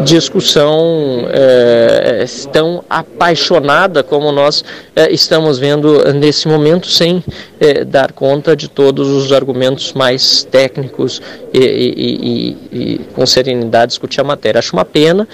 [0.00, 4.64] discussão é, tão apaixonada como nós
[4.94, 7.22] é, estamos vendo nesse momento, sem
[7.60, 11.20] é, dar conta de todos os argumentos mais técnicos
[11.52, 14.58] e, e, e, e com serenidade discutir a matéria.
[14.58, 15.28] Acho uma pena,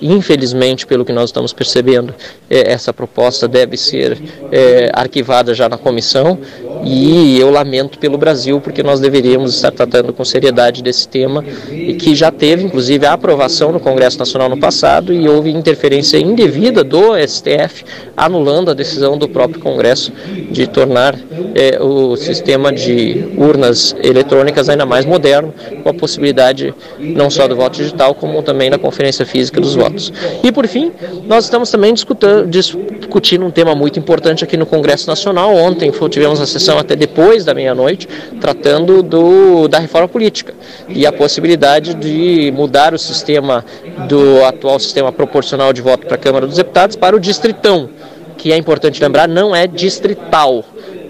[0.00, 2.14] infelizmente, pelo que nós estamos percebendo,
[2.48, 4.18] essa proposta deve ser
[4.92, 6.38] arquivada já na comissão
[6.84, 11.94] e eu lamento pelo Brasil, porque nós deveríamos estar tratando com seriedade desse tema e
[11.94, 16.82] que já teve, inclusive, a aprovação no Congresso Nacional no passado e houve interferência indevida
[16.82, 17.84] do STF,
[18.16, 20.12] anulando a decisão do próprio Congresso
[20.50, 21.18] de tornar
[21.54, 25.52] é, o sistema de urnas eletrônicas ainda mais moderno,
[25.82, 30.12] com a possibilidade não só do voto digital, como também da conferência física dos votos.
[30.42, 30.92] E por fim,
[31.26, 31.92] nós estamos também
[32.48, 35.54] discutindo um tema muito importante aqui no Congresso Nacional.
[35.54, 38.08] Ontem tivemos a sessão até depois da meia-noite,
[38.40, 40.54] tratando do, da reforma política
[40.88, 43.63] e a possibilidade de mudar o sistema
[44.08, 47.88] do atual sistema proporcional de voto para a Câmara dos Deputados para o distritão,
[48.36, 50.64] que é importante lembrar, não é distrital.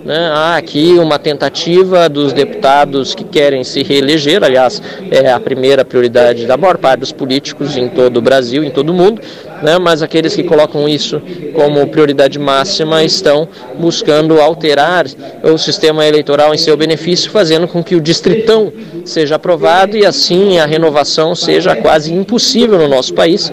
[0.05, 0.31] Né?
[0.35, 6.45] Há aqui uma tentativa dos deputados que querem se reeleger, aliás, é a primeira prioridade
[6.45, 9.23] da maior parte dos políticos em todo o Brasil, em todo o mundo,
[9.63, 9.79] né?
[9.79, 11.23] mas aqueles que colocam isso
[11.55, 13.49] como prioridade máxima estão
[13.79, 15.07] buscando alterar
[15.43, 18.71] o sistema eleitoral em seu benefício, fazendo com que o distritão
[19.07, 23.51] seja aprovado e assim a renovação seja quase impossível no nosso país,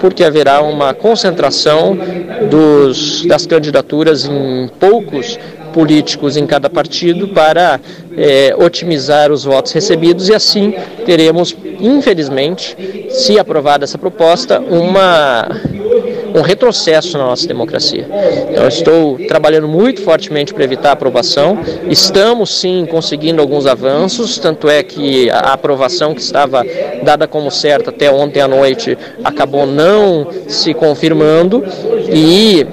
[0.00, 1.96] porque haverá uma concentração
[2.50, 5.38] dos, das candidaturas em poucos
[5.74, 7.80] políticos em cada partido para
[8.16, 10.72] é, otimizar os votos recebidos e assim
[11.04, 15.48] teremos, infelizmente, se aprovada essa proposta, uma
[16.34, 18.08] um retrocesso na nossa democracia.
[18.52, 21.58] Eu estou trabalhando muito fortemente para evitar a aprovação.
[21.88, 26.66] Estamos sim conseguindo alguns avanços, tanto é que a aprovação que estava
[27.04, 31.64] dada como certa até ontem à noite acabou não se confirmando
[32.12, 32.66] e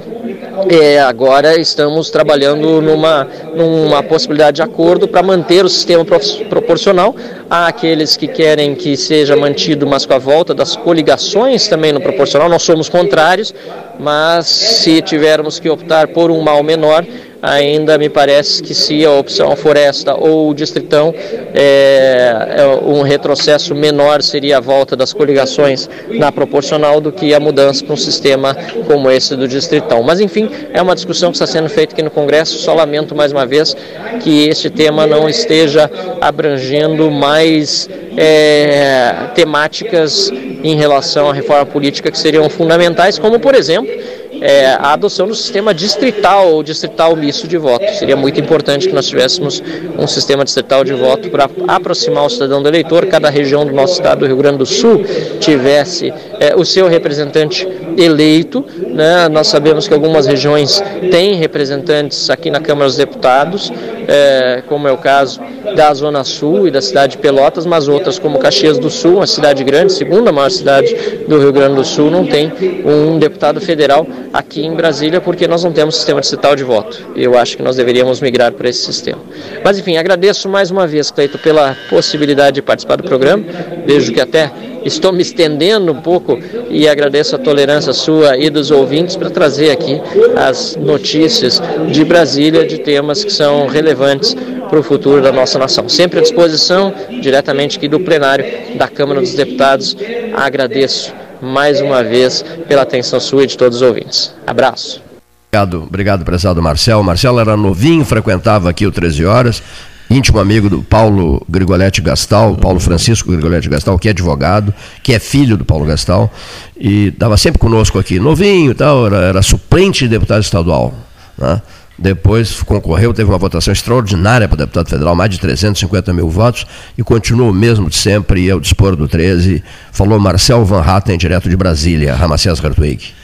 [0.69, 6.06] é, agora estamos trabalhando numa, numa possibilidade de acordo para manter o sistema
[6.49, 7.15] proporcional.
[7.49, 12.02] Há aqueles que querem que seja mantido, mas com a volta das coligações também no
[12.02, 12.49] proporcional.
[12.49, 13.53] Nós somos contrários,
[13.99, 17.06] mas se tivermos que optar por um mal menor,
[17.41, 21.13] ainda me parece que se a opção for esta ou o distritão,
[21.53, 27.39] é, é, um retrocesso menor seria a volta das coligações na proporcional do que a
[27.39, 28.55] mudança para um sistema
[28.85, 30.03] como esse do distritão.
[30.03, 33.31] Mas enfim, é uma discussão que está sendo feita aqui no Congresso, só lamento mais
[33.31, 33.76] uma vez
[34.22, 35.89] que este tema não esteja
[36.19, 40.31] abrangendo mais é, temáticas
[40.63, 43.91] em relação à reforma política que seriam fundamentais, como por exemplo
[44.40, 47.86] é, a adoção do sistema distrital ou distrital misto de voto.
[47.95, 49.62] Seria muito importante que nós tivéssemos
[49.98, 53.06] um sistema distrital de voto para aproximar o cidadão do eleitor.
[53.08, 55.03] Cada região do nosso estado do Rio Grande do Sul
[55.40, 58.65] tivesse é, o seu representante eleito.
[58.88, 59.27] Né?
[59.30, 63.72] Nós sabemos que algumas regiões têm representantes aqui na Câmara dos Deputados,
[64.07, 65.39] é, como é o caso
[65.76, 69.27] da Zona Sul e da cidade de Pelotas, mas outras como Caxias do Sul, uma
[69.27, 70.93] cidade grande, segunda maior cidade
[71.27, 72.51] do Rio Grande do Sul, não tem
[72.85, 77.07] um deputado federal aqui em Brasília porque nós não temos sistema distrital de voto.
[77.15, 79.22] Eu acho que nós deveríamos migrar para esse sistema.
[79.63, 83.43] Mas enfim, agradeço mais uma vez, Cleito, pela possibilidade de participar do programa.
[83.85, 84.51] Vejo que até
[84.84, 86.40] estou me estendendo um pouco
[86.70, 90.02] e agradeço a tolerância sua e dos ouvintes para trazer aqui
[90.36, 94.36] as notícias de Brasília de temas que são relevantes
[94.70, 95.88] para o futuro da nossa nação.
[95.90, 98.45] Sempre à disposição, diretamente aqui do plenário
[98.76, 99.95] da Câmara dos Deputados.
[100.34, 104.34] Agradeço mais uma vez pela atenção sua e de todos os ouvintes.
[104.45, 105.02] Abraço.
[105.49, 107.03] Obrigado, obrigado, prezado Marcel.
[107.03, 109.62] Marcelo era novinho, frequentava aqui o 13 Horas
[110.11, 115.19] íntimo amigo do Paulo Grigoletti Gastal, Paulo Francisco Grigoletti Gastal, que é advogado, que é
[115.19, 116.31] filho do Paulo Gastal,
[116.77, 120.93] e estava sempre conosco aqui, novinho e tal, era, era suplente de deputado estadual.
[121.38, 121.61] Né?
[121.97, 126.65] Depois concorreu, teve uma votação extraordinária para deputado federal, mais de 350 mil votos,
[126.97, 129.63] e continua o mesmo de sempre, e ao dispor do 13.
[129.91, 133.20] Falou Marcel Van Hatten, direto de Brasília, Ramacés Hartwig.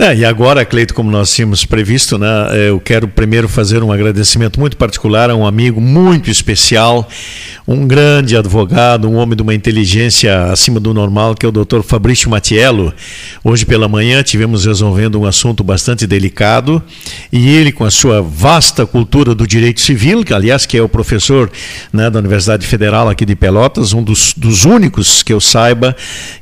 [0.00, 2.28] É, e agora, Cleito, como nós tínhamos previsto, né,
[2.68, 7.08] eu quero primeiro fazer um agradecimento muito particular a um amigo muito especial,
[7.66, 11.82] um grande advogado, um homem de uma inteligência acima do normal, que é o doutor
[11.82, 12.94] Fabrício Matiello.
[13.42, 16.80] Hoje pela manhã tivemos resolvendo um assunto bastante delicado
[17.32, 20.88] e ele, com a sua vasta cultura do direito civil, que aliás que é o
[20.88, 21.50] professor
[21.92, 25.96] né, da Universidade Federal aqui de Pelotas, um dos, dos únicos que eu saiba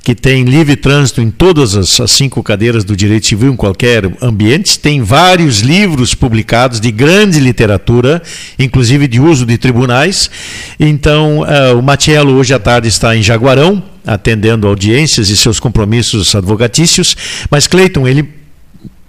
[0.04, 4.04] que tem livre trânsito em todas as, as cinco cadeiras do direito civil em qualquer
[4.22, 8.22] ambiente, tem vários livros publicados de grande literatura,
[8.58, 10.30] inclusive de uso de tribunais.
[10.78, 16.34] Então, uh, o Matiello hoje à tarde está em Jaguarão, atendendo audiências e seus compromissos
[16.34, 17.16] advocatícios,
[17.50, 18.45] mas Cleiton, ele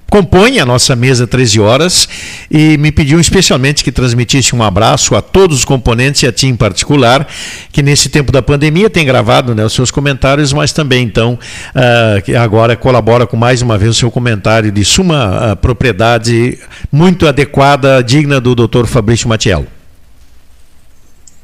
[0.09, 2.07] compõe a nossa mesa 13 horas
[2.49, 6.47] e me pediu especialmente que transmitisse um abraço a todos os componentes e a ti
[6.47, 7.27] em particular,
[7.71, 11.37] que nesse tempo da pandemia tem gravado né, os seus comentários, mas também então
[11.75, 16.57] uh, agora colabora com mais uma vez o seu comentário de suma uh, propriedade
[16.91, 18.85] muito adequada, digna do Dr.
[18.85, 19.67] Fabrício Matiello.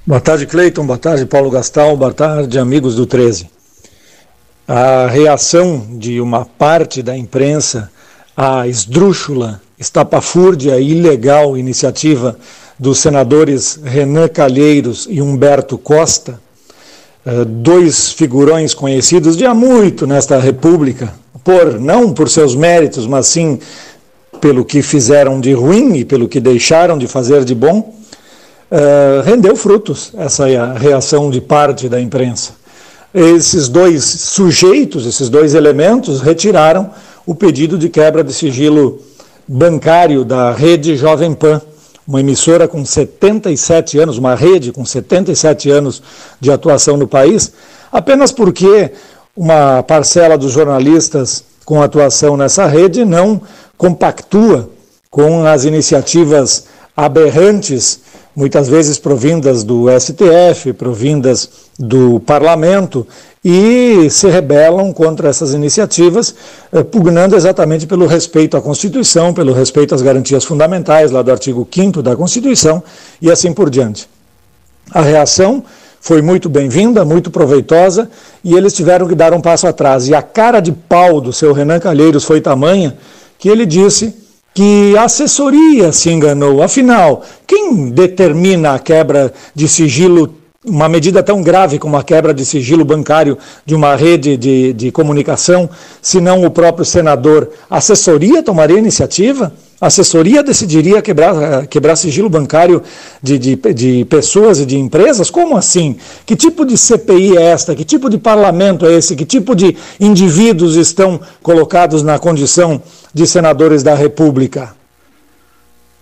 [0.06, 0.86] Boa tarde, Cleiton.
[0.86, 1.96] Boa tarde, Paulo Gastal.
[1.96, 3.48] Boa tarde, amigos do 13.
[4.68, 7.90] A reação de uma parte da imprensa
[8.36, 12.38] a esdrúxula, estapafúrdia e ilegal iniciativa
[12.80, 16.40] dos senadores Renan Calheiros e Humberto Costa,
[17.26, 23.28] eh, dois figurões conhecidos de há muito nesta República, por não por seus méritos, mas
[23.28, 23.60] sim
[24.42, 27.96] pelo que fizeram de ruim e pelo que deixaram de fazer de bom,
[28.70, 32.52] uh, rendeu frutos essa reação de parte da imprensa.
[33.14, 36.92] Esses dois sujeitos, esses dois elementos, retiraram
[37.26, 39.00] o pedido de quebra de sigilo
[39.48, 41.62] bancário da rede Jovem Pan,
[42.08, 46.02] uma emissora com 77 anos, uma rede com 77 anos
[46.40, 47.54] de atuação no país,
[47.92, 48.92] apenas porque
[49.36, 53.42] uma parcela dos jornalistas com atuação nessa rede não
[53.78, 54.70] compactua
[55.10, 58.02] com as iniciativas aberrantes
[58.36, 63.08] muitas vezes provindas do STF, provindas do parlamento,
[63.44, 66.34] e se rebelam contra essas iniciativas,
[66.72, 71.68] eh, pugnando exatamente pelo respeito à Constituição, pelo respeito às garantias fundamentais, lá do artigo
[71.70, 72.82] 5 da Constituição,
[73.22, 74.08] e assim por diante.
[74.92, 75.64] A reação
[76.00, 78.10] foi muito bem-vinda, muito proveitosa,
[78.44, 80.08] e eles tiveram que dar um passo atrás.
[80.08, 82.98] E a cara de pau do seu Renan Calheiros foi tamanha
[83.40, 84.14] que ele disse
[84.54, 86.62] que a assessoria se enganou.
[86.62, 92.46] Afinal, quem determina a quebra de sigilo, uma medida tão grave como a quebra de
[92.46, 95.70] sigilo bancário de uma rede de, de comunicação,
[96.02, 97.50] se não o próprio senador?
[97.70, 99.52] A assessoria tomaria iniciativa?
[99.82, 102.82] A assessoria decidiria quebrar, quebrar sigilo bancário
[103.22, 105.30] de, de, de, pessoas e de empresas?
[105.30, 105.98] Como assim?
[106.26, 107.76] Que tipo de CPI é esta?
[107.76, 109.14] Que tipo de parlamento é esse?
[109.14, 112.82] Que tipo de indivíduos estão colocados na condição
[113.14, 114.74] de senadores da República?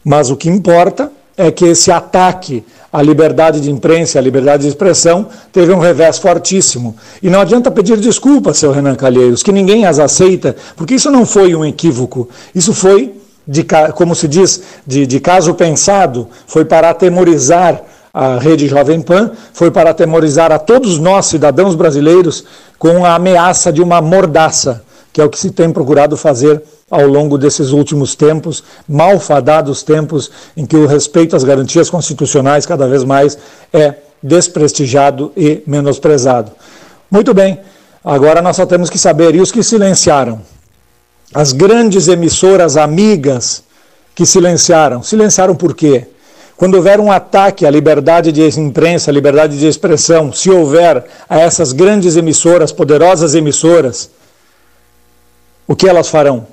[0.05, 1.11] Mas o que importa
[1.41, 6.19] é que esse ataque à liberdade de imprensa, à liberdade de expressão, teve um revés
[6.19, 6.95] fortíssimo.
[7.23, 11.26] E não adianta pedir desculpas, seu Renan Calheiros, que ninguém as aceita, porque isso não
[11.26, 13.13] foi um equívoco, isso foi
[13.47, 13.65] de,
[13.95, 17.81] como se diz, de, de caso pensado, foi para atemorizar
[18.13, 22.43] a rede Jovem Pan, foi para atemorizar a todos nós, cidadãos brasileiros,
[22.77, 27.05] com a ameaça de uma mordaça, que é o que se tem procurado fazer ao
[27.07, 33.03] longo desses últimos tempos, malfadados tempos, em que o respeito às garantias constitucionais cada vez
[33.03, 33.38] mais
[33.73, 36.51] é desprestigiado e menosprezado.
[37.09, 37.59] Muito bem,
[38.03, 40.41] agora nós só temos que saber, e os que silenciaram?
[41.33, 43.63] as grandes emissoras amigas
[44.13, 45.01] que silenciaram.
[45.01, 46.07] Silenciaram por quê?
[46.57, 51.39] quando houver um ataque à liberdade de imprensa, à liberdade de expressão, se houver a
[51.39, 54.11] essas grandes emissoras, poderosas emissoras,
[55.72, 56.45] o que elas farão?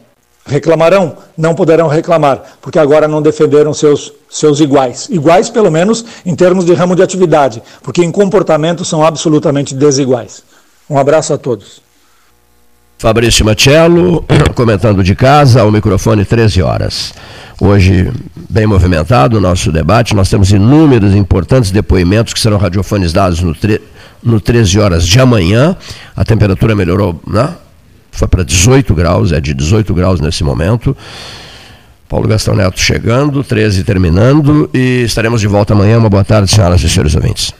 [0.47, 1.16] Reclamarão?
[1.36, 5.09] Não poderão reclamar, porque agora não defenderam seus, seus iguais.
[5.11, 10.45] Iguais, pelo menos, em termos de ramo de atividade, porque em comportamento são absolutamente desiguais.
[10.89, 11.82] Um abraço a todos.
[12.97, 14.24] Fabrício Machello,
[14.55, 17.12] comentando de casa, ao microfone 13 horas.
[17.61, 18.12] Hoje,
[18.49, 23.82] bem movimentado o nosso debate, nós temos inúmeros importantes depoimentos que serão radiofonizados no, tre
[24.23, 25.77] no 13 horas de amanhã.
[26.15, 27.53] A temperatura melhorou, né?
[28.19, 30.97] Foi para 18 graus, é de 18 graus nesse momento.
[32.09, 35.99] Paulo Gastão Neto chegando, 13 terminando, e estaremos de volta amanhã.
[35.99, 37.55] Uma boa tarde, senhoras e senhores ouvintes.